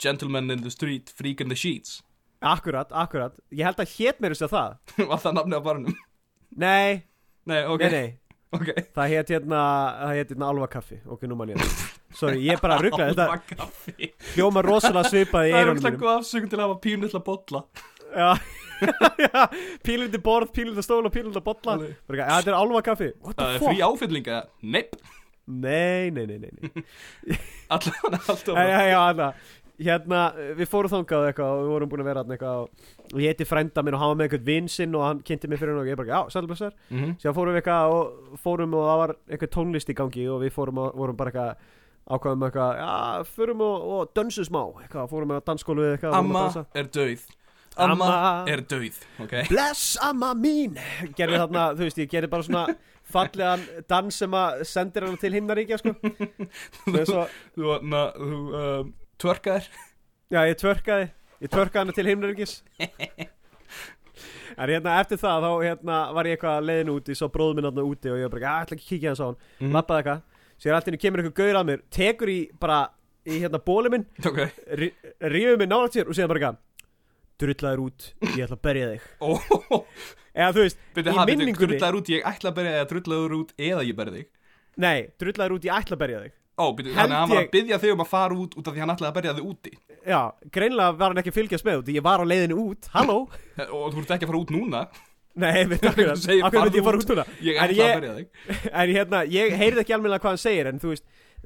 Gentleman 0.02 0.52
in 0.54 0.62
the 0.62 0.74
street, 0.74 1.10
freak 1.10 1.42
in 1.42 1.50
the 1.50 1.58
sheets. 1.58 2.04
Akkurat, 2.46 2.92
akkurat. 2.94 3.34
Ég 3.56 3.66
held 3.66 3.82
að 3.82 3.96
hét 3.98 4.22
mér 4.22 4.36
þess 4.36 4.46
að 4.46 4.54
það. 4.54 4.78
Var 5.10 5.24
það 5.24 5.38
nafnið 5.40 5.58
á 5.58 5.64
barnum? 5.66 5.98
Nei, 6.56 7.02
Nei, 7.46 7.60
ok, 7.70 7.82
nei, 7.86 7.90
nei, 7.94 8.08
ok. 8.58 8.70
Það 8.96 9.12
hét 9.14 9.34
hérna 9.36 9.60
hérna 10.16 10.50
alva 10.50 10.70
kaffi, 10.72 11.02
ok, 11.06 11.26
nú 11.30 11.38
mann 11.38 11.54
ég 11.54 11.62
það. 11.62 11.84
Sorry, 12.16 12.40
ég 12.46 12.56
er 12.56 12.62
bara 12.64 12.78
að 12.80 12.88
ruggla 12.88 13.10
þetta. 13.12 13.68
Hljóma 14.36 14.64
rosalega 14.66 15.12
svipað 15.12 15.50
í 15.50 15.54
Það 15.56 15.90
er 15.92 16.00
góð 16.00 16.14
afsökun 16.14 16.52
til 16.54 16.60
að 16.60 16.66
hafa 16.68 16.80
pínu 16.86 17.10
til 17.12 17.20
að 17.20 17.26
bolla 17.28 17.62
Já, 18.16 18.30
já 19.26 19.48
pílundi 19.84 20.20
borð, 20.22 20.52
pílundi 20.56 20.84
stól 20.84 21.06
og. 21.06 21.14
Bara 21.16 21.80
eitthvað, 21.82 22.18
Já, 22.22 22.38
þetta 22.40 22.52
er 22.52 22.58
alva 22.60 22.82
kaffi 22.86 23.12
What 23.24 23.38
Það 23.40 23.54
er 23.56 23.64
frí 23.64 23.84
áfyllinga 23.86 24.40
Neip, 24.62 24.96
Nei, 25.46 26.10
nei, 26.10 26.26
nei, 26.26 26.40
nei, 26.42 26.52
nei. 26.74 27.38
allan 27.70 28.18
allt 28.18 28.50
Já, 28.50 28.66
já, 28.66 28.82
já, 28.90 28.98
Anna 29.10 29.34
Hérna, 29.76 30.20
við 30.56 30.70
fórum 30.72 30.88
þangað 30.88 31.26
eitthvað 31.30 31.52
og 31.52 31.62
við 31.66 31.72
vorum 31.74 31.90
búin 31.92 32.02
að 32.02 32.08
vera 32.08 32.22
þarna 32.24 32.36
eitthvað 32.38 32.60
og- 32.64 33.20
ég 33.20 33.34
heiti 33.34 33.48
frænda 33.50 33.84
minn 33.84 33.98
og 33.98 34.00
hann 34.00 34.12
var 34.14 34.20
með 34.22 34.28
eitthvað 34.30 34.46
vinn 34.48 34.70
sinn 34.72 34.96
og 34.96 35.04
hann 35.04 35.20
kynnti 35.28 35.50
mig 35.52 35.60
fyrir 35.60 35.76
hann 35.76 35.82
og 35.82 35.90
ég 35.90 35.98
bara, 36.00 36.08
já, 36.08 36.32
sælblessar 36.32 36.72
mm 36.90 37.00
-hmm. 37.00 37.16
Síðan 37.20 37.36
fórum 37.36 37.54
við 37.54 37.62
eitthvað 37.62 37.92
og 37.92 38.40
fórum 38.40 38.74
og 38.74 38.84
það 38.88 38.98
var 39.02 39.16
eitthvað 39.30 39.52
tónlist 39.58 39.90
í 39.92 39.98
gangi 40.00 40.28
og 40.32 40.42
við 40.42 40.52
fórum 40.56 40.78
og 40.80 40.96
vorum 40.96 41.16
bara 41.18 41.32
eitthvað 41.32 41.56
ákvaðum 42.08 42.46
eitthvað, 42.48 42.72
já, 42.78 43.24
fórum 43.36 43.62
og, 43.62 43.84
og 43.84 44.14
dönsum 44.16 44.46
smá, 44.46 44.64
eitthvað, 44.82 45.10
fórum 45.10 45.28
með 45.28 45.44
dansskólu 45.46 45.82
við 45.82 45.92
eitthvað 45.98 46.14
Amma 46.14 46.66
er 46.74 46.86
döið 46.86 47.22
Amma, 47.78 48.06
Amma. 48.08 48.52
er 48.52 48.62
döið 48.72 49.00
Ok? 49.24 49.34
Bless 49.50 49.98
amma 50.02 50.34
mín. 50.36 50.78
Gerði 51.18 51.40
þarna, 51.42 51.64
þú 51.76 51.88
veist, 51.88 51.98
ég 52.00 52.12
gerði 52.12 52.30
bara 52.32 52.46
svona 52.48 52.76
fallegan 53.12 53.66
dans 53.92 54.16
sem 54.22 54.32
að 54.40 54.64
sendir 54.66 55.06
hann 55.06 55.18
til 55.22 55.34
himnaríkja, 55.36 55.78
sko. 55.82 55.94
Svo 57.06 57.20
og, 57.26 57.36
Þú, 57.56 57.76
na, 57.92 58.06
þú 58.16 58.40
um, 58.62 58.94
tverkaðir 59.22 59.68
já, 60.32 60.40
ég 60.50 60.58
tvörkaði 60.62 61.10
Ég 61.44 61.52
tvörkaði 61.52 61.82
hann 61.84 61.94
til 61.98 62.08
himnaríkis. 62.10 62.54
En 64.56 64.70
hérna, 64.72 64.94
eftir 65.02 65.20
það, 65.20 65.44
þá 65.44 65.52
hérna, 65.68 65.98
var 66.16 66.28
ég 66.30 66.38
eitthvað 66.38 66.62
leiðin 66.70 66.92
út 66.94 67.10
Ég 67.12 67.18
sá 67.20 67.26
bróðum 67.32 67.58
minn 67.60 67.68
þarna 67.68 67.84
úti 67.90 68.12
og 68.14 68.20
ég 68.22 68.30
var 68.30 68.34
bara, 68.38 68.54
ætla 68.64 68.78
ekki 68.78 68.86
að 68.86 68.92
kíkja 68.94 69.12
hans 69.12 69.20
á 69.22 69.26
hann. 69.28 69.40
Mhm. 69.60 69.74
Lappaði 69.76 70.04
eitthvað. 70.06 70.22
Sér 70.64 70.72
alltaf 70.78 70.88
henni 70.88 71.02
kemur 71.04 71.20
eitthvað 71.22 71.40
gaur 71.42 71.58
að 71.60 71.66
mér 71.68 71.82
Tekur 71.92 72.32
í 72.32 72.38
bara, 72.60 72.78
í 73.28 73.42
hérna 73.44 73.60
bóli 73.60 73.92
minn 73.92 74.06
Ok. 74.24 74.38
Rífið 75.20 75.58
mig 75.60 75.68
nálægt 75.68 75.98
sér 75.98 76.08
og 76.08 76.16
síðan 76.16 76.32
bara 76.32 76.40
eitthvað 76.40 76.62
Drullaður 77.42 77.82
út, 77.84 78.06
ég 78.32 78.46
ætla 78.46 78.56
að 78.56 78.64
berja 78.64 78.92
þig. 78.94 79.08
Eða 80.36 80.52
þú 80.56 80.64
veist, 80.66 80.80
byrju, 80.96 81.12
í 81.12 81.26
minningunni 81.30 81.76
drullaður 81.76 81.98
út 82.00 82.10
Ég 82.12 82.26
ætla 82.28 82.52
að 82.52 82.58
byrja 82.60 82.80
að 82.82 82.90
drullaður 82.92 83.36
út 83.38 83.54
Eða 83.56 83.84
ég 83.88 83.98
berði 83.98 84.22
þig. 84.22 84.30
Nei, 84.86 85.00
drullaður 85.20 85.56
út, 85.56 85.68
ég 85.68 85.76
ætla 85.76 85.96
að 85.98 86.02
berja 86.04 86.22
þig. 86.26 86.34
Ó, 86.56 86.66
þannig 86.72 86.94
að 86.96 87.14
hann 87.16 87.32
var 87.34 87.42
að 87.42 87.50
byggja 87.52 87.80
þig 87.84 87.92
um 87.96 88.04
að 88.06 88.08
fara 88.14 88.36
út 88.40 88.54
Út 88.56 88.68
af 88.70 88.76
því 88.76 88.84
hann 88.84 88.94
ætlaði 88.94 89.10
að 89.12 89.18
berja 89.18 89.34
þig 89.36 89.50
úti. 89.52 89.74
Já, 90.06 90.20
greinlega 90.56 90.96
var 90.96 91.12
hann 91.12 91.20
ekki 91.20 91.34
að 91.34 91.38
fylgjast 91.42 91.68
með 91.68 91.82
út 91.82 91.92
Ég 91.96 92.06
var 92.06 92.24
á 92.24 92.26
leiðinu 92.32 92.60
út, 92.62 92.88
halló. 92.94 93.18
Og 93.76 93.90
þú 93.92 94.04
ert 94.06 94.16
ekki 94.16 94.28
að 94.28 94.32
fara 94.32 94.40
út 94.40 94.54
núna? 94.56 94.84
Nei, 95.36 95.66
við 95.68 95.82
takkum 95.84 96.12
það 96.14 96.46
Akkur 96.48 96.62
myndi 96.64 96.80
ég 96.80 96.88
fara 96.88 97.02
út 97.02 97.12
núna? 97.12 97.26
Ég 97.44 97.60
ætla 97.60 97.90
að 97.90 98.00
berja 98.00 98.14
þig. 98.22 98.30
En 98.84 98.94
hérna, 98.96 99.24
ég 99.36 99.58
heyrði 99.60 99.84
ekki 99.84 99.98
alveg 99.98 100.16
hvað 100.24 100.32
hann 100.32 100.44
segir 100.46 100.72
En 100.72 100.80
þú 100.80 100.94
veist, 100.94 101.04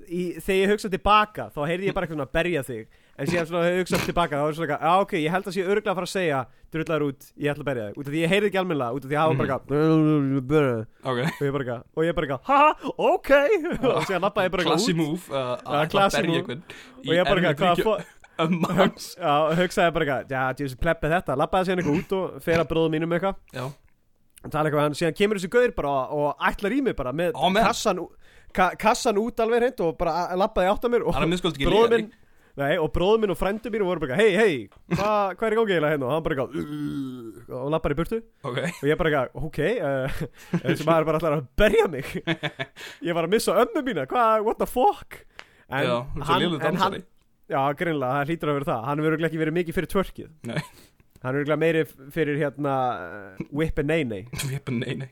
í, 0.07 0.23
þegar 0.39 0.59
ég 0.59 0.71
hugsa 0.73 0.89
tilbaka 0.93 1.49
Þá 1.55 1.59
heyrði 1.69 1.89
ég 1.89 1.95
bara 1.95 2.07
eitthvað 2.07 2.17
svona 2.19 2.27
að 2.29 2.35
berja 2.39 2.61
þig. 2.67 2.85
En 3.19 3.27
síðan 3.27 3.47
svona 3.49 3.69
ég 3.69 3.79
hugsa 3.83 3.99
tilbaka 4.05 4.39
Þá 4.39 4.45
er 4.47 4.57
svona 4.57 4.67
eitthvað, 4.69 5.03
ok, 5.03 5.13
ég 5.19 5.33
held 5.35 5.49
að 5.49 5.55
sé 5.57 5.65
örgulega 5.65 5.91
að 5.93 5.99
fara 5.99 6.09
að 6.09 6.13
segja 6.13 6.39
Drullar 6.69 7.01
út, 7.07 7.27
ég 7.41 7.49
ætla 7.49 7.63
að 7.63 7.69
berja 7.71 7.87
þig. 7.89 7.95
Út 7.97 8.05
af 8.05 8.13
því 8.13 8.19
ég 8.21 8.29
heyrði 8.33 8.49
ekki 8.51 8.59
alveg 8.61 8.77
Út 8.79 9.03
af 9.03 9.09
því 9.09 9.17
að 9.17 9.23
hafa 9.23 9.39
bara 9.39 9.47
eitthvað 9.49 9.65
Ok. 11.09 11.19
Og 11.19 11.45
ég 11.47 11.53
bara 11.55 11.63
eitthvað, 11.65 11.81
og 11.95 12.05
ég 12.05 12.13
bara 12.19 12.29
eitthvað 12.29 12.43
Haha, 12.49 12.69
ok. 13.09 13.31
Og 13.89 14.05
síðan 14.05 14.25
lappaði 14.27 14.45
ég 14.45 14.53
bara 14.53 14.63
eitthvað 14.63 14.77
Klassi 14.77 14.93
út. 14.93 14.99
move 14.99 15.23
uh, 15.33 15.83
classy 15.89 16.23
move. 16.29 16.59
Og 17.03 17.13
ég 17.15 17.23
bara 17.29 17.39
eitthvað, 17.49 18.05
hugsaði 19.59 19.93
bara 19.95 20.05
eitthvað, 20.05 20.31
já, 20.31 20.41
djúsi 20.55 20.79
pleppið 20.79 21.15
þetta. 21.17 21.37
Lappaði 21.39 21.69
síðan 21.69 21.81
eitthvað 21.83 21.99
út 21.99 22.17
og 22.19 22.41
fer 22.45 22.61
að 22.61 22.69
bróðum 22.71 22.95
mínum 22.95 23.15
eitthvað. 23.17 23.39
Já. 23.55 23.65
Tala 24.47 24.69
eitthvað 24.69 24.95
síðan 24.95 25.17
kemur 25.17 25.39
þessi 25.39 25.51
gauður 25.51 25.73
bara 25.75 25.91
og, 25.91 26.13
og 26.15 26.45
ætlar 26.47 26.75
í 26.77 26.79
mig 26.85 26.95
bara 26.95 27.11
með 27.11 27.35
kassan, 27.59 27.99
ka, 28.55 28.71
kassan 28.79 29.17
út 29.21 29.39
alveg 29.43 29.61
hreint 29.63 29.83
og 29.85 29.97
bara 29.99 30.27
lappaði 30.39 30.71
átt 30.73 30.87
að 30.87 30.95
mér 30.95 31.05
og 31.07 31.15
Hann 31.17 31.27
er 31.27 31.31
minnskóld 31.33 31.55
ekki 31.59 31.67
bróður 31.69 31.93
líka 31.93 32.01
minn 32.03 32.15
Nei, 32.59 32.73
og 32.81 32.89
bróður 32.91 33.21
minn 33.21 33.31
og 33.31 33.37
frændur 33.39 33.71
mín 33.71 33.83
voru 33.87 34.01
bara 34.03 34.15
hei, 34.19 34.31
hei, 34.35 34.55
hva, 34.91 35.11
hvað 35.37 35.45
er 35.47 35.53
í 35.53 35.57
gangi 35.59 35.73
eiginlega 35.77 35.93
hérna? 35.93 36.07
Og 36.09 36.11
hann 36.11 36.23
bara 36.25 36.43
"Uh", 36.43 37.53
og 37.55 37.69
lappar 37.71 37.93
í 37.93 37.95
burtu. 37.95 38.17
Ok. 38.43 38.57
Og 38.81 38.87
ég 38.89 38.97
bara 38.99 39.21
ok 39.31 39.59
uh, 39.79 40.17
þessi 40.65 40.87
maður 40.89 41.07
bara 41.07 41.21
ætlar 41.21 41.35
að 41.37 41.45
berja 41.61 41.85
mig. 41.93 42.09
Ég 43.07 43.15
var 43.15 43.29
að 43.29 43.31
missa 43.37 43.55
ömmu 43.63 43.83
mína, 43.85 44.03
hvað, 44.11 44.43
what 44.43 44.59
the 44.59 44.67
fuck? 44.67 45.21
En 45.69 45.85
Já, 45.87 45.95
er 46.19 46.43
lélugur 46.43 46.59
en 46.59 46.75
dansari. 46.75 47.01
já, 47.47 47.61
greinlega, 47.79 48.11
það 48.17 48.33
hlýtur 48.33 48.51
að 48.51 48.57
vera 48.59 48.69
það. 48.73 48.83
Hann 48.89 49.05
örugglega 49.05 49.29
ekki 49.31 49.41
verið 49.45 49.57
mikið 49.61 49.77
fyrir 49.79 49.91
tvörkið 49.93 50.29
Nei. 50.49 50.59
hann 51.23 51.35
örugglega 51.39 51.61
meiri 51.63 51.85
fyrir 52.17 52.41
hérna 52.43 52.75
uh, 53.05 53.45
whip 53.55 53.79
and 53.79 53.87
nay 53.93 54.25
Vipa, 54.49 54.71
nei, 54.75 54.95
nei 55.05 55.09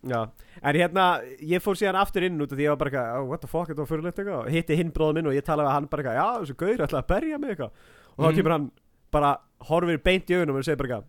Já, 0.00 0.20
en 0.64 0.76
hérna, 0.80 1.06
ég 1.44 1.60
fór 1.60 1.76
síðan 1.76 1.98
aftur 2.00 2.24
inn 2.24 2.40
út 2.40 2.52
af 2.52 2.56
því 2.56 2.64
ég 2.64 2.70
var 2.72 2.78
bara 2.80 2.90
eitthvað, 2.90 3.16
oh, 3.20 3.26
what 3.28 3.42
the 3.42 3.48
fuck, 3.50 3.68
þetta 3.68 3.82
var 3.82 3.88
fyrirlegt 3.90 4.20
eitthvað. 4.22 4.38
Og 4.46 4.54
hitti 4.54 4.76
hinn 4.78 4.92
bróður 4.96 5.18
minn 5.18 5.26
og 5.28 5.34
ég 5.36 5.44
talaði 5.44 5.68
við 5.68 5.74
hann 5.76 5.88
bara 5.92 6.02
eitthvað, 6.02 6.20
já, 6.20 6.28
þessu 6.40 6.56
gaur 6.62 6.84
ætlaði 6.86 7.02
að 7.02 7.10
berja 7.10 7.38
mig 7.42 7.50
eitthvað. 7.52 7.72
Og 8.16 8.20
þá 8.24 8.28
Mhm. 8.30 8.36
kemur 8.38 8.54
hann 8.54 8.70
bara, 9.12 9.32
horfir 9.68 9.98
beint 10.02 10.30
í 10.30 10.36
augunum 10.38 10.56
og 10.56 10.64
segir 10.64 10.78
bara 10.80 10.88
eitthvað 10.88 11.04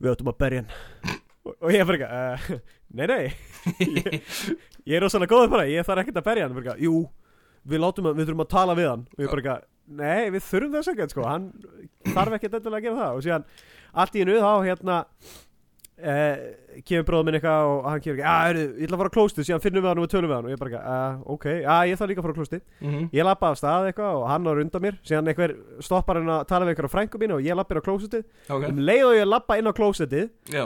við 0.00 0.10
ættum 0.14 0.30
að 0.32 0.38
berja 0.42 0.62
hann. 0.64 1.20
Og, 1.46 1.54
og 1.62 1.70
ég 1.72 1.86
bara 1.86 1.98
eitthvað, 1.98 2.50
uh, 2.50 2.58
nei, 2.98 3.06
nei. 3.06 3.34
Ég, 3.78 4.16
ég 4.90 4.96
er 4.98 5.04
rosalega 5.06 5.30
góður 5.34 5.50
bara, 5.54 5.68
ég 5.70 5.86
þarf 5.86 6.02
ekkert 6.04 6.18
að 6.20 6.26
berja 6.26 6.46
hann. 6.48 6.56
Bara 6.58 6.64
eitthvað, 6.74 6.82
jú, 6.88 6.96
við 7.70 7.82
látum 7.84 8.08
að, 8.10 8.16
við 8.18 8.26
þurfum 8.30 8.44
að 8.46 8.50
tala 8.56 8.74
við 8.80 8.88
hann. 8.90 9.06
Og 9.14 9.22
ég 9.24 9.30
bara 9.30 9.42
eitthvað, 9.44 9.68
nei, 10.00 10.30
við 10.34 10.42
þurfum 10.48 10.74
þess 10.74 10.90
ekkert 10.94 11.14
sko, 11.14 11.28
hann 11.28 11.46
þarf 12.16 12.36
ekkert 12.40 12.58
endilega 12.58 12.80
að 12.82 12.86
gera 12.88 12.98
það. 13.04 13.14
Og 13.14 13.24
síðan 13.28 13.46
allt 13.94 14.18
í 14.18 14.24
einu 14.26 14.36
þá 14.42 14.52
hérna 14.66 14.98
Uh, 16.00 16.80
kemur 16.86 17.04
bróður 17.08 17.24
minn 17.26 17.36
eitthvað 17.36 17.68
og 17.70 17.86
hann 17.90 18.00
kemur 18.00 18.16
ekki 18.20 18.28
að, 18.30 18.44
heyrðu, 18.46 18.62
ég 18.80 18.86
ætla 18.86 18.96
að 18.96 19.00
fara 19.02 19.10
á 19.10 19.16
klóstið 19.16 19.46
síðan 19.48 19.62
finnum 19.64 19.82
við 19.84 19.88
hann 19.90 19.98
og 20.00 20.08
tölum 20.12 20.30
við 20.30 20.36
hann. 20.36 20.46
Og 20.46 20.52
ég 20.54 20.60
bara 20.60 20.70
ekki, 20.70 20.82
uh, 20.94 21.32
ok, 21.34 21.46
að 21.74 21.88
ég 21.90 21.98
þarf 22.00 22.10
líka 22.12 22.20
að 22.20 22.26
fara 22.26 22.34
á 22.34 22.38
klóstið 22.40 22.62
Mhm. 22.80 23.02
ég 23.18 23.24
lappa 23.28 23.50
af 23.50 23.58
stað 23.60 23.88
eitthvað 23.90 24.14
og 24.20 24.28
hann 24.30 24.46
á 24.46 24.52
undan 24.54 24.82
mér 24.86 24.96
síðan 25.04 25.28
einhver 25.28 25.56
stoppar 25.84 26.16
hann 26.22 26.30
að 26.30 26.46
tala 26.48 26.64
við 26.64 26.72
einhver 26.76 26.88
á 26.88 26.94
frængu 26.94 27.18
mín 27.20 27.34
og 27.36 27.42
ég 27.44 27.56
lappir 27.58 27.80
á 27.80 27.82
klóstið 27.84 28.24
Ok. 28.48 28.68
Um 28.70 28.78
leið 28.80 29.04
og 29.10 29.14
ég 29.20 29.26
lappa 29.28 29.58
inn 29.58 29.68
á 29.68 29.72
klóstið 29.76 30.30
Já 30.48 30.64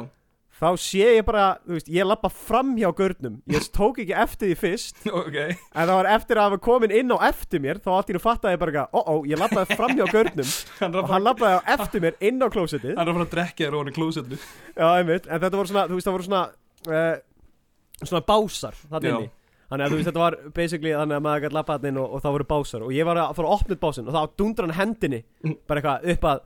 þá 0.55 0.69
sé 0.81 1.03
ég 1.17 1.25
bara, 1.27 1.45
þú 1.67 1.77
veist, 1.77 1.89
ég 1.91 2.07
lappa 2.07 2.31
fram 2.31 2.73
hjá 2.79 2.87
gurnum 2.97 3.41
ég 3.51 3.67
tók 3.77 3.99
ekki 4.05 4.15
eftir 4.25 4.53
því 4.53 4.57
fyrst. 4.61 5.03
Ok. 5.11 5.37
En 5.41 5.89
það 5.89 5.95
var 5.99 6.11
eftir 6.15 6.41
að 6.41 6.49
hafa 6.49 6.61
komin 6.69 6.95
inn 6.95 7.11
á 7.11 7.19
eftir 7.29 7.63
mér 7.65 7.81
þá 7.85 7.91
allt 7.97 8.13
í 8.13 8.17
nú 8.17 8.23
fattaði 8.23 8.57
ég 8.57 8.63
bara 8.65 8.87
ó 8.95 9.01
ó, 9.03 9.15
ég 9.29 9.41
lappaði 9.41 9.79
fram 9.79 9.95
hjá 9.99 10.07
gurnum 10.13 10.51
Hann 10.81 10.99
og 11.01 11.11
hann 11.11 11.27
lappaði 11.27 11.59
á 11.59 11.63
eftir 11.77 12.05
mér 12.05 12.19
inn 12.23 12.43
á 12.43 12.49
klóstið 12.55 12.95
Hann 12.95 13.09
að 13.09 13.17
fara 13.19 13.29
að 13.29 13.33
drekja 13.37 13.67
þér 13.69 13.79
ofan 13.81 13.93
í 13.93 13.97
klósetlu 13.99 14.39
Já, 14.41 14.87
einmitt, 14.95 15.27
en 15.31 15.43
þetta 15.43 15.59
voru 15.59 15.73
svona, 15.73 15.87
þú 15.91 15.99
veist, 15.99 16.09
það 16.09 16.17
voru 16.19 16.29
svona 16.29 16.45
uh, 16.91 17.17
svona 18.05 18.25
básar 18.27 18.79
þannig 18.91 19.11
inni. 19.15 19.31
Þannig 19.65 19.85
að 19.87 19.93
þú 19.93 19.99
veist, 19.99 20.09
þetta 20.11 20.23
var 20.23 20.35
basically 20.55 20.91
þannig 20.95 21.17
að 21.17 21.23
maður 21.25 21.45
gæti 21.47 21.57
lappa 21.57 21.77
hann 21.79 21.87
inn 21.89 22.01
og, 22.03 22.11
og 22.15 22.23
það 22.23 22.35
voru 22.37 22.47
básar. 22.51 22.83
Og 22.85 22.93
ég 22.95 23.07
var 23.09 23.21
að 23.23 23.31
fara 23.39 23.49
að 23.49 23.55
opna 23.57 23.79
básin 23.81 24.11
og 24.11 24.15
þá 24.15 24.35
dundra 24.39 24.67
hann 24.69 24.77
hendinni 24.77 25.21
bara 25.67 25.81
eitthvað 25.81 26.11
upp 26.15 26.27
að 26.31 26.43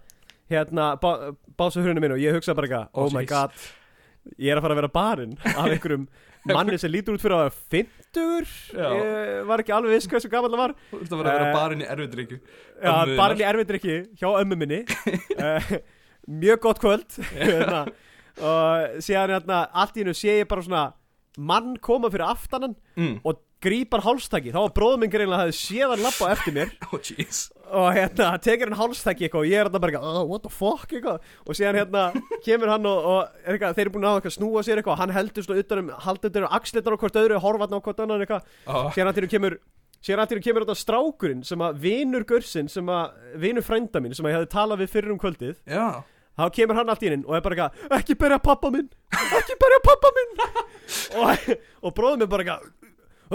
hérna, 0.52 0.86
bá, 1.02 1.10
básahurinu 1.58 2.04
minn 2.04 2.14
og 2.14 2.22
ég 2.22 2.36
hugsa 2.38 2.54
bara 2.56 2.68
eitthvað, 2.68 2.86
oh, 2.94 3.08
Oh, 3.08 3.12
my 3.12 3.24
god 3.28 3.56
ég 4.36 4.52
er 4.52 4.58
að 4.58 4.66
fara 4.66 4.76
að 4.76 4.80
vera 4.82 4.92
barinn 4.94 5.36
af 5.44 5.68
einhverjum 5.68 6.08
manni 6.56 6.78
sem 6.80 6.92
lítur 6.92 7.16
út 7.16 7.22
fyrir 7.22 7.36
að 7.36 7.44
vera 7.44 7.54
50 7.74 8.52
Já. 8.78 8.88
ég 8.94 9.48
var 9.48 9.62
ekki 9.62 9.74
alveg 9.76 9.96
viss 9.96 10.10
hversu 10.10 10.30
gammal 10.32 10.52
það 10.52 10.62
var. 10.62 10.74
Þú 10.90 11.00
ert 11.00 11.14
að 11.14 11.22
vera 11.22 11.32
að 11.32 11.38
vera 11.38 11.48
Eh, 11.48 11.56
barinn 11.56 11.84
í 11.84 11.88
erfiðdrykju 11.94 12.38
Já, 12.38 12.92
barinn 13.18 13.42
í 13.42 13.48
erfiðdrykki 13.48 13.96
hjá 14.20 14.28
ömmu 14.30 14.60
minni. 14.60 14.80
Uh, 15.38 15.74
mjög 16.44 16.62
gott 16.66 16.82
kvöld. 16.84 17.18
Hérna, 17.38 17.82
og 18.38 19.02
síðan 19.02 19.34
hérna, 19.34 19.64
allt 19.74 19.98
í 19.98 20.04
hennu 20.04 20.14
sé 20.16 20.40
ég 20.40 20.50
bara 20.50 20.64
svona 20.64 20.84
mann 21.38 21.76
koma 21.82 22.10
fyrir 22.10 22.28
aftanan 22.28 22.76
mm. 22.98 23.20
og 23.26 23.42
grípar 23.64 24.02
hálstaki. 24.04 24.52
Þá 24.54 24.58
var 24.60 24.74
bróðum 24.76 25.02
minn 25.04 25.12
greinlega 25.12 25.44
að 25.46 25.50
það 25.50 25.56
séð 25.58 25.92
hann 25.92 26.02
lappa 26.04 26.28
eftir 26.34 26.56
mér. 26.56 26.74
Oh 26.88 27.00
jeez. 27.02 27.40
Og 27.68 27.88
hérna 27.92 28.28
tekur 28.40 28.70
hann 28.70 28.78
hálstaki 28.80 29.26
eitthvað 29.26 29.42
og 29.44 29.48
ég 29.50 29.58
er 29.60 29.68
hérna 29.68 29.80
bara 29.82 29.92
eitthvað, 29.92 30.18
oh, 30.20 30.28
what 30.30 30.44
the 30.46 30.52
fuck? 30.52 30.86
eitthvað. 30.88 31.18
Og 31.44 31.58
síðan 31.58 31.80
hérna 31.82 32.04
kemur 32.46 32.72
hann 32.72 32.88
og, 32.88 33.08
og 33.12 33.42
er 33.44 33.56
eitthvað, 33.56 33.74
þeir 33.76 33.84
eru 33.84 33.94
búin 33.96 34.06
að 34.06 34.14
hafa 34.14 34.20
eitthvað 34.22 34.32
að 34.32 34.38
snúa 34.38 34.62
sér 34.64 34.80
eitthvað. 34.80 34.94
Og 34.94 35.02
hann 35.02 35.16
heldur 35.18 35.46
svona 35.48 35.64
utanum, 35.64 35.90
haldur 36.06 36.32
utanum 36.32 36.54
axlirnar 36.60 36.96
á 36.96 37.00
hvort 37.02 37.18
öðru, 37.22 37.40
horfa 37.44 37.66
hann 37.68 37.76
á 37.76 37.84
hvort 37.88 38.04
annan 38.06 38.24
eitthvað. 38.24 38.52
Oh. 38.68 38.86
síðan 38.96 39.12
allir 39.12 39.28
kemur 39.34 39.58
síðan 39.98 40.22
allir 40.22 40.42
kemur 40.44 40.64
þetta 40.64 40.78
strákurinn 40.78 41.42
sem 41.44 41.64
að 41.66 41.80
vinur 41.82 42.24
Gursinn 42.28 42.70
sem 42.70 42.86
að 42.94 43.18
vinur 43.42 43.66
frænda 43.66 44.00
minn 44.00 44.14
sem 44.14 44.24
að 44.28 44.32
ég 44.32 44.38
hefði 44.38 44.52
talað 44.54 44.84
við 44.84 44.94
fyrir 44.94 45.16
um 45.16 45.18
þá 46.38 46.46
kemur 46.54 46.78
hann 46.78 46.92
allt 46.92 47.02
í 47.02 47.10
inn 47.10 47.24
og 47.26 47.36
er 47.36 47.42
bara 47.44 47.56
eitthvað 47.66 47.96
ekki 47.98 48.16
berja 48.18 48.38
pappa 48.42 48.70
minn, 48.74 48.88
ekki 49.10 49.56
berja 49.58 49.80
pappa 49.84 50.12
minn. 50.18 50.36
Og, 51.18 51.48
og 51.84 51.92
bróðum 51.96 52.22
minn 52.22 52.30
bara 52.32 52.44
eitthvað 52.44 52.62
"Ö, 52.64 52.77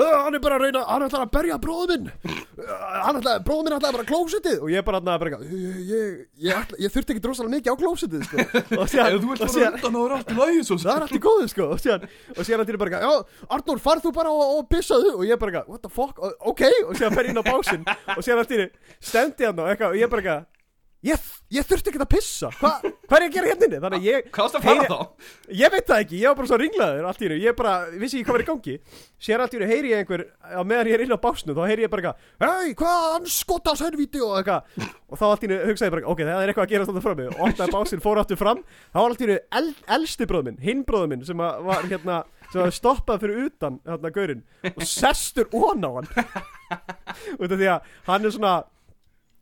hann 0.02 0.34
er 0.34 0.42
bara 0.42 0.58
að 0.58 0.66
reyna, 0.66 0.84
hann 0.88 1.06
ætlar 1.06 1.26
að 1.26 1.32
berja 1.36 1.58
bróðum 1.62 1.92
minn. 1.92 2.38
Ö, 2.58 2.78
hann 3.04 3.20
ætlar, 3.20 3.42
bróðum 3.46 3.68
minn 3.68 3.76
ætlar 3.78 3.96
bara 3.98 4.08
klósitið 4.10 4.64
og 4.64 4.72
ég 4.74 4.86
bara, 4.88 5.02
bara 5.06 5.30
eitthvað 5.30 5.52
ég, 5.54 5.76
ég, 5.90 6.16
ég, 6.48 6.56
ætla, 6.58 6.80
ég 6.82 6.94
þurfti 6.94 7.16
ekki 7.16 7.24
drosalega 7.26 7.56
mikið 7.58 7.74
á 7.74 7.82
klósitið 7.84 8.26
sko. 8.30 8.48
og 8.80 8.88
Ef 9.04 9.20
þú 9.20 9.36
fara 9.36 9.52
síðan 9.54 9.78
undan 9.80 10.00
og 10.00 10.08
er 10.08 10.16
allt 10.18 10.34
í 10.34 10.38
lagi 10.40 10.64
svo 10.66 10.80
það 10.82 10.96
er 10.96 11.06
allt 11.08 11.18
í 11.18 11.22
góðu 11.28 11.52
sko. 11.54 11.68
Og 11.74 11.84
og 12.34 12.48
síðan 12.48 12.64
allir 12.66 12.80
bara 12.82 13.04
já, 13.04 13.12
Arnór 13.58 13.84
farð 13.84 14.08
þú 14.08 14.16
bara 14.16 14.34
og, 14.34 14.58
og 14.58 14.66
pissaðu 14.72 15.14
og 15.20 15.28
ég 15.28 15.42
bara 15.42 15.64
what 15.68 15.84
the 15.84 15.92
fuck, 15.94 16.18
ok 16.42 16.66
og 16.88 16.98
síðan 16.98 17.18
fer 17.18 17.30
ég 17.30 17.36
inn 17.36 17.44
á 17.44 17.46
básinn. 17.46 17.86
Og 18.18 18.26
síðan 18.26 18.44
allir 18.46 18.68
stendi 19.04 19.46
hann 19.50 19.62
og 19.62 20.00
ég 20.00 20.10
bara 20.10 20.42
ég, 21.04 21.24
ég 21.54 21.66
þurfti 21.68 21.92
ekki 21.92 22.00
að 22.02 22.10
pissa. 22.14 22.50
Hva, 22.60 22.70
hvað 22.82 23.16
er 23.18 23.24
ég 23.26 23.30
að 23.30 23.36
gera 23.38 23.50
hérna 23.52 23.68
inni? 23.68 23.80
Þannig 23.84 24.00
að 24.00 24.08
ég, 24.08 24.28
Hvað 24.34 24.46
varst 24.48 24.58
að 24.60 24.64
fara 24.64 24.76
Heyri- 24.76 24.92
þá? 24.94 25.28
ég 25.64 25.74
veit 25.74 25.88
það 25.90 26.04
ekki, 26.06 26.20
ég 26.24 26.28
var 26.32 26.38
bara 26.40 26.50
svo 26.52 26.60
ringlaður 26.62 27.08
allt 27.10 27.22
í 27.22 27.28
hennu, 27.28 27.40
ég 27.44 27.58
bara, 27.60 27.74
vissi 28.02 28.18
ekki 28.20 28.28
hvað 28.30 28.38
var 28.38 28.44
í 28.44 28.48
gangi. 28.50 28.76
Sér 29.24 29.44
allt 29.44 29.54
í 29.54 29.60
hennu 29.60 29.70
heyri 29.74 29.92
ég 29.94 30.04
einhver 30.04 30.24
á 30.44 30.62
meðan 30.64 30.90
ég 30.92 30.98
er 30.98 31.04
inn 31.06 31.16
á 31.16 31.20
básnu, 31.24 31.56
þá 31.58 31.64
heyri 31.70 31.86
ég 31.86 31.92
bara 31.94 32.14
eitthvað 32.14 32.64
hei, 32.64 32.74
hvað, 32.80 33.08
hann 33.14 33.28
skotast 33.36 33.84
helvíti? 33.86 34.22
Og 34.24 34.38
eitthvað. 34.40 34.90
Og 35.14 35.20
þá 35.20 35.26
allt 35.30 35.44
í 35.44 35.48
hennu 35.50 35.60
hugsaði 35.70 35.90
ég 35.92 35.96
bara, 35.98 36.08
ok, 36.14 36.24
það 36.24 36.44
er 36.44 36.52
eitthvað 36.54 36.68
að 36.68 36.74
gera 36.74 36.88
þetta 36.90 37.04
frá 37.06 37.16
mig 37.20 37.28
og 37.34 37.44
opnaði 37.48 37.76
básinn, 37.78 38.04
fór 38.04 38.22
aftur 38.24 38.40
fram. 38.40 38.64
Þá 38.94 39.00
var 39.04 39.10
allt 39.14 39.22
í 39.22 39.28
hennu 39.28 39.40
el, 39.60 39.70
elsti 40.00 40.26
bróð 40.32 40.48
minn, 40.50 40.60
hinn 40.64 40.84
bróð 40.88 41.08
minn 41.14 41.26
sem 41.28 41.38
var 41.44 41.84
hérna, 41.88 42.22
sem 42.52 42.62
var 42.64 42.74
stoppað 42.76 43.24
fyrir 43.24 43.46
utan 43.48 43.80
hérna 43.88 44.12
gaurinn 44.14 44.44
og 44.74 44.84
sestur 44.88 45.48
ón 45.54 45.84
á 45.86 45.92
hann. 46.00 46.10
Út 47.42 47.52
af 47.52 47.58
því 47.60 47.68
að 47.70 47.92
hann 48.08 48.26
er 48.28 48.34
svona 48.34 48.54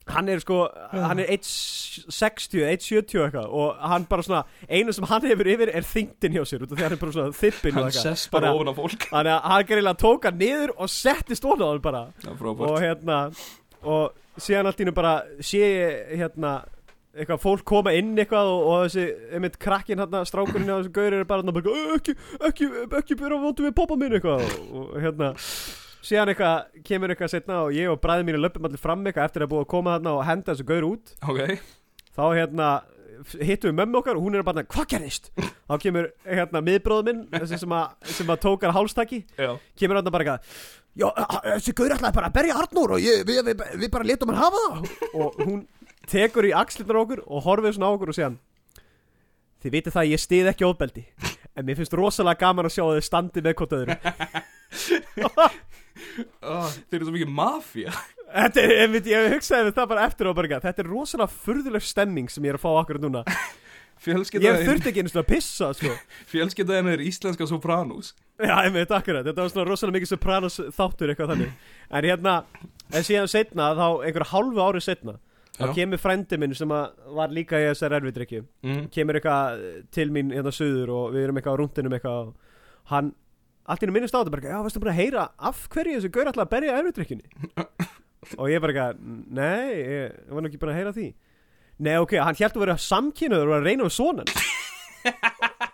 hann 0.09 0.29
er 0.29 0.39
sko, 0.41 0.63
hann 0.91 1.19
er 1.21 1.29
1.60, 1.35 2.63
1.70 2.65 3.21
eitthvað 3.21 3.53
og 3.53 3.75
hann 3.91 4.05
bara 4.09 4.25
svona, 4.25 4.41
einu 4.69 4.93
sem 4.95 5.05
hann 5.07 5.27
hefur 5.29 5.49
yfir 5.53 5.71
er 5.71 5.85
þingdin 5.87 6.35
hjá 6.35 6.43
sér 6.49 6.65
út 6.65 6.73
af 6.73 6.79
því 6.79 6.87
hann 6.87 6.95
er 6.97 7.01
bara 7.03 7.15
svona 7.15 7.37
þippin 7.37 7.77
Hann 7.77 7.91
sess 7.95 8.27
bara 8.33 8.51
ofan 8.55 8.71
á 8.71 8.75
fólk. 8.75 9.07
Þannig 9.11 9.35
að 9.35 9.47
hann 9.53 9.69
gerilega 9.69 10.01
tók 10.01 10.27
hann 10.27 10.41
niður 10.41 10.73
og 10.77 10.91
setti 10.91 11.37
stóna 11.37 11.69
á 11.69 11.71
hann 11.71 11.83
bara. 11.85 12.03
Já, 12.25 12.31
og 12.33 12.77
hérna 12.81 13.19
og 13.81 14.41
síðan 14.41 14.69
allt 14.71 14.79
í 14.81 14.85
hennu 14.85 14.95
bara 14.95 15.15
sé 15.43 15.63
hérna 16.17 16.61
eitthvað 17.11 17.41
fólk 17.43 17.63
koma 17.67 17.91
inn 17.91 18.13
eitthvað 18.15 18.47
og, 18.47 18.61
og 18.71 18.83
þessi, 18.85 19.05
einmitt 19.35 19.57
krakkin 19.59 19.99
hérna 19.99 20.21
strákurinn 20.27 20.69
á 20.71 20.79
þessu 20.79 20.93
gauri 20.95 21.19
er 21.19 21.27
bara 21.27 21.43
hérna 21.43 21.55
bara, 21.57 21.73
"Ö, 21.75 21.97
ekki, 21.97 22.15
ekki, 22.47 22.69
ekki 23.01 23.17
byrja 23.19 23.37
að 23.37 23.43
vondu 23.47 23.65
við 23.67 23.75
poppa 23.75 23.97
minn 23.99 24.15
eitthvað. 24.15 24.45
Og, 24.71 24.93
og 24.95 25.01
hérna 25.03 25.33
síðan 26.05 26.31
eitthvað, 26.33 26.81
kemur 26.87 27.13
eitthvað 27.13 27.33
setna 27.35 27.59
og 27.65 27.75
ég 27.77 27.91
og 27.91 27.99
bræði 28.03 28.25
mínu 28.27 28.41
löpum 28.41 28.65
allir 28.67 28.81
fram 28.81 29.03
eitthvað 29.05 29.29
eftir 29.29 29.45
að 29.45 29.51
búið 29.53 29.65
að 29.65 29.69
koma 29.75 29.95
þarna 29.97 30.15
og 30.17 30.25
henda 30.27 30.53
þessu 30.55 30.67
gaur 30.71 30.87
út. 30.89 31.13
Ok. 31.29 31.41
Þá 32.11 32.23
hérna 32.37 32.69
hittum 33.21 33.69
við 33.69 33.77
mömmu 33.77 33.99
okkar 34.01 34.17
og 34.17 34.23
hún 34.25 34.35
er 34.39 34.43
bara 34.45 34.63
hvað 34.65 34.87
gerðist? 34.95 35.27
þá 35.69 35.73
kemur 35.83 36.07
hérna 36.25 36.61
miðbróður 36.65 37.05
minn 37.07 37.19
þessi 37.29 37.59
sem 37.61 37.73
að, 37.77 37.91
sem 38.17 38.31
að 38.33 38.39
tókar 38.47 38.73
hálstaki 38.73 39.19
Já. 39.37 39.51
kemur 39.77 39.99
hann 39.99 40.09
bara 40.09 40.25
eitthvað 40.25 40.63
já, 40.97 41.05
þessi 41.51 41.75
gaur 41.77 41.93
ætlaði 41.95 42.17
bara 42.17 42.31
að 42.31 42.35
berja 42.39 42.57
Arnór 42.57 42.95
og 42.97 43.03
ég, 43.03 43.21
við, 43.29 43.43
við, 43.45 43.61
við 43.83 43.91
bara 43.93 44.07
letum 44.09 44.31
hann 44.33 44.41
hafa 44.41 44.63
það. 44.65 44.89
Og 45.13 45.37
hún 45.45 45.61
tekur 46.09 46.49
í 46.49 46.53
axlirnar 46.57 46.97
á 46.97 47.03
okkur 47.05 47.21
og 47.27 47.45
horfið 47.45 47.77
svona 47.77 47.91
á 47.91 47.95
okkur 47.95 48.11
og 48.11 48.17
segja 48.17 48.31
þið 49.61 49.75
vitið 49.77 49.93
það 49.95 50.01
að 50.01 50.11
ég 50.15 50.23
stið 50.25 50.49
ekki 50.55 50.67
ofbeldi 50.71 51.05
en 51.51 51.67
mér 51.67 51.77
finnst 51.77 51.93
rosalega 51.99 52.41
gaman 52.41 52.67
að 52.71 52.73
sjá 52.73 52.83
að 52.87 52.95
þið 52.97 53.05
standi 53.11 53.45
með 53.45 53.57
hvort 53.61 53.77
öðru 53.77 53.99
Þeir 56.17 56.97
eru 56.97 57.07
svo 57.07 57.15
mikið 57.15 57.31
mafía. 57.37 57.93
Þetta 58.31 58.63
er, 58.63 58.75
ég, 58.81 59.09
ég 59.11 59.33
hugsaði 59.35 59.73
það 59.75 59.89
bara 59.91 60.05
eftir 60.07 60.29
og 60.29 60.37
bara 60.37 60.47
eitthvað, 60.47 60.67
þetta 60.69 60.83
er 60.83 60.91
rosalega 60.91 61.39
furðuleg 61.47 61.83
stemming 61.85 62.31
sem 62.31 62.45
ég 62.47 62.53
er 62.53 62.59
að 62.59 62.63
fá 62.63 62.69
akkur 62.79 63.01
núna. 63.03 63.23
Ég 64.01 64.63
þurfti 64.65 64.89
ekki 64.89 65.03
einu 65.03 65.11
svona 65.11 65.21
að 65.21 65.27
pissa 65.29 65.67
sko. 65.77 65.91
Fjölskyldaðin 66.31 66.93
er 66.95 67.03
íslenska 67.05 67.45
sopranos. 67.49 68.15
Já, 68.41 68.55
ég 68.65 68.71
veit 68.73 68.93
akkurat, 68.97 69.27
þetta 69.27 69.43
var 69.43 69.51
svona 69.51 69.65
rosalega 69.67 69.99
mikið 69.99 70.13
Sopranos 70.15 70.55
þáttur 70.73 71.11
eitthvað 71.13 71.35
þannig. 71.35 71.51
En 71.91 72.07
hérna, 72.07 72.37
en 72.89 73.05
síðan 73.05 73.29
setna, 73.29 73.67
þá 73.77 73.85
einhver 74.07 74.25
hálfu 74.31 74.63
ári 74.63 74.81
setna 74.81 75.19
Þá 75.61 75.73
kemur 75.75 75.99
frændi 76.01 76.37
minn 76.39 76.55
sem 76.57 76.71
var 76.71 77.33
líka 77.33 77.59
í 77.59 77.65
þessar 77.67 77.97
erfidrykju 77.99 78.39
mm. 78.65 78.85
Kemur 78.93 79.19
eitthvað 79.19 79.65
til 79.93 80.07
mín 80.13 80.31
hérna 80.33 80.53
suður 80.55 80.93
og 80.95 81.15
við 81.15 81.27
erum 81.27 81.39
eitthvað 81.39 81.57
á 81.57 81.59
rúndinum 81.61 81.97
eitthvað 81.97 82.31
og 82.31 82.49
Hann, 82.91 83.11
allt 83.65 83.81
í 83.81 83.85
hennu 83.85 83.95
minnist 83.95 84.15
á 84.15 84.19
þetta 84.21 84.33
bara 84.33 84.53
Já, 84.53 84.59
veistu 84.65 84.81
búin 84.81 84.93
að 84.93 85.01
heyra 85.01 85.25
af 85.37 85.65
hverju 85.71 85.97
þessu 85.97 86.13
gaur 86.13 86.31
ætla 86.31 86.45
að 86.45 86.53
berja 86.55 86.77
erfidrykkjunni 86.81 87.27
Og 88.39 88.51
ég 88.51 88.61
bara 88.61 88.91
nei, 89.01 89.71
ég, 89.81 90.17
var 90.29 90.43
nú 90.43 90.49
ekki 90.51 90.59
búin 90.61 90.71
að 90.75 90.77
heyra 90.77 90.91
því. 90.93 91.07
Nei, 91.81 91.95
ok, 91.97 92.11
hann 92.21 92.37
held 92.37 92.53
að 92.53 92.63
vera 92.67 92.75
samkynnaður 92.77 93.47
og 93.49 93.53
var 93.55 93.63
að 93.63 93.69
reyna 93.71 93.87
við 93.87 93.95
sonan. 93.95 94.29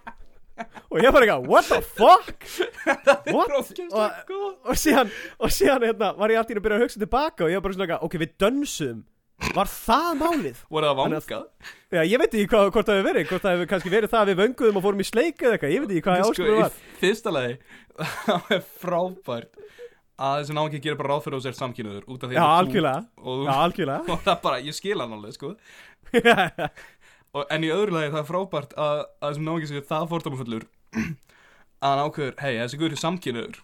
Og 0.87 1.03
ég 1.03 1.13
bara 1.13 1.35
what 1.43 1.67
the 1.67 1.81
fuck? 1.83 2.45
What? 3.35 3.51
og, 3.91 4.45
og 4.65 4.79
síðan, 4.79 5.11
og 5.37 5.51
síðan 5.53 5.83
hérna, 5.85 6.13
var 6.17 6.31
ég 6.31 6.39
alltaf 6.39 6.57
að 6.57 6.63
byrja 6.63 6.77
að 6.79 6.85
hugsa 6.85 7.01
tilbaka 7.01 7.45
og 7.45 7.51
ég 7.51 7.59
var 7.59 7.65
bara 7.67 7.75
svona 7.75 7.97
ok, 8.07 8.15
við 8.23 8.31
dönsum 8.41 9.03
Var 9.37 9.69
það 9.69 10.07
málið? 10.17 10.61
Voru 10.73 10.87
það 10.89 10.97
vangað? 10.97 11.43
Já, 11.93 11.99
ég 12.09 12.17
veit 12.21 12.31
ekki 12.33 12.47
hvað, 12.51 12.69
hvort 12.73 12.87
það 12.89 12.97
hefur 12.97 13.07
verið. 13.11 13.27
Hvort 13.29 13.43
það 13.45 13.53
hefur 13.55 13.69
kannski 13.71 13.91
verið 13.93 14.11
það 14.13 14.21
að 14.23 14.29
við 14.31 14.39
vönguðum 14.41 14.79
og 14.79 14.83
fórum 14.87 15.03
í 15.03 15.05
sleik 15.07 15.43
eða 15.45 15.53
eitthvað. 15.57 15.73
Ég 15.75 15.83
veit 15.83 15.91
ekki 15.93 16.03
hvað 16.07 16.21
Sko, 16.23 16.31
áskurður 16.31 16.57
var 16.57 16.71
í 16.73 16.97
fyrsta 17.01 17.33
lagi 17.35 17.53
Það 18.25 18.51
er 18.57 18.63
frábært 18.81 19.61
Að 20.17 20.39
þessi 20.41 20.55
náðan 20.57 20.81
gerir 20.81 20.97
bara 20.97 21.11
ráð 21.13 21.21
fyrir 21.27 21.37
að 21.37 21.43
þú 21.43 21.45
sér 21.47 21.57
samkynniður 21.59 22.07
Út 22.09 22.23
af 22.25 22.31
því 22.31 22.37
Já, 22.37 22.41
að 22.41 22.49
þú- 22.49 22.57
algjörlega. 22.63 23.01
Og, 23.21 23.43
Já, 23.45 23.53
algjörlega. 23.67 24.01
Og 24.17 24.23
það 24.25 24.39
bara, 24.47 24.59
ég 24.65 24.77
skil 24.77 24.97
hann 25.03 25.13
alveg, 25.17 25.37
sko. 25.37 25.51
Og, 27.37 27.43
En 27.53 27.65
í 27.67 27.69
öðru 27.73 27.93
lagi 27.93 28.09
það 28.13 28.21
er 28.23 28.27
frábært 28.31 28.73
að, 28.73 29.03
að 29.21 29.29
þessum 29.29 29.47
náðan 29.51 29.63
gerir 29.67 29.87
það 29.91 30.09
fordómafullur 30.15 30.65
Að 31.77 31.91
hann 31.93 32.03
ákveður, 32.07 32.35
hei, 32.41 32.53
þessi 32.63 32.79
guður 32.81 32.95
er 32.97 33.01
samkynniður 33.03 33.59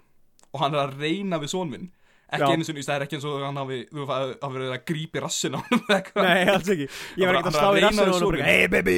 Og 0.54 0.62
hann 0.62 0.76
er 0.78 0.84
að 0.86 0.98
reyna 1.02 1.40
við 1.42 1.54
son 1.56 1.72
minn 1.74 1.90
Ekki 2.34 2.50
einu 2.56 2.68
sinni, 2.68 2.84
það 2.86 2.96
er 2.96 3.06
ekki 3.06 3.18
eins 3.20 3.28
og 3.30 3.44
hann 3.46 3.60
hafi 3.62 3.80
Þú 3.92 4.08
hafi 4.10 4.54
verið 4.56 4.74
að 4.74 4.82
grípi 4.90 5.24
rassin 5.24 5.58
á 5.58 5.60
hann. 5.62 5.84
Nei, 6.24 6.42
alls 6.54 6.72
ekki. 6.74 6.88
Ég 7.22 7.30
var 7.30 7.40
ekkert 7.40 7.52
að 7.52 7.60
slá 7.60 7.68
að 7.70 7.78
í 7.78 7.84
við 7.84 8.14
og 8.14 8.26
hann. 8.26 8.48
Hey 8.48 8.66
baby, 8.72 8.98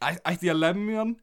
Ætti 0.00 0.48
ég 0.48 0.54
að 0.54 0.62
lemja 0.64 1.02
hann? 1.02 1.16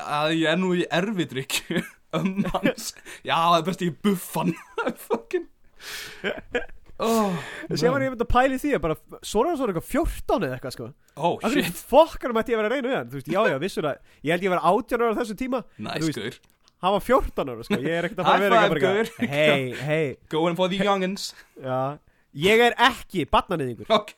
Að 0.00 0.34
ég 0.38 0.50
er 0.52 0.60
nú 0.60 0.74
í 0.78 0.84
erfidrykk 1.00 1.62
um 2.18 2.34
hans. 2.54 2.92
Já, 3.26 3.34
það 3.36 3.56
er 3.60 3.64
best 3.70 3.86
ég 3.86 3.96
buffan 4.04 4.52
Fucking 5.08 5.48
oh, 7.00 7.36
Sér 7.72 7.92
var 7.94 8.04
ég 8.04 8.12
myndi 8.12 8.26
að 8.26 8.30
pæli 8.30 8.58
því 8.60 8.72
að 8.76 8.84
bara 8.84 8.96
Svona 9.24 9.56
svona 9.56 9.72
eitthvað 9.72 9.88
14 9.88 10.46
eða 10.46 10.56
eitthvað 10.58 10.76
sko. 10.76 10.88
Oh 11.16 11.50
shit, 11.52 11.82
fokkarum 11.90 12.40
ætti 12.40 12.54
ég 12.54 12.60
að 12.60 12.62
vera 12.62 12.70
að 12.70 12.76
reyna 12.76 12.90
við 12.90 12.96
hann? 12.98 13.10
Þú 13.10 13.20
veist, 13.20 13.30
já, 13.34 13.40
já, 13.50 13.58
vissur 13.62 13.88
að 13.90 14.00
Ég 14.20 14.34
held 14.34 14.46
ég 14.46 14.54
var 14.54 14.64
18 14.70 15.04
ára 15.04 15.12
á 15.16 15.18
þessu 15.20 15.38
tíma. 15.40 15.62
Þú 15.78 15.88
nice 15.88 16.32
Hann 16.80 16.94
var 16.96 17.02
14 17.04 17.50
ára, 17.52 17.64
sko. 17.66 17.76
Ég 17.76 17.92
er 17.98 18.06
ekkert 18.08 18.20
að 18.22 18.28
fara 18.30 18.36
að 18.36 18.44
vera 18.46 18.60
eitthvað 18.60 18.80
bara 18.80 19.30
Hey, 19.34 19.64
hey. 19.84 20.06
Going 20.32 20.56
for 20.56 20.70
the 20.72 20.78
youngins. 20.80 21.26
Já. 21.60 21.80
Ég 22.40 22.62
er 22.68 22.76
ekki 22.86 23.24
barnanýðingur 23.28 23.90
Ok, 23.98 24.12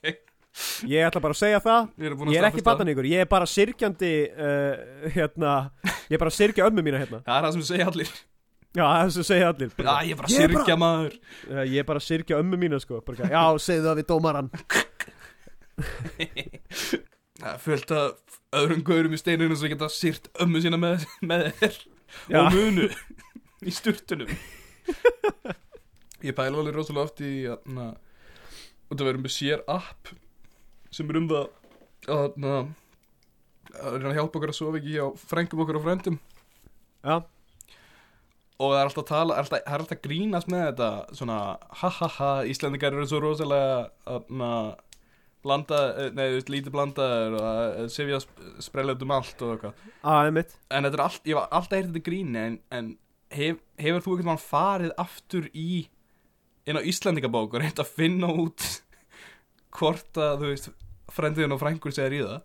Ég 0.84 1.06
ætla 1.08 1.22
bara 1.24 1.32
að 1.32 1.40
segja 1.40 1.60
það. 1.64 1.86
Búin 1.96 2.28
að 2.28 2.34
Ég 2.34 2.42
er 2.42 2.46
ekki 2.50 2.60
staðfesta. 2.60 2.68
barnanýðingur 2.70 3.08
Ég 3.08 3.22
er 3.24 3.28
bara 3.30 3.46
syrgjandi 3.48 4.10
uh, 4.36 5.08
Hérna 5.14 5.52
Ég 6.12 6.14
er 6.18 6.20
bara 6.20 6.28
að 6.34 6.36
syrgja 6.38 6.66
ömmu 6.68 6.84
mína 6.86 7.00
hérna. 7.00 7.22
Það 7.24 7.38
er 7.38 7.46
það 7.48 7.56
sem 7.56 7.64
segja 7.72 7.86
allir. 7.90 8.12
Já, 8.72 8.84
það 8.88 9.10
sem 9.16 9.26
segja 9.28 9.48
allir. 9.52 9.70
Já, 9.76 9.94
ég 10.06 10.12
er 10.12 10.18
bara 10.20 10.28
að 10.28 10.32
Ég 10.32 10.44
er 10.44 10.52
syrkja 10.52 10.76
maður. 10.80 11.16
Ég 11.72 11.78
er 11.82 11.88
bara 11.88 12.00
að 12.02 12.06
syrgja 12.06 12.38
ömmu 12.44 12.56
mína 12.62 12.78
sko. 12.84 13.00
Bara, 13.08 13.28
Já, 13.32 13.42
segðu 13.64 13.88
það 13.90 13.98
við 14.02 14.06
dómaran 14.12 14.52
Það 17.42 17.48
er 17.52 17.58
fullt 17.64 17.90
af 17.96 18.38
öðrum 18.60 18.82
gaurum 18.86 19.14
í 19.16 19.18
steinunum 19.20 19.56
sem 19.58 19.72
geta 19.72 19.88
syrt 19.92 20.28
ömmu 20.44 20.60
sína 20.62 20.78
með, 20.80 21.06
með 21.26 21.48
þér 21.58 21.78
Já. 22.30 22.42
og 22.42 22.54
munu 22.54 22.88
í 23.62 23.74
sturtunum. 23.74 24.30
Ég 26.22 26.36
pæla 26.38 26.58
alveg 26.60 26.76
rosalega 26.76 27.08
oft 27.08 27.22
í 27.24 27.32
að 27.50 27.66
og 28.92 28.98
það 28.98 29.06
verður 29.08 29.24
með 29.24 29.34
sér 29.34 29.62
app 29.72 30.12
sem 30.92 31.08
er 31.08 31.18
um 31.22 31.28
það 31.30 32.12
að 32.12 32.34
na, 32.42 32.56
að 33.80 33.94
reyna 33.96 34.10
að 34.10 34.18
hjálpa 34.18 34.38
okkur 34.38 34.52
að 34.52 34.58
sofa 34.58 34.80
ekki 34.80 34.96
hjá 34.98 35.06
frængum 35.22 35.62
okkur 35.64 35.78
og 35.78 35.86
frændum. 35.86 36.18
Já, 37.02 37.16
og 38.62 38.72
það 38.72 38.78
er 38.78 38.88
alltaf 38.90 39.06
tala, 39.08 39.34
er 39.36 39.46
alltaf, 39.46 39.62
er 39.64 39.84
alltaf 39.84 40.02
grínast 40.04 40.50
með 40.52 40.64
þetta 40.68 40.90
svona 41.18 41.38
ha 41.80 41.90
ha 41.98 42.08
ha, 42.18 42.30
Íslandingar 42.46 42.94
eru 42.94 43.08
svo 43.10 43.22
rosalega 43.24 43.78
að 44.06 44.28
na, 45.42 45.46
blanda, 45.46 45.78
eh, 45.98 46.10
nei, 46.14 46.24
þú 46.30 46.36
veist, 46.38 46.50
lítið 46.54 46.74
blandaður 46.76 47.36
og 47.40 47.90
sifja 47.90 48.18
út 48.22 49.02
um 49.06 49.14
allt 49.16 49.42
og 49.42 49.54
eitthvað. 49.56 49.74
Á, 50.06 50.12
einmitt. 50.26 50.54
En 50.70 50.84
þetta 50.86 50.98
er 50.98 51.04
allt, 51.06 51.24
ég 51.26 51.38
var 51.38 51.48
alltaf 51.50 51.78
heyrt 51.78 51.90
þetta 51.92 52.04
gríni 52.08 52.38
en, 52.42 52.58
en 52.70 52.92
hef, 53.32 53.58
hefur 53.78 54.04
þú 54.06 54.14
einhvern 54.16 54.30
veginn 54.32 54.44
farið 54.46 54.94
aftur 55.02 55.48
í 55.52 55.68
inn 56.66 56.78
á 56.78 56.82
Íslandingabók 56.86 57.54
og 57.56 57.62
reynd 57.64 57.80
að 57.82 57.90
finna 57.96 58.30
út 58.30 58.68
hvort 59.78 60.18
að, 60.20 60.36
þú 60.44 60.52
veist, 60.52 60.70
frendiðin 61.12 61.56
og 61.56 61.60
frængur 61.62 61.94
segir 61.94 62.18
í 62.20 62.22
það? 62.26 62.40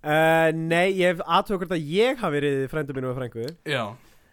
Uh, 0.00 0.48
Nei, 0.56 0.94
ég 0.96 1.10
hef 1.12 1.18
aðtöku 1.26 1.66
hvort 1.66 1.74
að 1.76 1.90
ég 1.92 2.22
hafi 2.22 2.38
verið 2.38 2.62
frændu 2.72 2.94
mínu 2.96 3.10
og 3.10 3.18
frængu. 3.18 3.50
Já, 3.68 3.82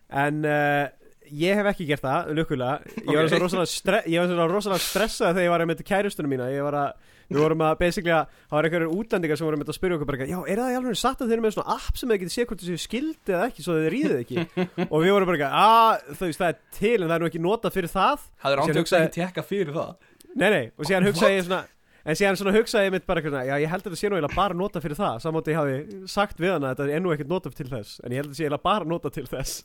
En 0.07 0.45
uh, 0.47 0.85
ég 1.27 1.57
hef 1.59 1.67
ekki 1.73 1.87
gert 1.89 2.05
það, 2.05 2.29
lukkulega. 2.37 2.93
Ég 3.03 3.17
var 3.17 3.25
Ok. 3.25 3.31
svo 3.33 3.39
rosalega, 3.43 3.71
stre 3.73 3.97
ég 4.07 4.21
var 4.21 4.29
svo 4.31 4.45
rosalega 4.47 4.85
stressað 4.85 5.33
þegar 5.35 5.43
ég 5.43 5.51
var 5.51 5.65
með 5.67 5.81
kærustunum 5.89 6.31
mína. 6.31 6.47
Ég 6.53 6.63
var 6.63 6.77
að, 6.79 7.09
við 7.27 7.39
vorum 7.43 7.63
að 7.67 7.73
basically 7.81 8.13
að 8.15 8.25
Það 8.47 8.55
var 8.57 8.67
einhverjum 8.67 8.95
útlendingar 8.97 9.37
sem 9.39 9.47
voru 9.47 9.59
með 9.61 9.71
að 9.73 9.77
spyrja 9.77 9.95
okkur 9.97 10.09
bara 10.11 10.27
Já, 10.31 10.37
er 10.47 10.61
það 10.61 10.71
í 10.73 10.77
alveg 10.79 10.99
satt 11.01 11.21
að 11.23 11.27
þeir 11.31 11.37
eru 11.37 11.45
með 11.47 11.55
svona 11.57 11.75
app 11.77 11.97
sem 11.99 12.11
þið 12.13 12.19
getið 12.23 12.35
séð 12.37 12.47
hvort 12.51 12.61
þið 12.63 12.69
séu 12.71 12.83
skildi 12.87 13.33
eða 13.35 13.47
ekki 13.51 13.65
Svo 13.67 13.77
þið 13.77 13.87
ríðið 13.95 14.19
ekki? 14.23 14.45
Og 14.93 14.97
við 15.03 15.11
vorum 15.17 15.31
bara, 15.31 15.49
að 15.63 16.05
þú 16.19 16.29
veist 16.31 16.43
það 16.43 16.51
er 16.53 16.59
til 16.77 16.93
En 16.97 17.07
það 17.07 17.15
er 17.17 17.23
nú 17.25 17.29
ekki 17.31 17.41
notað 17.43 17.75
fyrir 17.77 17.91
það. 17.91 18.27
Hafði 18.43 18.53
Síðan 18.53 18.61
rántjóks 18.61 18.83
hugsaði- 18.85 19.09
ekki 19.09 19.19
tekka 19.21 19.43
fyrir 19.51 19.73
það? 19.75 19.91
Nei, 20.37 20.47
nei, 20.53 20.65
og 20.77 20.87
síðan 20.87 21.07
hugsaði 21.11 21.37
ég 21.41 21.47
svona 21.49 21.63
En 22.07 22.15
síðan 22.15 22.37
svona 22.39 22.53
hugsaði 22.55 22.87
ég 22.87 22.93
mitt 22.95 23.03
bara 23.09 23.19
eitthvað, 23.19 23.47
Já, 23.49 23.55
ég 23.59 23.67
held 23.67 23.81
að 23.83 23.87
þetta 23.91 23.97
sé 23.99 24.07
nú 24.07 24.15
eiginlega 24.15 24.37
bara 24.39 24.55
nota 24.55 24.79
fyrir 24.79 24.95
það. 24.95 25.17
Samátti 25.25 25.51
ég 25.51 25.57
hafi 25.59 25.97
sagt 26.07 26.37
við 26.39 26.53
hana 26.53 26.69
að 26.69 26.77
þetta 26.77 26.85
er 26.87 26.99
ennú 27.01 27.11
ekkert 27.11 27.31
nota 27.33 27.51
til 27.51 27.65
þess 27.67 27.97
En 28.07 28.13
ég 28.15 28.21
held 28.21 28.29
að 28.29 28.31
þetta 28.31 28.37
sé 28.39 28.45
eiginlega 28.45 28.63
bara 28.63 28.87
nota 28.87 29.11
til 29.11 29.25
þess. 29.27 29.57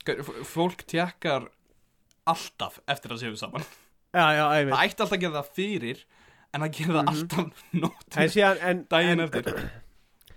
Fólk 0.51 0.83
tekkar 0.91 1.45
alltaf 2.27 2.81
eftir 2.91 3.15
að 3.15 3.21
séu 3.23 3.37
saman. 3.39 3.63
Já, 4.13 4.25
já, 4.37 4.43
einmitt. 4.59 4.75
Það 4.75 4.83
ætti 4.89 5.03
alltaf 5.05 5.15
að 5.17 5.23
gera 5.23 5.39
það 5.39 5.55
fyrir 5.57 6.03
en 6.53 6.61
að 6.67 6.71
gera 6.77 6.93
það 6.93 7.03
Mhm. 7.03 7.13
alltaf 7.13 7.63
En 7.73 7.81
nótið 7.81 8.29
síðan, 8.35 8.57
en, 8.61 8.85
daginn 8.89 9.19
en, 9.19 9.25
eftir. 9.29 9.63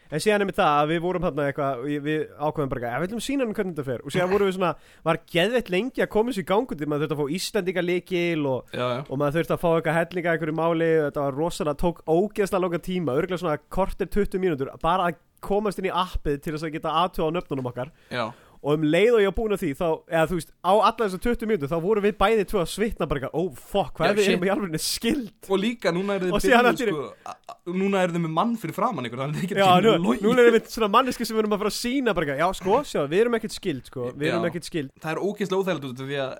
En 0.06 0.20
síðan 0.22 0.40
er 0.44 0.46
með 0.46 0.54
það 0.60 0.74
að 0.78 0.90
við 0.92 1.00
vorum 1.02 1.24
hérna 1.26 1.44
eitthvað 1.50 1.80
ég- 1.90 2.02
Við 2.06 2.20
ákveðum 2.38 2.68
bara, 2.70 2.90
við 3.02 3.06
viljum 3.08 3.22
sína 3.26 3.46
hvernig 3.50 3.72
þetta 3.74 3.84
fer. 3.88 4.02
Og 4.06 4.12
síðan 4.14 4.30
vorum 4.30 4.46
við 4.46 4.54
svona, 4.54 4.76
var 5.02 5.18
geðveitt 5.34 5.70
lengi 5.74 6.02
að 6.04 6.08
koma 6.14 6.30
sér 6.30 6.44
í 6.44 6.46
gangundi 6.46 6.86
Maður 6.86 7.08
þurfti 7.08 7.16
að 7.16 7.22
fá 7.22 7.34
Íslendinga 7.40 7.82
líkil 7.82 8.46
og, 8.46 8.70
Já, 8.70 8.86
já, 8.86 9.00
og 9.10 9.18
maður 9.18 9.34
þurfti 9.40 9.54
að 9.56 9.62
fá 9.64 9.68
eitthvað 9.74 9.98
hellinga 9.98 10.30
einhverju 10.36 10.54
máli 10.54 10.90
Þetta 11.10 11.24
var 11.26 11.34
rosalega, 11.34 11.80
tók 11.82 11.98
ógeðslega 12.06 12.62
langa 12.62 12.78
tíma 12.86 13.16
Örgulega 13.18 13.42
svona 13.42 13.58
kortir 13.68 14.06
20 14.06 14.38
mínútur 14.46 14.70
Bara 14.80 15.10
að 15.10 15.18
komast 15.46 15.78
inn 15.82 15.90
í 15.90 15.92
appið 15.92 16.38
til 16.42 16.54
þess 16.54 16.64
að 16.70 16.72
geta 16.78 16.94
aðtöða 17.02 17.26
á 17.28 17.34
nöfnunum 17.36 17.66
okkar. 17.70 17.90
Já 18.10 18.30
og 18.66 18.74
um 18.74 18.84
leið 18.90 19.14
og 19.14 19.20
ég 19.22 19.28
var 19.30 19.34
búin 19.36 19.54
að 19.54 19.60
því 19.62 19.68
þá, 19.78 19.86
eða 20.10 20.26
þú 20.26 20.36
veist, 20.40 20.48
á 20.66 20.72
alla 20.74 20.96
þessar 21.06 21.20
20 21.22 21.48
mínútur 21.50 21.70
þá 21.70 21.76
vorum 21.84 22.04
við 22.06 22.16
bæði 22.18 22.46
tvö 22.50 22.60
að 22.64 22.70
svitna 22.72 23.06
bara 23.06 23.20
eitthvað, 23.20 23.36
ó, 23.38 23.42
fuck, 23.70 23.92
hvað 23.94 24.10
er 24.10 24.30
erum 24.32 24.46
í 24.46 24.50
alveg 24.56 24.82
skild 24.82 25.50
Og 25.50 25.60
líka, 25.62 25.92
núna 25.94 26.16
er 26.16 26.24
þið 26.26 26.34
byrjuð, 26.34 26.80
sko, 26.80 27.76
núna 27.78 28.02
er 28.02 28.14
þið 28.16 28.24
með 28.24 28.34
mann 28.40 28.56
fyrir 28.58 28.76
framann 28.76 29.06
ykkur, 29.06 29.22
þannig 29.22 29.38
að 29.38 29.44
þið 29.46 29.60
Já, 29.62 29.68
getur 29.70 29.86
nú, 29.86 29.92
ekki 29.94 30.06
logið. 30.08 30.26
nú 30.26 30.34
erum 30.42 30.56
við 30.58 30.72
svona 30.74 30.90
manneski 30.96 31.28
sem 31.28 31.38
við 31.38 31.44
erum 31.44 31.54
að 31.56 31.62
fara 31.62 31.72
að 31.72 31.78
sína 31.78 32.16
bara 32.16 32.26
eitthvað, 32.26 32.42
já, 32.42 32.58
sko, 32.60 32.80
sjá, 32.90 33.00
við 33.14 33.22
erum 33.22 33.38
ekkert 33.38 33.56
skild, 33.56 33.90
sko 33.92 34.10
við 34.16 34.32
erum 34.32 34.48
ekkert 34.50 34.66
skild, 34.70 34.90
Það 34.98 35.12
er 35.14 35.22
ógeðslega 35.22 35.62
óþægilegt 35.62 35.88
út 35.92 36.02
af 36.02 36.10
því 36.10 36.20
að, 36.26 36.34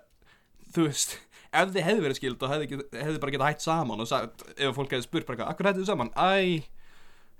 þú 0.74 0.86
veist, 0.88 1.16
ef 1.62 1.70
þið 1.76 1.86
hefði 1.86 2.04
verið 2.08 2.18
skild 2.20 2.42
og 2.42 2.54
hefði, 2.56 2.80
hefði 3.06 3.22
bara 3.22 3.36
getað 3.36 3.52
hætt 3.52 3.66
saman 3.68 4.02
og 4.02 4.10
sagt, 4.10 4.46
ef 4.58 4.74
fólk 4.76 4.96
hefði 4.96 5.06
spurt 5.06 5.30
bara, 5.30 5.46
akkur 5.52 5.70
hættu 5.70 5.84
þið 5.84 5.92
saman? 5.94 6.10
Æ, 6.18 6.66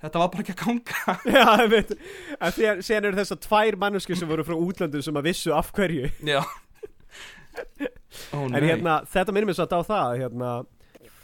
þetta 0.04 0.20
var 0.22 0.28
bara 0.32 0.44
ekki 0.44 0.54
að 0.54 0.62
ganga. 0.62 1.16
já, 1.36 1.46
ég 1.62 1.70
veit 1.72 1.90
en 1.96 2.52
síðan, 2.56 2.82
síðan 2.86 3.08
eru 3.10 3.18
þessar 3.22 3.40
tvær 3.46 3.78
manneski 3.80 4.16
sem 4.18 4.28
voru 4.30 4.44
frá 4.46 4.56
útlöndum 4.58 5.02
sem 5.06 5.16
að 5.20 5.28
vissu 5.30 5.54
af 5.56 5.72
hverju 5.76 6.10
Já. 6.28 6.40
Ó, 8.36 8.38
en 8.46 8.60
hérna, 8.64 8.98
þetta 9.08 9.32
minnum 9.32 9.50
við 9.52 9.58
satt 9.62 9.72
á 9.72 9.80
það 9.80 10.02
að, 10.10 10.18
hérna, 10.24 10.50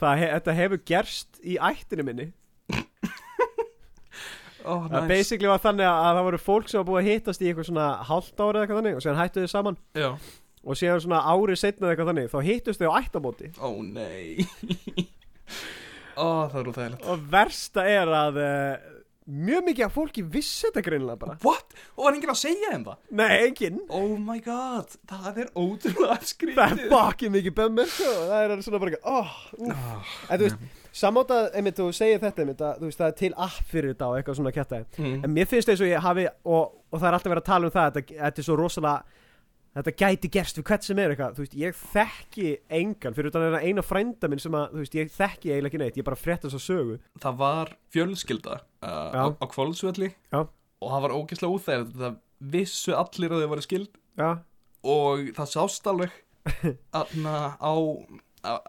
það, 0.00 0.14
he, 0.22 0.28
þetta 0.38 0.54
hefur 0.60 0.80
gerst 0.88 1.40
í 1.44 1.58
ættinu 1.60 2.06
minni 2.08 2.26
Ó, 4.62 4.86
Það 4.86 4.92
næs. 4.94 5.08
basically 5.10 5.48
var 5.50 5.58
þannig 5.64 5.88
að 5.90 6.04
það 6.16 6.26
voru 6.28 6.38
fólk 6.38 6.68
sem 6.70 6.78
var 6.78 6.86
búið 6.88 7.00
að 7.02 7.08
hittast 7.10 7.42
í 7.42 7.48
eitthvað 7.50 7.66
svona 7.68 7.86
hálft 8.06 8.38
ára 8.40 8.50
eða 8.52 8.62
eitthvað 8.62 8.78
þannig 8.80 8.96
og 8.98 9.02
síðan 9.04 9.18
hættu 9.20 9.42
þau 9.42 9.50
saman 9.56 9.78
Já. 9.98 10.08
og 10.62 10.78
síðan 10.78 11.02
svona 11.02 11.22
árið 11.32 11.58
setna 11.64 11.82
eða 11.88 11.92
eitthvað 11.96 12.10
þannig 12.12 12.30
þá 12.30 12.38
hittust 12.48 12.84
þau 12.84 12.92
á 12.94 12.98
ættamóti 13.02 13.50
Ó, 13.58 13.68
nei. 13.82 14.46
Ó, 16.16 16.48
það 16.52 16.58
er 16.62 16.72
óþægilegt. 16.72 17.06
og 17.12 17.22
versta 17.32 17.84
er 17.88 18.10
að 18.18 18.40
uh, 18.42 18.90
mjög 19.32 19.64
mikið 19.68 19.84
af 19.86 19.92
fólki 19.94 20.22
vissi 20.34 20.66
þetta 20.66 20.82
greinilega 20.82 21.20
bara 21.20 21.36
What? 21.46 21.74
Og 21.96 22.04
var 22.08 22.16
enginn 22.18 22.32
að 22.34 22.40
segja 22.42 22.72
þeim 22.74 22.84
það? 22.88 23.00
Nei, 23.20 23.30
enginn 23.46 23.80
Oh 23.88 24.14
my 24.18 24.38
god, 24.42 24.96
það 25.08 25.40
er 25.44 25.50
ótrúlega 25.54 26.18
skrítið. 26.26 26.58
Það 26.58 26.82
er 26.82 26.90
bakið 26.92 27.34
mikið 27.36 27.56
bömmir. 27.60 27.92
Það 27.94 28.36
er 28.42 28.64
svona 28.66 28.82
bara 28.82 29.02
oh, 29.14 29.34
Ah, 29.70 30.14
En 30.28 30.42
þú 30.42 30.48
veist, 30.48 30.66
samátað, 30.92 31.46
einmitt, 31.56 31.78
þú 31.78 31.86
segir 31.96 32.18
þetta 32.20 32.42
einmitt, 32.44 32.60
að, 32.66 32.82
veist, 32.84 32.98
það 33.00 33.08
er 33.12 33.18
til 33.22 33.32
app 33.46 33.70
fyrir 33.70 33.94
þetta 33.94 34.10
og 34.10 34.18
eitthvað 34.18 34.40
svona 34.42 34.52
kjættaði 34.58 34.84
mm. 35.06 35.14
En 35.24 35.32
mér 35.38 35.48
finnst 35.48 35.70
eins 35.72 35.80
og 35.86 35.88
ég 35.88 36.02
hafi 36.04 36.26
og, 36.42 36.74
og 36.90 36.98
það 36.98 37.08
er 37.08 37.16
alltaf 37.16 37.32
verið 37.32 37.44
að 37.46 37.50
tala 37.54 37.70
um 37.70 37.76
það 37.78 37.92
Þetta, 37.96 38.18
þetta 38.26 38.42
er 38.42 38.48
svo 38.50 38.58
rosalega 38.60 39.20
Þetta 39.72 39.92
gæti 40.02 40.28
gerst 40.34 40.58
við 40.60 40.66
hvert 40.68 40.84
sem 40.84 40.98
er 41.00 41.12
eitthvað 41.14 41.36
Þú 41.38 41.44
veist, 41.46 41.54
ég 41.56 41.76
þekki 41.80 42.48
engan 42.80 43.14
Fyrir 43.16 43.30
utan 43.32 43.46
að 43.48 43.54
eina 43.64 43.84
frænda 43.86 44.28
minn 44.28 44.42
sem 44.42 44.56
að, 44.58 44.66
þú 44.74 44.82
veist, 44.82 44.96
ég 44.98 45.12
þekki 45.14 45.52
eiginlega 45.54 45.70
ekki 45.72 45.80
neitt 45.80 46.00
Ég 46.02 46.06
bara 46.08 46.18
frétta 46.20 46.48
þess 46.50 46.58
að 46.58 46.64
sögu 46.66 46.96
Það 47.24 47.38
var 47.40 47.72
fjölskylda 47.96 48.58
uh, 48.60 49.16
á, 49.16 49.24
á 49.32 49.44
kvólsvelli 49.48 50.10
Já. 50.12 50.40
og 50.42 50.90
það 50.92 51.04
var 51.06 51.14
ógeðslega 51.16 51.56
úþægilegt. 51.56 51.96
Það 52.02 52.18
vissu 52.52 52.92
allir 52.98 53.32
að 53.36 53.44
þau 53.44 53.50
voru 53.54 53.64
skild 53.64 53.96
Já, 54.20 54.28
og 54.92 55.30
það 55.38 55.50
sást 55.54 55.88
alveg 55.88 56.18
aðna 57.00 57.34
á, 57.62 57.72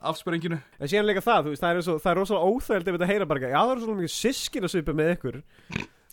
afspyrringinu. 0.06 0.60
en 0.78 0.92
síðan 0.92 1.08
líka 1.10 1.24
það, 1.26 1.48
þú 1.48 1.54
veist, 1.56 1.64
það 1.66 1.74
er, 1.74 1.86
svo, 1.88 1.96
það 2.04 2.12
er 2.14 2.20
rosalega 2.22 2.52
óþægild 2.54 2.88
ef 2.92 2.98
þetta 3.00 3.10
heyra 3.10 3.28
bara 3.32 3.42
Já, 3.50 3.58
það 3.58 3.72
er 3.74 3.80
rosalega 3.82 4.00
mikið 4.04 4.14
sískin 4.14 4.68
að 4.68 4.74
svipa 4.76 4.96
með 5.00 5.12
ykkur 5.16 5.40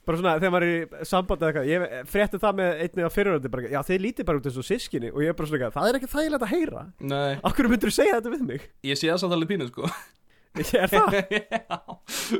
Bara 0.08 0.16
svona, 0.16 0.32
þegar 0.40 0.52
maður 0.54 0.64
er 0.66 0.70
í 0.70 1.06
sambandi 1.06 1.44
eða 1.44 1.50
eitthvað 1.50 1.68
Ég 1.70 2.06
frétti 2.10 2.38
það 2.40 2.54
með 2.60 2.70
einni 2.86 3.02
af 3.04 3.12
fyriröndi 3.18 3.50
bara, 3.52 3.68
Já, 3.74 3.80
þeir 3.86 4.00
lítið 4.06 4.26
bara 4.30 4.40
út 4.40 4.46
eins 4.48 4.56
og 4.62 4.64
sískinni 4.66 5.10
Og 5.12 5.20
ég 5.22 5.28
er 5.32 5.36
bara 5.36 5.50
svona, 5.50 5.68
það 5.74 5.88
er 5.90 5.98
ekki 6.00 6.08
þægilegt 6.14 6.46
að 6.46 6.52
heyra 6.54 6.84
Nei, 7.12 7.34
Akkur 7.50 7.68
myndir 7.70 7.90
þú 7.92 7.96
segja 7.98 8.16
þetta 8.16 8.32
við 8.32 8.46
mig? 8.48 8.64
ég 8.88 8.96
sé 9.00 9.10
það 9.10 9.20
samt 9.24 9.36
alveg 9.36 9.50
pínu 9.52 9.68
sko. 9.68 9.90
Ég 10.56 10.72
er 10.82 10.88
það, 10.90 11.10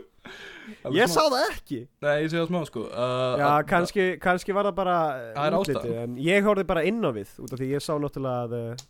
ég 0.96 1.12
sá 1.12 1.20
það 1.20 1.44
ekki 1.50 1.80
Nei, 2.02 2.14
ég 2.24 2.30
sé 2.32 2.40
það 2.40 2.48
smá 2.50 2.60
sko. 2.70 2.86
Uh, 2.88 3.36
Já, 3.38 3.46
að- 3.52 3.68
kannski, 3.70 4.06
kannski 4.24 4.56
var 4.56 4.70
það 4.70 4.78
bara 4.80 4.96
Það 5.36 5.44
er 5.50 5.58
útlitið, 5.60 5.84
ástæðan. 5.84 6.02
En 6.08 6.16
ég 6.30 6.48
horfði 6.48 6.66
bara 6.72 6.86
inn 6.88 7.04
á 7.04 7.10
við 7.14 7.36
Út 7.44 7.52
af 7.54 7.60
því 7.60 7.68
ég 7.76 7.84
sá 7.84 7.92
náttúrulega 8.00 8.48
að, 8.48 8.56
eh, 8.58 8.88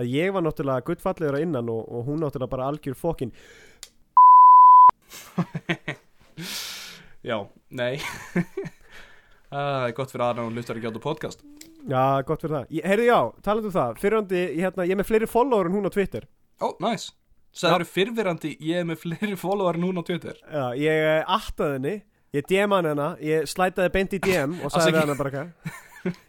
að 0.00 0.14
ég 0.14 0.32
var 0.38 0.46
náttúrulega 0.46 0.86
guttfallegur 0.88 1.38
að 1.40 1.46
innan 1.48 1.74
og, 1.74 1.82
og 1.90 2.08
hún 2.08 2.22
náttúrulega 2.24 2.54
bara 2.54 2.70
algjör 2.72 2.96
fókin 3.02 3.34
Já, 7.24 7.38
nei. 7.72 7.96
Það 9.54 9.84
er 9.86 9.92
gott 9.96 10.10
fyrir 10.12 10.24
aðra 10.26 10.44
og 10.44 10.56
hlustar 10.56 10.76
ekki 10.76 10.88
á 10.88 10.90
þetta 10.90 11.00
podcast. 11.04 11.44
Já, 11.88 12.20
gott 12.26 12.42
fyrir 12.42 12.54
það 12.56 12.72
ég, 12.74 12.86
Heyrðu 12.88 13.06
já, 13.06 13.18
talandi 13.44 13.68
um 13.68 13.74
það 13.74 13.98
Fyrrandi, 14.00 14.40
ég, 14.40 14.60
hérna, 14.64 14.86
ég 14.88 14.94
er 14.94 14.98
með 14.98 15.08
fleiri 15.10 15.28
follower 15.28 15.68
en 15.68 15.76
hún 15.76 15.88
á 15.88 15.92
Twitter 15.92 16.24
Ó, 16.60 16.66
oh, 16.68 16.74
næs. 16.80 17.10
Það 17.54 17.76
eru 17.76 17.86
fyrfirandi, 17.92 18.52
ég 18.64 18.80
er 18.80 18.88
með 18.88 19.00
fleiri 19.02 19.36
follower 19.38 19.78
núna 19.78 20.00
á 20.00 20.08
Twitter. 20.08 20.38
Já, 20.42 20.64
ég 20.80 21.04
uh, 21.04 21.34
attaði 21.36 21.76
henni 21.78 21.94
Ég 22.34 22.48
DM-aði 22.50 22.92
henni, 22.92 23.08
ég 23.28 23.50
slætaði 23.52 23.92
beint 23.94 24.16
í 24.16 24.20
DM 24.24 24.56
og 24.64 24.72
sagði 24.74 25.02
henni 25.02 25.18
bara 25.20 25.32
eitthvað 25.32 25.80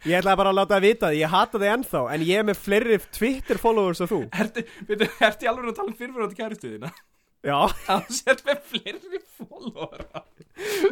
Ég 0.07 0.19
ætlaði 0.19 0.39
bara 0.39 0.51
að 0.51 0.59
láta 0.59 0.75
það 0.77 0.85
vita 0.85 1.13
ég 1.15 1.33
hata 1.33 1.59
þig 1.59 1.71
ennþá 1.73 2.03
En 2.15 2.27
ég 2.27 2.39
er 2.39 2.47
með 2.47 2.61
fleiri 2.67 2.99
Twitter 3.15 3.59
followers 3.59 4.03
en 4.03 4.11
þú 4.11 4.21
Ertu, 4.31 4.63
ertu 4.91 5.47
í 5.47 5.51
alveg 5.51 5.71
að 5.71 5.79
tala 5.79 5.91
um 5.91 5.97
fyrfirandi 5.99 6.39
kæristuðina? 6.39 6.91
Já, 7.45 7.57
Það 7.85 8.07
sér 8.17 8.39
með 8.47 8.61
fleiri 8.71 9.19
follower. 9.37 10.05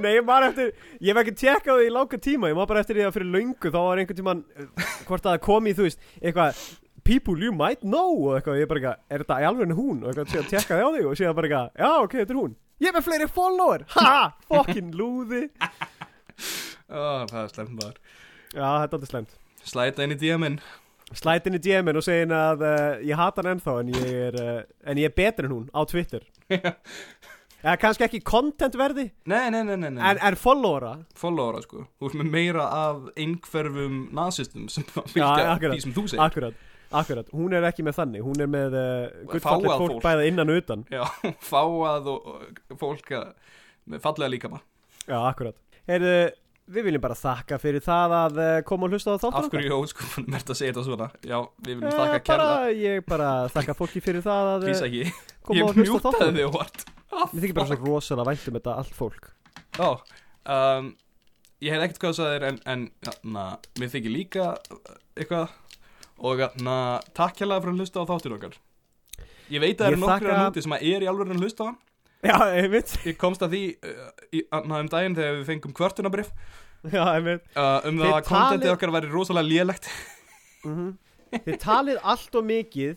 nei, 0.03 0.11
ég 0.19 0.25
var 0.27 0.43
eftir 0.49 0.71
Ég 1.01 1.09
hef 1.13 1.19
ekki 1.23 1.33
tjekkað 1.39 1.79
því 1.81 1.87
í 1.89 1.93
langa 1.95 2.19
tíma 2.21 2.49
Ég 2.51 2.57
var 2.59 2.67
bara 2.69 2.81
eftir 2.83 2.99
því 2.99 3.05
að 3.07 3.13
fyrir 3.15 3.29
löngu 3.33 3.71
Þá 3.73 3.77
var 3.79 4.01
einhvern 4.03 4.19
tíman 4.19 4.41
uh, 4.59 4.87
Hvort 5.07 5.23
að 5.25 5.31
það 5.37 5.43
kom 5.47 5.69
í, 5.71 5.73
þú 5.77 5.87
veist, 5.87 6.03
eitthvað 6.21 6.63
People 7.03 7.35
you 7.43 7.51
might 7.51 7.81
know 7.83 8.13
og 8.29 8.37
eitthvað, 8.37 8.59
ég 8.61 8.67
bara 8.71 8.79
eitthvað, 8.79 8.99
er 9.11 9.23
þetta 9.25 9.37
í 9.43 9.47
alveg 9.49 9.73
hún 9.75 10.03
og 10.05 10.11
eitthvað, 10.13 10.29
síðan 10.31 10.45
tjekkaði 10.53 10.83
á 10.83 10.89
þig 10.95 11.07
og 11.09 11.17
síðan 11.19 11.33
bara 11.35 11.49
eitthvað, 11.49 11.81
já 11.83 11.89
ok, 12.05 12.13
þetta 12.21 12.31
er 12.35 12.39
hún 12.39 12.53
ég 12.83 12.87
er 12.87 12.95
með 12.95 13.03
fleiri 13.09 13.27
follower, 13.35 13.83
ha, 13.97 14.13
fucking 14.47 14.93
lúði 14.95 15.41
Ó, 16.87 17.25
það 17.27 17.39
er 17.41 17.51
slemt 17.51 17.73
maður. 17.75 17.97
já, 18.53 18.63
þetta 18.63 18.87
er 18.87 18.95
aldrei 18.99 19.11
slemt 19.11 19.35
Slæta 19.63 20.03
inn 20.07 20.11
í 20.15 20.17
DM-in. 20.19 20.55
Slæt 21.19 21.47
inn 21.49 21.57
í 21.57 21.61
DM-in 21.63 21.99
og 21.99 22.05
segin 22.05 22.31
að 22.35 22.63
uh, 22.65 23.01
ég 23.05 23.17
hata 23.19 23.41
hann 23.43 23.53
ennþá 23.57 23.75
en 23.83 23.93
ég 23.93 24.09
er, 24.29 24.37
uh, 24.41 24.89
en 24.89 24.97
ég 25.01 25.09
er 25.11 25.15
betur 25.17 25.47
en 25.49 25.55
hún 25.57 25.67
á 25.73 25.81
Twitter 25.89 26.25
eða 27.63 27.77
kannski 27.79 28.03
ekki 28.07 28.19
content 28.27 28.75
verði 28.79 29.05
Nei, 29.29 29.45
nei, 29.53 29.61
nei, 29.63 29.77
nei, 29.79 29.89
nei. 29.95 30.01
en, 30.11 30.19
en 30.29 30.35
followera 30.39 30.93
Followera, 31.19 31.61
sko. 31.63 31.85
Þú 31.99 32.09
ert 32.09 32.17
með 32.19 32.31
meira 32.33 32.65
af 32.75 33.05
einhverfum 33.15 33.97
nazistum 34.17 34.65
sem 34.73 34.83
fylgja 34.89 35.29
akkurat. 35.55 35.77
því 35.77 35.85
sem 35.85 35.95
þú 35.95 36.03
segir. 36.11 36.23
akkurat, 36.25 36.57
akkurat, 37.03 37.31
hún 37.33 37.55
er 37.55 37.69
ekki 37.69 37.85
með 37.87 37.97
þannig 38.01 38.25
hún 38.27 38.43
er 38.43 38.51
með 38.51 38.75
uh, 38.75 38.85
guttfallet 39.31 39.69
Fágað 39.69 39.83
fólk, 39.85 39.95
fólk. 39.95 40.05
bæða 40.09 40.27
innan 40.31 40.51
og 40.53 40.61
utan 40.63 40.85
Já, 40.91 41.03
fáað 41.53 42.11
og, 42.13 42.31
og 42.73 42.79
fólk 42.83 43.13
með 43.93 44.03
fallega 44.03 44.33
líkama. 44.35 44.61
já, 45.07 45.17
akkurat 45.29 45.59
Heyrðu, 45.87 46.11
við 46.71 46.85
viljum 46.87 47.01
bara 47.03 47.17
þakka 47.19 47.57
fyrir 47.59 47.83
það 47.83 48.13
að 48.19 48.37
uh, 48.39 48.55
koma 48.67 48.87
og 48.87 48.93
hlusta 48.95 49.13
á 49.13 49.17
þáttur 49.19 49.39
Af 49.41 49.49
hverju, 49.51 49.69
jó, 49.73 49.77
sko, 49.91 50.07
mert 50.33 50.49
að 50.53 50.59
segja 50.59 50.73
þetta 50.73 50.85
svona. 50.87 51.07
Já, 51.27 51.37
við 51.65 51.71
viljum 51.73 51.87
Eh, 51.89 51.95
þakka 51.97 52.09
bara, 52.13 52.23
kærða. 52.29 52.73
ég 52.79 53.05
bara 53.09 53.29
þakka 53.53 53.75
fólki 53.81 54.01
fyrir 54.03 54.23
það 54.25 54.51
að 54.53 54.67
ekki. 54.73 55.03
koma 55.43 55.57
Ég 55.59 55.67
og 55.67 55.75
hlusta 55.77 55.83
á 55.83 55.99
mjútaði 55.99 56.19
þáttur 56.19 56.37
þig 56.39 56.49
óvart. 56.53 56.85
Mér 57.13 57.43
þykir 57.43 57.57
bara 57.59 57.69
svo 57.69 57.79
rosalega 57.87 58.29
vænt 58.31 58.47
um 58.49 58.55
þetta 58.57 58.75
allt 58.81 58.95
fólk 58.97 59.27
Ó, 59.77 59.89
um, 60.49 60.87
ég 61.61 61.73
hef 61.75 61.83
ekkert 61.85 61.99
hvað 62.01 62.13
að 62.13 62.17
sagði 62.17 62.37
þér 62.37 62.45
en, 62.47 62.57
en 62.73 62.85
na, 63.35 63.43
mér 63.81 63.91
þykir 63.93 64.13
líka 64.15 64.47
eitthvað 65.13 65.53
og 66.23 66.41
na, 66.63 66.77
takk 67.13 67.41
hérlega 67.43 67.61
fyrir 67.65 67.75
að 67.75 67.83
hlusta 67.83 68.01
á 68.01 68.09
þáttir 68.09 68.35
okkar 68.37 68.57
Ég 69.53 69.61
veit 69.61 69.75
að 69.75 69.83
það 69.83 69.91
Ég 69.91 69.97
eru 69.97 70.01
nokkru 70.07 70.33
að 70.33 70.41
núti 70.47 70.63
sem 70.65 70.73
að 70.77 70.85
er 70.89 71.05
í 71.05 71.09
alveg 71.11 71.33
að 71.35 71.43
hlusta 71.43 71.61
á 71.61 71.67
hann 71.69 71.77
Já, 72.23 72.37
einmitt. 72.55 72.93
Ég 73.03 73.17
komst 73.19 73.41
að 73.43 73.55
því 73.55 73.61
uh, 73.83 74.11
í, 74.31 74.43
na, 74.51 74.79
um 74.79 74.89
daginn 74.91 75.15
þegar 75.17 75.39
við 75.41 75.47
fengum 75.51 75.73
kvörtunabrif 75.75 76.29
Já, 76.93 77.01
einmitt. 77.17 77.43
Uh, 77.55 77.79
um 77.89 77.97
Þið 77.99 78.03
það 78.05 78.13
að 78.17 78.27
kontentið 78.29 78.63
talið- 78.63 78.75
okkar 78.77 78.93
væri 78.97 79.11
rosalega 79.13 79.49
lélegt. 79.49 79.89
Mm 80.63 80.93
Þið 81.33 81.55
talið 81.63 81.97
allt 82.13 82.35
og 82.37 82.43
mikið 82.45 82.91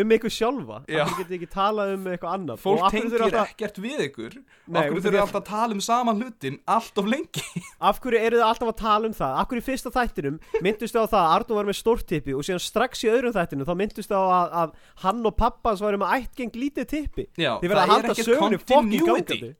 um 0.00 0.12
ykkur 0.16 0.32
sjálfa 0.32 0.76
Já. 0.90 1.04
Það 1.04 1.18
getið 1.20 1.34
ekki 1.38 1.48
talað 1.54 1.92
um 1.94 2.04
eitthvað 2.12 2.34
annað? 2.38 2.60
Fólk 2.64 2.82
Og 2.84 2.94
tengir 2.94 3.24
alltaf, 3.26 3.50
ekkert 3.54 3.80
við 3.84 4.02
ykkur. 4.08 4.36
Nei, 4.38 4.78
Af 4.80 4.88
hverju 4.90 5.02
því 5.04 5.10
að- 5.12 5.18
alltaf 5.24 5.40
að 5.40 5.46
tala 5.50 5.76
um 5.76 5.82
sama 5.86 6.14
hlutin 6.18 6.58
allt 6.76 6.98
of 7.02 7.10
lengi? 7.10 7.44
Af 7.90 8.00
hverju 8.04 8.20
eru 8.20 8.38
þið 8.40 8.46
alltaf 8.48 8.70
að 8.72 8.78
tala 8.82 9.10
um 9.10 9.16
það? 9.18 9.34
Af 9.42 9.48
hverju 9.50 9.66
fyrsta 9.68 9.92
þættinum 9.98 10.38
myndust 10.64 10.94
þið 10.96 11.02
á 11.02 11.06
það 11.14 11.20
að 11.24 11.34
Arnó 11.38 11.58
var 11.60 11.68
með 11.70 11.78
stórtippi 11.80 12.34
og 12.38 12.46
síðan 12.48 12.64
strax 12.64 13.04
í 13.04 13.10
öðrum 13.12 13.36
þættinum 13.36 13.68
þá 13.68 13.74
myndust 13.82 14.10
þið 14.12 14.18
á 14.18 14.24
að, 14.38 14.56
að 14.62 14.72
hann 15.04 15.26
og 15.30 15.36
pappans 15.42 15.84
varum 15.84 16.04
með 16.04 16.16
ættgeng 16.20 16.56
lítið 16.64 16.88
tippi? 16.94 17.28
Þið 17.60 17.68
verða 17.68 17.84
að 17.84 17.94
halda 17.94 18.16
sögunni 18.20 18.62
fokkin 18.64 19.06
gangandi. 19.10 19.52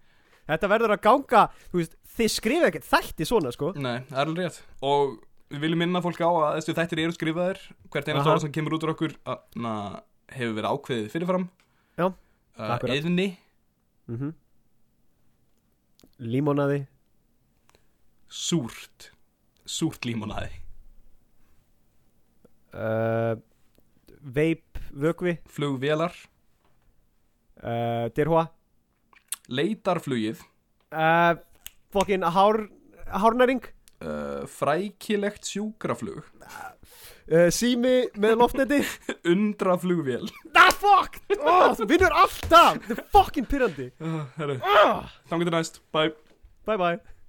Þetta 0.45 0.69
verður 0.69 0.93
að 0.93 1.01
ganga, 1.07 1.43
veist, 1.73 1.95
þið 2.19 2.29
skrifa 2.35 2.67
ekkert 2.69 2.85
þætti 2.91 3.25
svona 3.25 3.53
sko. 3.55 3.71
Nei, 3.81 4.03
við 5.55 5.63
viljum 5.65 5.81
minna 5.85 6.03
fólk 6.05 6.21
á 6.21 6.31
að 6.31 6.57
þessu 6.59 6.75
þættir 6.77 7.03
eru 7.05 7.15
skrifaðir. 7.17 7.61
Hvert 7.93 8.09
eina 8.11 8.19
Aha. 8.21 8.25
stóra 8.27 8.43
sem 8.43 8.53
kemur 8.55 8.77
út 8.77 8.87
úr 8.87 8.93
okkur 8.95 9.15
na, 9.61 9.75
hefur 10.35 10.57
verið 10.59 10.75
ákveðið 10.75 11.13
fyrirfram. 11.13 11.47
Já, 11.99 12.07
uh, 12.11 12.69
akkurat. 12.77 12.97
Eðni, 12.97 13.29
mm 14.11 14.35
Límonaði. 16.25 16.85
Súrt. 18.31 19.11
Súrt 19.67 20.07
límonaði. 20.07 20.53
Uh, 22.71 23.35
Veip, 24.25 24.79
vökvi. 24.95 25.37
Flugvélar, 25.51 26.15
uh, 27.61 28.07
Dirhua. 28.15 28.47
Leitarflugið. 29.51 30.41
Uh, 30.95 31.35
Fokkin 31.93 32.23
hár, 32.23 32.69
hárnæring 33.11 33.74
uh, 34.05 34.45
Frækilegt 34.51 35.49
sjúkraflug. 35.51 36.23
Uh, 37.25 37.49
Sími 37.55 37.95
með 38.21 38.37
loftneti 38.43 38.83
Undraflugvél. 39.33 40.29
Ah, 40.53 40.71
fuck! 40.77 41.19
Oh, 41.41 41.73
þú 41.77 41.89
vinnur 41.91 42.13
alltaf. 42.13 42.79
Þetta 42.85 43.01
er 43.01 43.11
fokkin 43.17 43.49
pyrrandi 43.49 43.89
uh, 44.05 44.23
Herru, 44.37 44.61
þannig 45.33 45.51
til 45.51 45.59
næst, 45.59 45.83
bye. 45.95 46.13
Bye 46.69 46.81
bye 46.81 47.14